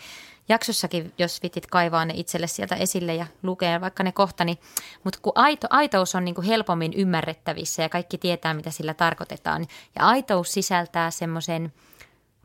Jaksossakin, 0.50 1.14
jos 1.18 1.44
vitit 1.44 1.66
kaivaa 1.66 2.06
ne 2.06 2.14
itselle 2.18 2.48
sieltä 2.48 2.76
esille 2.76 3.16
ja 3.16 3.28
lukea 3.44 3.82
vaikka 3.82 4.04
ne 4.04 4.12
kohta. 4.12 4.46
Niin, 4.46 4.58
mutta 5.04 5.20
kun 5.22 5.34
aito, 5.36 5.68
aitous 5.70 6.16
on 6.16 6.26
niin 6.26 6.36
kuin 6.36 6.48
helpommin 6.48 6.94
ymmärrettävissä 6.94 7.82
ja 7.82 7.90
kaikki 7.90 8.18
tietää, 8.18 8.54
mitä 8.54 8.72
sillä 8.72 8.94
tarkoitetaan. 8.94 9.68
Ja 9.96 10.08
aitous 10.08 10.52
sisältää 10.52 11.12
semmoisen– 11.12 11.74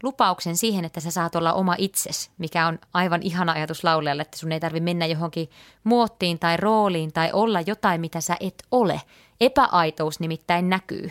lupauksen 0.02 0.56
siihen, 0.56 0.84
että 0.84 1.00
sä 1.00 1.10
saat 1.10 1.36
olla 1.36 1.52
oma 1.52 1.74
itses, 1.78 2.30
mikä 2.38 2.66
on 2.66 2.78
aivan 2.94 3.22
ihana 3.22 3.52
ajatus 3.52 3.84
laulajalle, 3.84 4.22
että 4.22 4.38
sun 4.38 4.52
ei 4.52 4.60
tarvi 4.60 4.80
mennä 4.80 5.06
johonkin 5.06 5.50
muottiin 5.84 6.38
tai 6.38 6.56
rooliin 6.56 7.12
tai 7.12 7.30
olla 7.32 7.60
jotain, 7.60 8.00
mitä 8.00 8.20
sä 8.20 8.36
et 8.40 8.62
ole. 8.70 9.02
Epäaitous 9.40 10.20
nimittäin 10.20 10.68
näkyy 10.68 11.10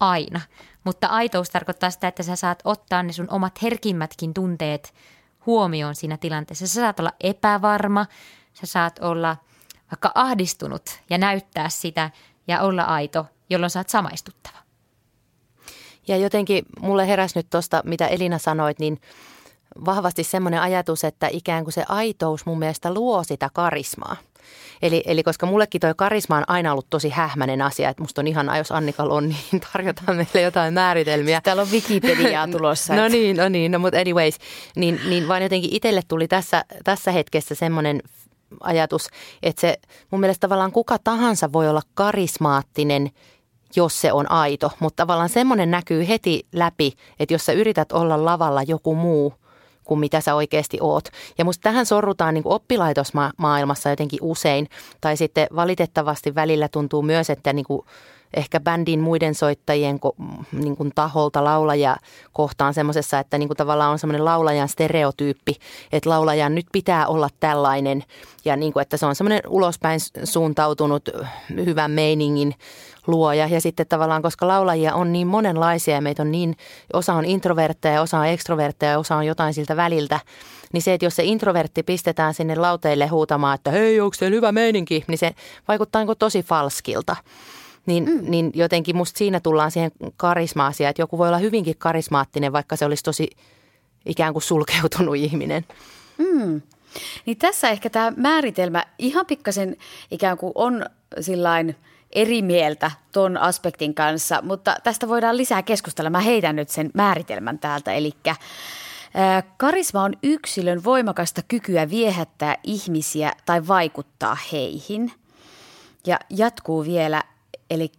aina, 0.00 0.40
mutta 0.84 1.06
aitous 1.06 1.50
tarkoittaa 1.50 1.90
sitä, 1.90 2.08
että 2.08 2.22
sä 2.22 2.36
saat 2.36 2.62
ottaa 2.64 3.02
ne 3.02 3.12
sun 3.12 3.30
omat 3.30 3.62
herkimmätkin 3.62 4.34
tunteet 4.34 4.94
huomioon 5.46 5.94
siinä 5.94 6.16
tilanteessa. 6.16 6.66
Sä 6.66 6.74
saat 6.74 7.00
olla 7.00 7.12
epävarma, 7.20 8.06
sä 8.54 8.66
saat 8.66 8.98
olla 8.98 9.36
vaikka 9.90 10.12
ahdistunut 10.14 11.00
ja 11.10 11.18
näyttää 11.18 11.68
sitä 11.68 12.10
ja 12.48 12.60
olla 12.60 12.82
aito, 12.82 13.26
jolloin 13.50 13.70
oot 13.76 13.88
samaistuttava. 13.88 14.55
Ja 16.08 16.16
jotenkin 16.16 16.64
mulle 16.80 17.08
heräsi 17.08 17.38
nyt 17.38 17.46
tuosta, 17.50 17.82
mitä 17.84 18.06
Elina 18.06 18.38
sanoit, 18.38 18.78
niin 18.78 19.00
vahvasti 19.84 20.24
semmoinen 20.24 20.60
ajatus, 20.60 21.04
että 21.04 21.28
ikään 21.32 21.64
kuin 21.64 21.72
se 21.72 21.84
aitous 21.88 22.46
mun 22.46 22.58
mielestä 22.58 22.94
luo 22.94 23.24
sitä 23.24 23.50
karismaa. 23.52 24.16
Eli, 24.82 25.02
eli 25.06 25.22
koska 25.22 25.46
mullekin 25.46 25.80
toi 25.80 25.94
karisma 25.96 26.36
on 26.36 26.44
aina 26.46 26.72
ollut 26.72 26.86
tosi 26.90 27.08
hähmäinen 27.08 27.62
asia, 27.62 27.88
että 27.88 28.02
musta 28.02 28.20
on 28.20 28.26
ihanaa, 28.26 28.58
jos 28.58 28.72
Annikalla 28.72 29.14
on, 29.14 29.28
niin 29.28 29.60
tarjotaan 29.72 30.16
meille 30.16 30.40
jotain 30.40 30.74
määritelmiä. 30.74 31.40
Täällä 31.40 31.62
on 31.62 31.70
Wikipediaa 31.70 32.48
tulossa. 32.58 32.96
no 32.96 33.08
niin, 33.08 33.36
no 33.36 33.48
niin, 33.48 33.72
no 33.72 33.78
mutta 33.78 33.98
anyways, 34.00 34.38
niin, 34.76 35.00
niin 35.08 35.28
vaan 35.28 35.42
jotenkin 35.42 35.70
itselle 35.72 36.02
tuli 36.08 36.28
tässä, 36.28 36.64
tässä 36.84 37.12
hetkessä 37.12 37.54
semmoinen 37.54 38.02
ajatus, 38.60 39.08
että 39.42 39.60
se 39.60 39.76
mun 40.10 40.20
mielestä 40.20 40.40
tavallaan 40.40 40.72
kuka 40.72 40.98
tahansa 41.04 41.52
voi 41.52 41.68
olla 41.68 41.82
karismaattinen– 41.94 43.10
jos 43.76 44.00
se 44.00 44.12
on 44.12 44.30
aito. 44.30 44.70
Mutta 44.80 45.02
tavallaan 45.02 45.28
semmoinen 45.28 45.70
näkyy 45.70 46.08
heti 46.08 46.46
läpi, 46.52 46.92
että 47.20 47.34
jos 47.34 47.46
sä 47.46 47.52
yrität 47.52 47.92
olla 47.92 48.24
lavalla 48.24 48.62
joku 48.62 48.94
muu 48.94 49.34
kuin 49.84 50.00
mitä 50.00 50.20
sä 50.20 50.34
oikeasti 50.34 50.78
oot. 50.80 51.08
Ja 51.38 51.44
musta 51.44 51.62
tähän 51.62 51.86
sorrutaan 51.86 52.34
niin 52.34 52.42
oppilaitosmaailmassa 52.46 53.90
jotenkin 53.90 54.18
usein. 54.22 54.68
Tai 55.00 55.16
sitten 55.16 55.46
valitettavasti 55.56 56.34
välillä 56.34 56.68
tuntuu 56.68 57.02
myös, 57.02 57.30
että 57.30 57.52
niin 57.52 57.66
kuin 57.66 57.86
ehkä 58.34 58.60
bändin 58.60 59.00
muiden 59.00 59.34
soittajien 59.34 60.00
niin 60.52 60.76
kuin 60.76 60.92
taholta 60.94 61.44
laulaja 61.44 61.96
kohtaan 62.32 62.74
semmoisessa, 62.74 63.18
että 63.18 63.38
niin 63.38 63.48
kuin 63.48 63.56
tavallaan 63.56 63.92
on 63.92 63.98
semmoinen 63.98 64.24
laulajan 64.24 64.68
stereotyyppi, 64.68 65.54
että 65.92 66.10
laulajan 66.10 66.54
nyt 66.54 66.66
pitää 66.72 67.06
olla 67.06 67.28
tällainen 67.40 68.04
ja 68.44 68.56
niin 68.56 68.72
kuin, 68.72 68.82
että 68.82 68.96
se 68.96 69.06
on 69.06 69.14
semmoinen 69.14 69.40
ulospäin 69.48 70.00
suuntautunut 70.24 71.08
hyvän 71.66 71.90
meiningin 71.90 72.54
luoja. 73.06 73.46
Ja 73.46 73.60
sitten 73.60 73.86
tavallaan, 73.86 74.22
koska 74.22 74.48
laulajia 74.48 74.94
on 74.94 75.12
niin 75.12 75.26
monenlaisia 75.26 75.94
ja 75.94 76.00
meitä 76.00 76.22
on 76.22 76.32
niin, 76.32 76.56
osa 76.92 77.14
on 77.14 77.24
introvertteja, 77.24 78.02
osa 78.02 78.18
on 78.18 78.26
ekstrovertteja 78.26 78.92
ja 78.92 78.98
osa 78.98 79.16
on 79.16 79.26
jotain 79.26 79.54
siltä 79.54 79.76
väliltä, 79.76 80.20
niin 80.72 80.82
se, 80.82 80.94
että 80.94 81.06
jos 81.06 81.16
se 81.16 81.24
introvertti 81.24 81.82
pistetään 81.82 82.34
sinne 82.34 82.54
lauteille 82.54 83.06
huutamaan, 83.06 83.54
että 83.54 83.70
hei, 83.70 84.00
onko 84.00 84.14
se 84.14 84.30
hyvä 84.30 84.52
meininki, 84.52 85.04
niin 85.06 85.18
se 85.18 85.34
vaikuttaa 85.68 86.04
niin 86.04 86.18
tosi 86.18 86.42
falskilta. 86.42 87.16
Niin, 87.86 88.04
mm. 88.04 88.30
niin 88.30 88.50
jotenkin 88.54 88.96
musta 88.96 89.18
siinä 89.18 89.40
tullaan 89.40 89.70
siihen 89.70 89.90
karisma 90.16 90.70
että 90.88 91.02
joku 91.02 91.18
voi 91.18 91.28
olla 91.28 91.38
hyvinkin 91.38 91.76
karismaattinen, 91.78 92.52
vaikka 92.52 92.76
se 92.76 92.84
olisi 92.84 93.04
tosi 93.04 93.30
ikään 94.06 94.32
kuin 94.32 94.42
sulkeutunut 94.42 95.16
ihminen. 95.16 95.64
Mm. 96.18 96.62
Niin 97.26 97.38
tässä 97.38 97.68
ehkä 97.68 97.90
tämä 97.90 98.12
määritelmä 98.16 98.84
ihan 98.98 99.26
pikkasen 99.26 99.76
ikään 100.10 100.38
kuin 100.38 100.52
on 100.54 100.86
sillain 101.20 101.76
eri 102.12 102.42
mieltä 102.42 102.90
ton 103.12 103.36
aspektin 103.36 103.94
kanssa, 103.94 104.42
mutta 104.42 104.76
tästä 104.82 105.08
voidaan 105.08 105.36
lisää 105.36 105.62
keskustella. 105.62 106.10
Mä 106.10 106.20
heitän 106.20 106.56
nyt 106.56 106.68
sen 106.68 106.90
määritelmän 106.94 107.58
täältä, 107.58 107.92
eli 107.92 108.12
Karisma 109.56 110.02
on 110.02 110.12
yksilön 110.22 110.84
voimakasta 110.84 111.42
kykyä 111.48 111.90
viehättää 111.90 112.56
ihmisiä 112.62 113.32
tai 113.46 113.68
vaikuttaa 113.68 114.36
heihin. 114.52 115.12
Ja 116.06 116.18
jatkuu 116.30 116.84
vielä, 116.84 117.22
eli 117.70 117.92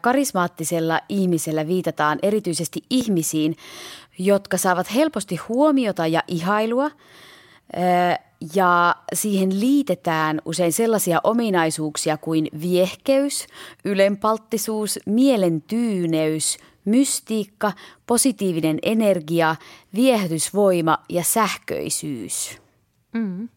karismaattisella 0.00 1.00
ihmisellä 1.08 1.66
viitataan 1.66 2.18
erityisesti 2.22 2.82
ihmisiin, 2.90 3.56
jotka 4.18 4.56
saavat 4.56 4.94
helposti 4.94 5.36
huomiota 5.36 6.06
ja 6.06 6.22
ihailua– 6.28 6.90
ja 8.54 8.96
siihen 9.14 9.60
liitetään 9.60 10.42
usein 10.44 10.72
sellaisia 10.72 11.20
ominaisuuksia 11.24 12.16
kuin 12.16 12.48
viehkeys, 12.60 13.46
ylenpalttisuus, 13.84 14.98
mielen 15.06 15.62
tyyneys, 15.62 16.58
mystiikka, 16.84 17.72
positiivinen 18.06 18.78
energia, 18.82 19.56
viehätysvoima 19.94 20.98
ja 21.08 21.24
sähköisyys. 21.24 22.58
Mm. 23.12 23.48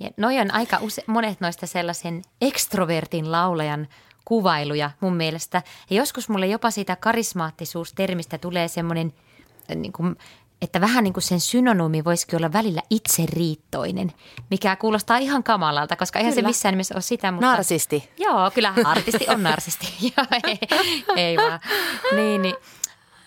Ja 0.00 0.10
noi 0.16 0.38
on 0.38 0.50
aika 0.50 0.76
use- 0.76 1.04
monet 1.06 1.40
noista 1.40 1.66
sellaisen 1.66 2.22
ekstrovertin 2.40 3.32
laulajan 3.32 3.88
kuvailuja 4.24 4.90
mun 5.00 5.16
mielestä. 5.16 5.62
Ja 5.90 5.96
joskus 5.96 6.28
mulle 6.28 6.46
jopa 6.46 6.70
siitä 6.70 6.96
karismaattisuustermistä 6.96 8.38
tulee 8.38 8.68
semmoinen 8.68 9.12
niin 9.74 9.92
kuin 9.92 10.16
että 10.62 10.80
vähän 10.80 11.04
niin 11.04 11.12
kuin 11.12 11.24
sen 11.24 11.40
synonyymi 11.40 12.04
voisikin 12.04 12.36
olla 12.36 12.52
välillä 12.52 12.82
itseriittoinen, 12.90 14.12
mikä 14.50 14.76
kuulostaa 14.76 15.16
ihan 15.16 15.42
kamalalta, 15.42 15.96
koska 15.96 16.18
eihän 16.18 16.34
kyllä. 16.34 16.46
se 16.46 16.48
missään 16.48 16.72
nimessä 16.72 16.94
ole 16.94 17.02
sitä. 17.02 17.32
Mutta... 17.32 17.46
Narsisti. 17.46 18.10
Joo, 18.18 18.50
kyllä 18.50 18.74
artisti 18.84 19.26
on 19.28 19.42
narsisti. 19.42 19.86
ei, 20.46 20.58
ei 21.16 21.36
vaan. 21.36 21.60
Niin, 22.14 22.42
niin. 22.42 22.54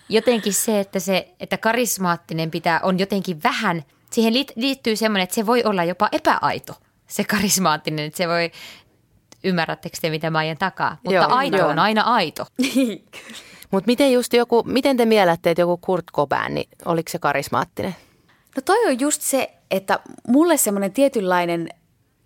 Jotenkin 0.08 0.54
se, 0.54 0.80
että, 0.80 1.00
se, 1.00 1.34
että 1.40 1.58
karismaattinen 1.58 2.50
pitää, 2.50 2.80
on 2.82 2.98
jotenkin 2.98 3.42
vähän, 3.42 3.84
siihen 4.10 4.34
liittyy 4.56 4.96
semmoinen, 4.96 5.24
että 5.24 5.34
se 5.34 5.46
voi 5.46 5.64
olla 5.64 5.84
jopa 5.84 6.08
epäaito, 6.12 6.74
se 7.06 7.24
karismaattinen, 7.24 8.04
että 8.04 8.16
se 8.16 8.28
voi 8.28 8.50
ymmärrättekö 9.44 9.96
te, 10.00 10.10
mitä 10.10 10.30
mä 10.30 10.38
ajan 10.38 10.58
takaa. 10.58 10.96
Mutta 11.04 11.14
Joo, 11.14 11.26
aito 11.28 11.56
joo. 11.56 11.68
on 11.68 11.78
aina 11.78 12.02
aito. 12.02 12.46
Mutta 13.70 13.86
miten 13.86 14.12
just 14.12 14.32
joku, 14.32 14.62
miten 14.66 14.96
te 14.96 15.04
miellätte, 15.04 15.50
että 15.50 15.62
joku 15.62 15.76
Kurt 15.76 16.04
Cobain, 16.14 16.54
niin 16.54 16.68
oliko 16.84 17.10
se 17.10 17.18
karismaattinen? 17.18 17.96
No 18.56 18.62
toi 18.64 18.86
on 18.86 19.00
just 19.00 19.22
se, 19.22 19.54
että 19.70 20.00
mulle 20.28 20.56
semmoinen 20.56 20.92
tietynlainen 20.92 21.68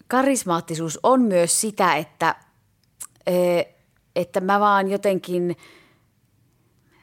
karismaattisuus 0.09 0.99
on 1.03 1.21
myös 1.23 1.61
sitä, 1.61 1.95
että, 1.95 2.35
ö, 3.29 3.33
että 4.17 4.41
mä 4.41 4.61
vaan 4.61 4.91
jotenkin, 4.91 5.57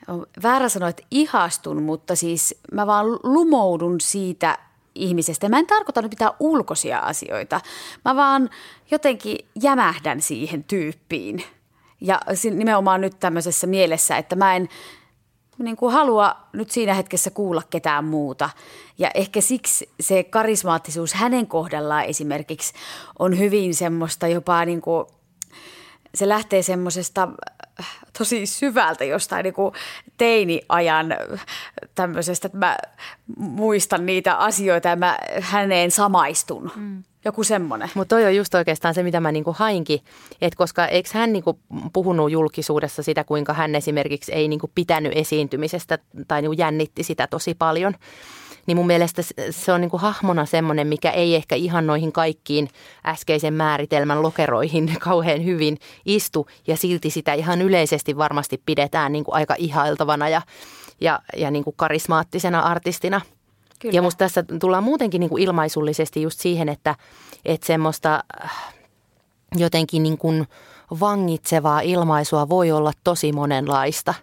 on 0.07 0.25
väärä 0.43 0.69
sanoa, 0.69 0.89
että 0.89 1.03
ihastun, 1.11 1.83
mutta 1.83 2.15
siis 2.15 2.59
mä 2.73 2.87
vaan 2.87 3.05
lumoudun 3.23 4.01
siitä 4.01 4.57
ihmisestä. 4.95 5.49
Mä 5.49 5.59
en 5.59 5.67
tarkoita 5.67 6.01
nyt 6.01 6.11
mitään 6.11 6.31
ulkoisia 6.39 6.99
asioita. 6.99 7.61
Mä 8.05 8.15
vaan 8.15 8.49
jotenkin 8.91 9.37
jämähdän 9.61 10.21
siihen 10.21 10.63
tyyppiin. 10.63 11.43
Ja 12.01 12.19
nimenomaan 12.43 13.01
nyt 13.01 13.19
tämmöisessä 13.19 13.67
mielessä, 13.67 14.17
että 14.17 14.35
mä 14.35 14.55
en 14.55 14.69
niin 15.57 15.75
kuin 15.75 15.93
halua 15.93 16.35
nyt 16.53 16.71
siinä 16.71 16.93
hetkessä 16.93 17.29
kuulla 17.29 17.61
ketään 17.69 18.05
muuta. 18.05 18.49
Ja 18.97 19.11
ehkä 19.15 19.41
siksi 19.41 19.89
se 19.99 20.23
karismaattisuus 20.23 21.13
hänen 21.13 21.47
kohdallaan 21.47 22.05
esimerkiksi 22.05 22.73
on 23.19 23.39
hyvin 23.39 23.75
semmoista 23.75 24.27
jopa 24.27 24.65
niin 24.65 24.81
kuin, 24.81 25.05
se 26.15 26.29
lähtee 26.29 26.63
semmoisesta 26.63 27.27
äh, 27.79 27.87
tosi 28.17 28.45
syvältä 28.45 29.03
jostain 29.03 29.43
niin 29.43 29.53
kuin 29.53 29.73
teiniajan 30.17 31.11
äh, 31.11 31.45
tämmöisestä, 31.95 32.47
että 32.47 32.57
mä 32.57 32.77
muistan 33.37 34.05
niitä 34.05 34.35
asioita 34.35 34.87
ja 34.87 34.95
mä 34.95 35.17
häneen 35.41 35.91
samaistun. 35.91 36.71
Mm. 36.75 37.03
Joku 37.25 37.43
semmoinen. 37.43 37.89
Mutta 37.93 38.15
toi 38.15 38.25
on 38.25 38.35
just 38.35 38.55
oikeastaan 38.55 38.93
se, 38.93 39.03
mitä 39.03 39.19
mä 39.19 39.31
niinku 39.31 39.55
hainkin, 39.57 39.99
että 40.41 40.57
koska 40.57 40.87
eikö 40.87 41.09
hän 41.13 41.33
niinku 41.33 41.59
puhunut 41.93 42.31
julkisuudessa 42.31 43.03
sitä, 43.03 43.23
kuinka 43.23 43.53
hän 43.53 43.75
esimerkiksi 43.75 44.31
ei 44.31 44.47
niinku 44.47 44.71
pitänyt 44.75 45.11
esiintymisestä 45.15 45.99
tai 46.27 46.41
niinku 46.41 46.53
jännitti 46.53 47.03
sitä 47.03 47.27
tosi 47.27 47.53
paljon, 47.53 47.95
niin 48.69 48.77
mun 48.77 48.87
mielestä 48.87 49.21
se- 49.49 49.73
on 49.73 49.81
niinku 49.81 49.97
hahmona 49.97 50.45
semmoinen, 50.45 50.87
mikä 50.87 51.11
ei 51.11 51.35
ehkä 51.35 51.55
ihan 51.55 51.87
noihin 51.87 52.11
kaikkiin 52.11 52.69
äskeisen 53.05 53.53
määritelmän 53.53 54.21
lokeroihin 54.21 54.95
kauhean 54.99 55.45
hyvin 55.45 55.77
istu 56.05 56.47
ja 56.67 56.77
silti 56.77 57.09
sitä 57.09 57.33
ihan 57.33 57.61
yleisesti 57.61 58.17
varmasti 58.17 58.61
pidetään 58.65 59.11
niinku 59.11 59.31
aika 59.33 59.55
ihailtavana 59.57 60.29
ja, 60.29 60.41
ja, 61.01 61.19
ja 61.37 61.51
niinku 61.51 61.71
karismaattisena 61.71 62.59
artistina– 62.59 63.21
Kyllä. 63.79 63.95
ja 63.95 64.01
musta 64.01 64.17
tässä 64.17 64.43
tullaan 64.59 64.83
muutenkin 64.83 65.19
niin 65.19 65.29
kuin 65.29 65.43
ilmaisullisesti 65.43 66.21
just 66.21 66.39
siihen, 66.39 66.69
että, 66.69 66.95
että 67.45 67.67
semmoista 67.67 68.23
äh, 68.43 68.51
jotenkin 69.55 70.03
niin 70.03 70.17
kuin 70.17 70.47
vangitsevaa 70.99 71.81
ilmaisua 71.81 72.49
voi 72.49 72.71
olla 72.71 72.91
tosi 73.03 73.31
monenlaista. 73.31 74.13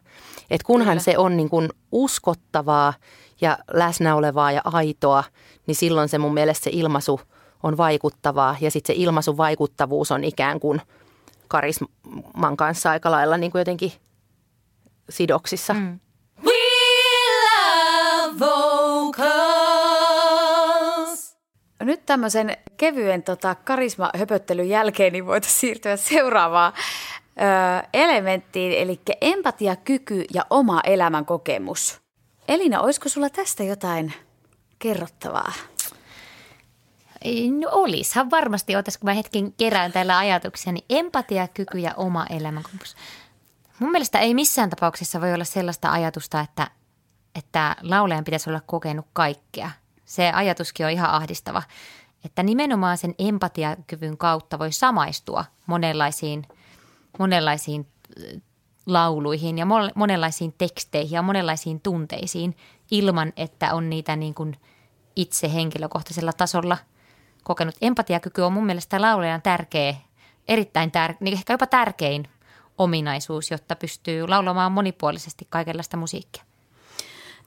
Et 0.51 0.63
kunhan 0.63 0.93
Kyllä. 0.93 1.03
se 1.03 1.19
on 1.19 1.37
niin 1.37 1.49
kuin 1.49 1.69
uskottavaa 1.93 2.95
ja 3.41 3.59
läsnäolevaa 3.73 4.53
ja 4.53 4.61
aitoa, 4.65 5.25
niin 5.67 5.75
silloin 5.75 6.09
se 6.09 6.19
mun 6.19 6.35
mielestä 6.35 6.65
se 6.65 6.71
ilmaisu 6.73 7.21
on 7.63 7.77
vaikuttavaa. 7.77 8.57
Ja 8.61 8.71
sitten 8.71 8.97
se 8.97 9.03
ilmaisun 9.03 9.37
vaikuttavuus 9.37 10.13
on 10.13 10.25
ikään 10.25 10.61
kuin 10.61 10.83
karisman 11.49 12.57
kanssa 12.57 12.91
aika 12.91 13.11
lailla 13.11 13.37
niin 13.37 13.53
kuin 13.53 13.61
jotenkin 13.61 13.93
sidoksissa. 15.11 15.75
Mm. 15.75 16.01
We 16.45 16.53
love 17.43 18.39
vocals. 18.39 19.77
Nyt 21.83 22.07
tämmöisen 22.07 22.57
kevyen 22.77 23.23
tota, 23.23 23.55
karismahöpöttelyn 23.55 24.69
jälkeen 24.69 25.13
niin 25.13 25.27
voitaisiin 25.27 25.61
siirtyä 25.61 25.97
seuraavaan 25.97 26.73
ö, 26.73 27.87
elementtiin, 27.93 28.73
eli 28.73 29.01
empatiakyky 29.21 30.25
ja 30.35 30.47
oma 30.51 30.81
elämän 30.85 31.27
kokemus. 31.27 32.06
Elina, 32.49 32.81
olisiko 32.81 33.09
sulla 33.09 33.31
tästä 33.31 33.65
jotain 33.65 34.13
kerrottavaa? 34.79 35.53
No 37.61 37.69
olishan 37.73 38.31
varmasti, 38.31 38.77
otas 38.77 38.99
kun 38.99 39.11
mä 39.11 39.15
hetken 39.15 39.53
kerään 39.53 39.93
täällä 39.93 40.19
ajatuksia, 40.19 40.73
niin 40.73 40.85
empatiakyky 40.91 41.79
ja 41.79 41.95
oma 41.97 42.27
elämänkokemus. 42.31 42.97
Mun 43.79 43.91
mielestä 43.91 44.19
ei 44.19 44.35
missään 44.35 44.71
tapauksessa 44.71 45.21
voi 45.21 45.35
olla 45.35 45.45
sellaista 45.45 45.93
ajatusta, 45.93 46.41
että, 46.41 46.71
että 47.35 47.77
laulajan 47.83 48.25
pitäisi 48.25 48.51
olla 48.51 48.61
kokenut 48.67 49.07
kaikkea. 49.13 49.71
Se 50.05 50.31
ajatuskin 50.31 50.87
on 50.87 50.93
ihan 50.93 51.11
ahdistava. 51.11 51.63
Että 52.25 52.43
nimenomaan 52.43 52.99
sen 52.99 53.15
empatiakyvyn 53.19 54.17
kautta 54.17 54.59
voi 54.59 54.73
samaistua 54.73 55.45
monenlaisiin, 55.67 56.47
monenlaisiin 57.19 57.87
lauluihin 58.87 59.59
ja 59.59 59.65
mon- 59.65 59.93
monenlaisiin 59.95 60.55
teksteihin 60.59 61.15
ja 61.15 61.23
monenlaisiin 61.23 61.81
tunteisiin 61.81 62.57
ilman, 62.91 63.33
että 63.37 63.75
on 63.75 63.91
niitä 63.91 64.17
niin 64.17 64.35
kuin 64.35 64.57
itse 65.17 65.55
henkilökohtaisella 65.55 66.33
tasolla 66.33 66.79
kokenut. 67.45 67.75
Empatiakyky 67.81 68.43
on 68.43 68.53
mun 68.53 68.67
mielestä 68.67 69.01
laulajan 69.01 69.43
tärkeä, 69.43 69.95
erittäin 70.49 70.91
tär- 70.91 71.17
niin 71.21 71.35
ehkä 71.35 71.53
jopa 71.53 71.67
tärkein 71.67 72.29
ominaisuus, 72.79 73.51
jotta 73.51 73.77
pystyy 73.77 74.29
laulamaan 74.29 74.73
monipuolisesti 74.73 75.47
kaikenlaista 75.51 75.97
musiikkia. 75.97 76.45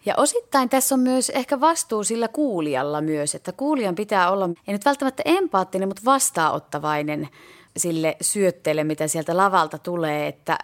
Ja 0.06 0.14
osittain 0.18 0.70
tässä 0.70 0.96
on 0.96 1.02
myös 1.02 1.30
ehkä 1.30 1.60
vastuu 1.60 2.04
sillä 2.04 2.28
kuulijalla 2.28 3.02
myös, 3.02 3.36
että 3.36 3.52
kuulijan 3.52 3.96
pitää 3.96 4.32
olla, 4.32 4.50
ei 4.68 4.74
nyt 4.74 4.86
välttämättä 4.86 5.24
empaattinen, 5.26 5.90
mutta 5.90 6.02
vastaanottavainen 6.06 7.30
sille 7.78 8.18
syötteelle, 8.22 8.84
mitä 8.84 9.08
sieltä 9.08 9.38
lavalta 9.38 9.78
tulee, 9.78 10.28
että 10.28 10.58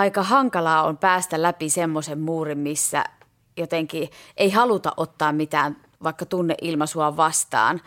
aika 0.00 0.22
hankalaa 0.22 0.82
on 0.82 0.98
päästä 0.98 1.42
läpi 1.42 1.70
semmoisen 1.70 2.20
muurin, 2.20 2.58
missä 2.58 3.04
jotenkin 3.56 4.08
ei 4.36 4.50
haluta 4.50 4.92
ottaa 4.96 5.32
mitään 5.32 5.76
vaikka 6.02 6.26
tunneilmaisua 6.26 7.16
vastaan, 7.16 7.80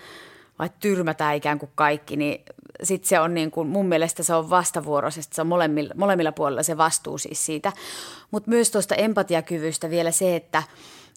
vai 0.60 0.70
tyrmätään 0.80 1.36
ikään 1.36 1.60
kuin 1.60 1.72
kaikki, 1.76 2.16
niin 2.18 2.46
sitten 2.84 3.10
se 3.10 3.20
on 3.20 3.34
niin 3.34 3.52
kuin, 3.52 3.68
mun 3.68 3.86
mielestä 3.86 4.24
se 4.24 4.36
on 4.36 4.50
vastavuoroisesti, 4.50 5.36
se 5.36 5.42
on 5.42 5.48
molemmilla, 5.48 5.94
molemmilla 5.98 6.32
puolilla 6.32 6.64
se 6.64 6.78
vastuu 6.78 7.18
siis 7.18 7.46
siitä. 7.46 7.72
Mutta 8.32 8.50
myös 8.50 8.72
tuosta 8.72 8.96
empatiakyvystä 8.96 9.90
vielä 9.90 10.12
se, 10.12 10.36
että, 10.36 10.64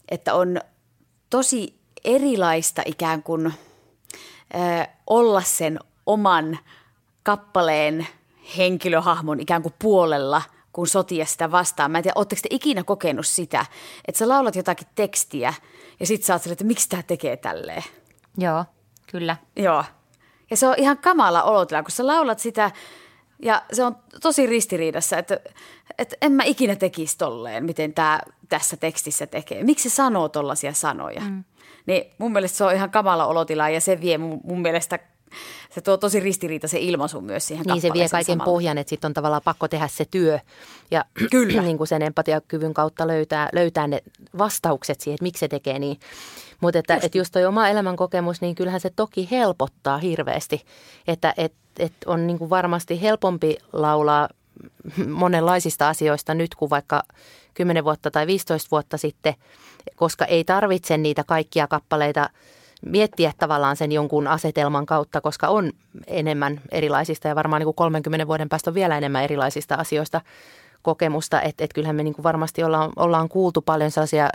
että 0.08 0.34
on 0.34 0.60
tosi 1.30 1.78
erilaista 2.04 2.82
ikään 2.84 3.22
kuin 3.22 3.46
ö, 3.46 4.86
olla 5.06 5.40
sen 5.40 5.78
oman 6.06 6.58
kappaleen 7.22 8.06
henkilöhahmon 8.56 9.40
ikään 9.40 9.62
kuin 9.62 9.74
puolella, 9.78 10.42
kun 10.76 10.86
sotia 10.86 11.26
sitä 11.26 11.50
vastaan. 11.50 11.90
Mä 11.90 11.98
en 11.98 12.02
tiedä, 12.02 12.12
ootteko 12.14 12.40
te 12.42 12.48
ikinä 12.50 12.84
kokenut 12.84 13.26
sitä, 13.26 13.66
että 14.08 14.18
sä 14.18 14.28
laulat 14.28 14.56
jotakin 14.56 14.86
tekstiä 14.94 15.54
ja 16.00 16.06
sit 16.06 16.22
sä 16.22 16.32
oot 16.32 16.42
silleen, 16.42 16.52
että 16.52 16.64
miksi 16.64 16.88
tää 16.88 17.02
tekee 17.02 17.36
tälleen. 17.36 17.82
Joo, 18.38 18.64
kyllä. 19.10 19.36
Joo. 19.56 19.84
Ja 20.50 20.56
se 20.56 20.66
on 20.66 20.74
ihan 20.78 20.98
kamala 20.98 21.42
olotila, 21.42 21.82
kun 21.82 21.90
sä 21.90 22.06
laulat 22.06 22.38
sitä 22.38 22.70
ja 23.42 23.62
se 23.72 23.84
on 23.84 23.96
tosi 24.22 24.46
ristiriidassa, 24.46 25.18
että, 25.18 25.40
että 25.98 26.16
en 26.20 26.32
mä 26.32 26.42
ikinä 26.42 26.76
tekisi 26.76 27.18
tolleen, 27.18 27.64
miten 27.64 27.94
tämä 27.94 28.20
tässä 28.48 28.76
tekstissä 28.76 29.26
tekee. 29.26 29.64
Miksi 29.64 29.90
se 29.90 29.94
sanoo 29.94 30.28
tollaisia 30.28 30.72
sanoja? 30.72 31.20
Mm. 31.20 31.44
Niin 31.86 32.14
mun 32.18 32.32
mielestä 32.32 32.58
se 32.58 32.64
on 32.64 32.74
ihan 32.74 32.90
kamala 32.90 33.26
olotila 33.26 33.68
ja 33.68 33.80
se 33.80 34.00
vie 34.00 34.18
mun, 34.18 34.40
mun 34.44 34.62
mielestä, 34.62 34.98
se 35.74 35.80
tuo 35.80 35.96
tosi 35.96 36.20
ristiriitaisen 36.20 36.80
ilmaisun 36.80 37.24
myös 37.24 37.46
siihen 37.46 37.64
Niin 37.66 37.80
se 37.80 37.92
vie 37.92 38.08
kaiken 38.08 38.32
samalla. 38.32 38.52
pohjan, 38.52 38.78
että 38.78 38.90
sitten 38.90 39.08
on 39.08 39.14
tavallaan 39.14 39.42
pakko 39.44 39.68
tehdä 39.68 39.88
se 39.88 40.04
työ 40.10 40.38
ja 40.90 41.04
Kyllä. 41.30 41.62
niin 41.62 41.78
kuin 41.78 41.88
sen 41.88 42.02
empatiakyvyn 42.02 42.74
kautta 42.74 43.06
löytää, 43.06 43.48
löytää 43.52 43.86
ne 43.86 44.02
vastaukset 44.38 45.00
siihen, 45.00 45.14
että 45.14 45.22
miksi 45.22 45.40
se 45.40 45.48
tekee 45.48 45.78
niin. 45.78 46.00
Mutta 46.60 46.78
että, 46.78 46.98
että 47.02 47.18
just 47.18 47.32
toi 47.32 47.44
oma 47.44 47.68
elämänkokemus, 47.68 48.40
niin 48.40 48.54
kyllähän 48.54 48.80
se 48.80 48.90
toki 48.96 49.28
helpottaa 49.30 49.98
hirveästi, 49.98 50.62
että 51.08 51.34
et, 51.36 51.52
et 51.78 51.92
on 52.06 52.26
niin 52.26 52.38
kuin 52.38 52.50
varmasti 52.50 53.02
helpompi 53.02 53.56
laulaa 53.72 54.28
monenlaisista 55.08 55.88
asioista 55.88 56.34
nyt 56.34 56.54
kuin 56.54 56.70
vaikka 56.70 57.02
10 57.54 57.84
vuotta 57.84 58.10
tai 58.10 58.26
15 58.26 58.68
vuotta 58.70 58.96
sitten, 58.96 59.34
koska 59.96 60.24
ei 60.24 60.44
tarvitse 60.44 60.96
niitä 60.96 61.24
kaikkia 61.24 61.66
kappaleita 61.66 62.30
miettiä 62.86 63.32
tavallaan 63.38 63.76
sen 63.76 63.92
jonkun 63.92 64.26
asetelman 64.26 64.86
kautta, 64.86 65.20
koska 65.20 65.48
on 65.48 65.72
enemmän 66.06 66.60
erilaisista 66.72 67.28
ja 67.28 67.34
varmaan 67.34 67.60
niin 67.60 67.66
kuin 67.66 67.74
30 67.74 68.26
vuoden 68.26 68.48
päästä 68.48 68.70
on 68.70 68.74
vielä 68.74 68.98
enemmän 68.98 69.24
erilaisista 69.24 69.74
asioista 69.74 70.20
kokemusta. 70.82 71.40
Että 71.40 71.64
et 71.64 71.72
kyllähän 71.72 71.96
me 71.96 72.02
niin 72.02 72.14
kuin 72.14 72.24
varmasti 72.24 72.64
ollaan, 72.64 72.92
ollaan 72.96 73.28
kuultu 73.28 73.62
paljon 73.62 73.90
sellaisia 73.90 74.30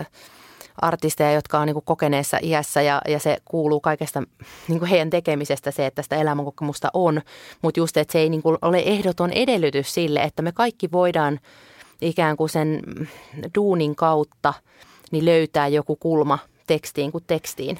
artisteja, 0.81 1.31
jotka 1.31 1.59
on 1.59 1.65
niin 1.65 1.73
kuin 1.73 1.85
kokeneessa 1.85 2.37
iässä 2.41 2.81
ja, 2.81 3.01
ja 3.07 3.19
se 3.19 3.37
kuuluu 3.45 3.79
kaikesta 3.79 4.23
niin 4.67 4.79
kuin 4.79 4.89
heidän 4.89 5.09
tekemisestä 5.09 5.71
se, 5.71 5.85
että 5.85 6.01
sitä 6.01 6.15
elämänkokemusta 6.15 6.89
on. 6.93 7.21
Mutta 7.61 7.79
just, 7.79 7.97
että 7.97 8.11
se 8.11 8.19
ei 8.19 8.29
niin 8.29 8.41
kuin 8.41 8.57
ole 8.61 8.79
ehdoton 8.85 9.31
edellytys 9.31 9.93
sille, 9.93 10.19
että 10.19 10.41
me 10.41 10.51
kaikki 10.51 10.91
voidaan 10.91 11.39
ikään 12.01 12.37
kuin 12.37 12.49
sen 12.49 12.81
duunin 13.55 13.95
kautta 13.95 14.53
niin 15.11 15.25
löytää 15.25 15.67
joku 15.67 15.95
kulma 15.95 16.39
tekstiin 16.67 17.11
kuin 17.11 17.23
tekstiin. 17.27 17.79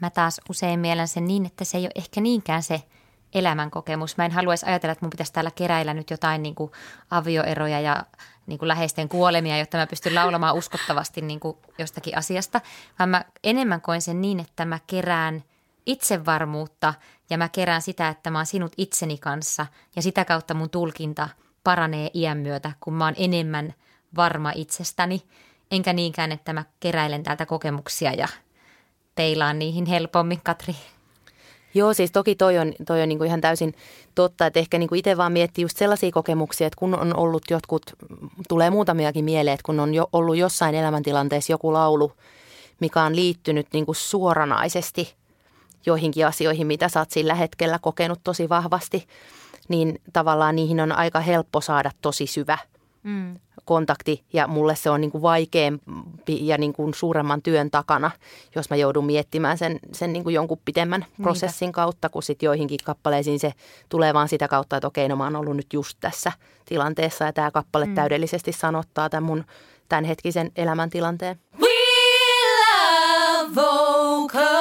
Mä 0.00 0.10
taas 0.10 0.40
usein 0.50 0.80
mielen 0.80 1.08
sen 1.08 1.24
niin, 1.24 1.46
että 1.46 1.64
se 1.64 1.78
ei 1.78 1.84
ole 1.84 1.90
ehkä 1.94 2.20
niinkään 2.20 2.62
se 2.62 2.82
elämänkokemus. 3.34 4.16
Mä 4.16 4.24
en 4.24 4.30
haluaisi 4.32 4.66
ajatella, 4.66 4.92
että 4.92 5.04
mun 5.04 5.10
pitäisi 5.10 5.32
täällä 5.32 5.50
keräillä 5.50 5.94
nyt 5.94 6.10
jotain 6.10 6.42
niin 6.42 6.54
kuin 6.54 6.70
avioeroja 7.10 7.80
ja 7.80 8.04
niin 8.46 8.58
kuin 8.58 8.68
läheisten 8.68 9.08
kuolemia, 9.08 9.58
jotta 9.58 9.78
mä 9.78 9.86
pystyn 9.86 10.14
laulamaan 10.14 10.54
uskottavasti 10.54 11.20
niin 11.20 11.40
kuin 11.40 11.56
jostakin 11.78 12.18
asiasta, 12.18 12.60
vaan 12.98 13.08
mä 13.08 13.24
enemmän 13.44 13.80
koen 13.80 14.02
sen 14.02 14.20
niin, 14.20 14.40
että 14.40 14.64
mä 14.64 14.78
kerään 14.86 15.44
itsevarmuutta 15.86 16.94
ja 17.30 17.38
mä 17.38 17.48
kerään 17.48 17.82
sitä, 17.82 18.08
että 18.08 18.30
mä 18.30 18.38
oon 18.38 18.46
sinut 18.46 18.72
itseni 18.76 19.18
kanssa. 19.18 19.66
Ja 19.96 20.02
sitä 20.02 20.24
kautta 20.24 20.54
mun 20.54 20.70
tulkinta 20.70 21.28
paranee 21.64 22.10
iän 22.14 22.38
myötä, 22.38 22.72
kun 22.80 22.94
mä 22.94 23.04
oon 23.04 23.14
enemmän 23.16 23.74
varma 24.16 24.52
itsestäni, 24.54 25.22
enkä 25.70 25.92
niinkään, 25.92 26.32
että 26.32 26.52
mä 26.52 26.64
keräilen 26.80 27.22
täältä 27.22 27.46
kokemuksia 27.46 28.12
ja 28.12 28.28
peilaan 29.20 29.58
niihin 29.58 29.86
helpommin, 29.86 30.40
Katri. 30.42 30.76
Joo, 31.74 31.94
siis 31.94 32.12
toki 32.12 32.34
toi 32.34 32.58
on, 32.58 32.72
toi 32.86 33.02
on 33.02 33.08
niin 33.08 33.18
kuin 33.18 33.28
ihan 33.28 33.40
täysin 33.40 33.74
totta, 34.14 34.46
että 34.46 34.60
ehkä 34.60 34.78
niin 34.78 34.88
kuin 34.88 34.98
itse 34.98 35.16
vaan 35.16 35.32
miettii 35.32 35.62
just 35.62 35.76
sellaisia 35.76 36.10
kokemuksia, 36.10 36.66
että 36.66 36.78
kun 36.78 36.94
on 36.94 37.16
ollut 37.16 37.42
jotkut, 37.50 37.82
tulee 38.48 38.70
muutamiakin 38.70 39.24
mieleen, 39.24 39.54
että 39.54 39.66
kun 39.66 39.80
on 39.80 39.94
jo 39.94 40.08
ollut 40.12 40.36
jossain 40.36 40.74
elämäntilanteessa 40.74 41.52
joku 41.52 41.72
laulu, 41.72 42.12
mikä 42.80 43.02
on 43.02 43.16
liittynyt 43.16 43.66
niin 43.72 43.86
kuin 43.86 43.96
suoranaisesti 43.96 45.14
joihinkin 45.86 46.26
asioihin, 46.26 46.66
mitä 46.66 46.88
sä 46.88 47.00
oot 47.00 47.10
sillä 47.10 47.34
hetkellä 47.34 47.78
kokenut 47.78 48.20
tosi 48.24 48.48
vahvasti, 48.48 49.06
niin 49.68 50.00
tavallaan 50.12 50.56
niihin 50.56 50.80
on 50.80 50.92
aika 50.92 51.20
helppo 51.20 51.60
saada 51.60 51.90
tosi 52.02 52.26
syvä 52.26 52.58
mm. 53.02 53.36
Kontakti 53.70 54.24
ja 54.32 54.46
mulle 54.46 54.76
se 54.76 54.90
on 54.90 55.00
niin 55.00 55.10
kuin 55.10 55.22
vaikeampi 55.22 56.46
ja 56.46 56.58
niin 56.58 56.72
kuin 56.72 56.94
suuremman 56.94 57.42
työn 57.42 57.70
takana, 57.70 58.10
jos 58.54 58.70
mä 58.70 58.76
joudun 58.76 59.04
miettimään 59.04 59.58
sen, 59.58 59.78
sen 59.92 60.12
niin 60.12 60.22
kuin 60.22 60.34
jonkun 60.34 60.60
pitemmän 60.64 61.00
Niinpä. 61.00 61.22
prosessin 61.22 61.72
kautta, 61.72 62.08
kun 62.08 62.22
sitten 62.22 62.46
joihinkin 62.46 62.78
kappaleisiin 62.84 63.40
se 63.40 63.52
tulee 63.88 64.14
vaan 64.14 64.28
sitä 64.28 64.48
kautta, 64.48 64.76
että 64.76 64.86
okei, 64.86 65.08
no 65.08 65.16
mä 65.16 65.24
oon 65.24 65.36
ollut 65.36 65.56
nyt 65.56 65.72
just 65.72 65.98
tässä 66.00 66.32
tilanteessa 66.64 67.24
ja 67.24 67.32
tämä 67.32 67.50
kappale 67.50 67.86
mm. 67.86 67.94
täydellisesti 67.94 68.52
sanottaa 68.52 69.08
tämän 69.08 69.24
mun 69.24 69.44
tämänhetkisen 69.88 70.50
elämäntilanteen. 70.56 71.40
We 71.60 71.68
love 73.46 73.54
vocals. 73.54 74.59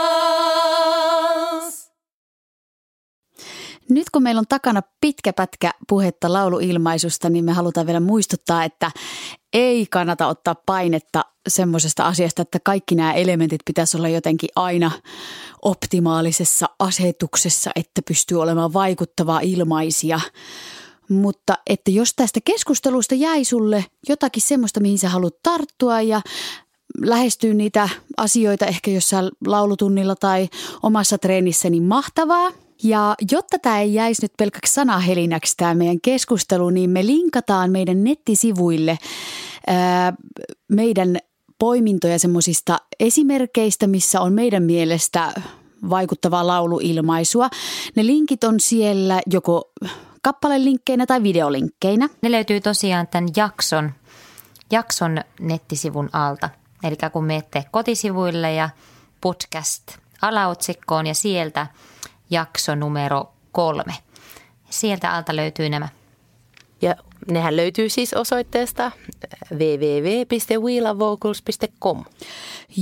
Nyt 3.90 4.10
kun 4.10 4.24
meillä 4.24 4.40
on 4.40 4.48
takana 4.50 4.82
pitkä 5.02 5.34
pätkä 5.34 5.74
puhetta 5.88 6.34
lauluilmaisusta, 6.34 7.30
niin 7.30 7.46
me 7.46 7.52
halutaan 7.52 7.88
vielä 7.88 8.00
muistuttaa, 8.00 8.64
että 8.64 8.92
ei 9.54 9.86
kannata 9.86 10.28
ottaa 10.28 10.56
painetta 10.56 11.26
semmoisesta 11.48 12.04
asiasta, 12.04 12.42
että 12.42 12.60
kaikki 12.64 12.96
nämä 12.96 13.14
elementit 13.14 13.62
pitäisi 13.66 13.98
olla 13.98 14.10
jotenkin 14.10 14.50
aina 14.56 14.92
optimaalisessa 15.62 16.70
asetuksessa, 16.80 17.72
että 17.76 18.02
pystyy 18.08 18.42
olemaan 18.42 18.74
vaikuttavaa 18.74 19.40
ilmaisia. 19.40 20.20
Mutta 21.10 21.58
että 21.68 21.92
jos 21.92 22.14
tästä 22.14 22.40
keskustelusta 22.46 23.16
jäi 23.16 23.44
sulle 23.44 23.86
jotakin 24.10 24.42
semmoista, 24.42 24.80
mihin 24.80 25.00
sä 25.00 25.10
haluat 25.10 25.36
tarttua 25.44 26.02
ja 26.02 26.22
lähestyy 27.02 27.54
niitä 27.54 27.90
asioita 28.18 28.66
ehkä 28.66 28.92
jossain 28.92 29.30
laulutunnilla 29.46 30.16
tai 30.16 30.50
omassa 30.84 31.18
treenissä, 31.18 31.70
niin 31.70 31.84
mahtavaa– 31.84 32.52
ja 32.84 33.16
jotta 33.32 33.60
tämä 33.60 33.80
ei 33.80 33.94
jäisi 33.94 34.22
nyt 34.22 34.34
pelkäksi 34.38 34.74
sanahelinäksi 34.74 35.54
tämä 35.58 35.74
meidän 35.74 36.02
keskustelu, 36.02 36.70
niin 36.70 36.90
me 36.90 37.06
linkataan 37.06 37.72
meidän 37.72 38.04
nettisivuille 38.04 38.98
ää, 39.68 40.14
meidän 40.68 41.18
poimintoja 41.60 42.20
semmoisista 42.20 42.78
esimerkkeistä, 43.00 43.88
missä 43.88 44.22
on 44.22 44.34
meidän 44.34 44.64
mielestä 44.64 45.34
vaikuttavaa 45.90 46.48
lauluilmaisua. 46.48 47.50
Ne 47.96 48.06
linkit 48.06 48.44
on 48.44 48.60
siellä 48.60 49.22
joko 49.32 49.72
kappalelinkkeinä 50.22 51.06
tai 51.06 51.24
videolinkkeinä. 51.24 52.10
Ne 52.22 52.32
löytyy 52.32 52.62
tosiaan 52.62 53.08
tämän 53.08 53.30
jakson, 53.36 53.92
jakson 54.72 55.22
nettisivun 55.40 56.10
alta. 56.14 56.50
Eli 56.84 56.96
kun 57.14 57.26
menette 57.26 57.66
kotisivuille 57.72 58.54
ja 58.54 58.70
podcast 59.22 59.84
alaotsikkoon 60.22 61.08
ja 61.08 61.14
sieltä– 61.14 61.68
jakso 62.30 62.76
numero 62.76 63.34
kolme. 63.52 63.94
Sieltä 64.70 65.12
alta 65.12 65.36
löytyy 65.36 65.70
nämä. 65.70 65.90
Ja 66.82 66.96
nehän 67.32 67.58
löytyy 67.58 67.90
siis 67.90 68.14
osoitteesta 68.14 68.92
www.wheelavocals.com. 69.52 72.04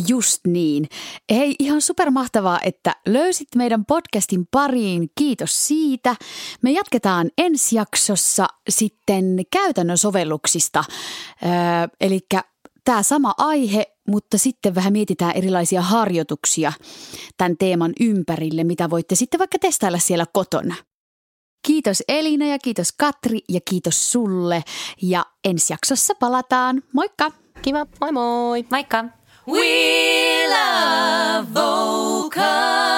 Just 0.08 0.42
niin. 0.48 0.90
Hei, 1.30 1.56
ihan 1.60 1.82
supermahtavaa, 1.82 2.60
että 2.64 2.96
löysit 3.08 3.48
meidän 3.56 3.86
podcastin 3.86 4.48
pariin. 4.52 5.10
Kiitos 5.16 5.68
siitä. 5.68 6.16
Me 6.62 6.72
jatketaan 6.72 7.30
ensi 7.38 7.76
jaksossa 7.76 8.48
sitten 8.70 9.38
käytännön 9.52 9.98
sovelluksista. 9.98 10.84
Öö, 11.44 11.50
Eli 12.02 12.20
tämä 12.84 13.04
sama 13.04 13.34
aihe, 13.38 13.97
mutta 14.08 14.38
sitten 14.38 14.76
vähän 14.76 14.94
mietitään 14.94 15.36
erilaisia 15.36 15.82
harjoituksia 15.82 16.74
tämän 17.38 17.58
teeman 17.58 17.94
ympärille, 18.00 18.64
mitä 18.64 18.90
voitte 18.90 19.16
sitten 19.16 19.40
vaikka 19.40 19.60
testailla 19.60 20.00
siellä 20.00 20.26
kotona. 20.34 20.76
Kiitos 21.68 22.04
Elina 22.08 22.46
ja 22.46 22.60
kiitos 22.60 22.92
Katri 22.92 23.40
ja 23.50 23.60
kiitos 23.70 24.12
sulle 24.12 24.64
ja 25.02 25.26
ensi 25.44 25.74
jaksossa 25.74 26.16
palataan. 26.16 26.84
Moikka! 26.94 27.32
Kiva, 27.62 27.86
moi 28.02 28.12
moi! 28.12 28.66
Moikka! 28.72 29.06
We 29.48 30.48
love 30.50 31.48
vocals. 31.54 32.98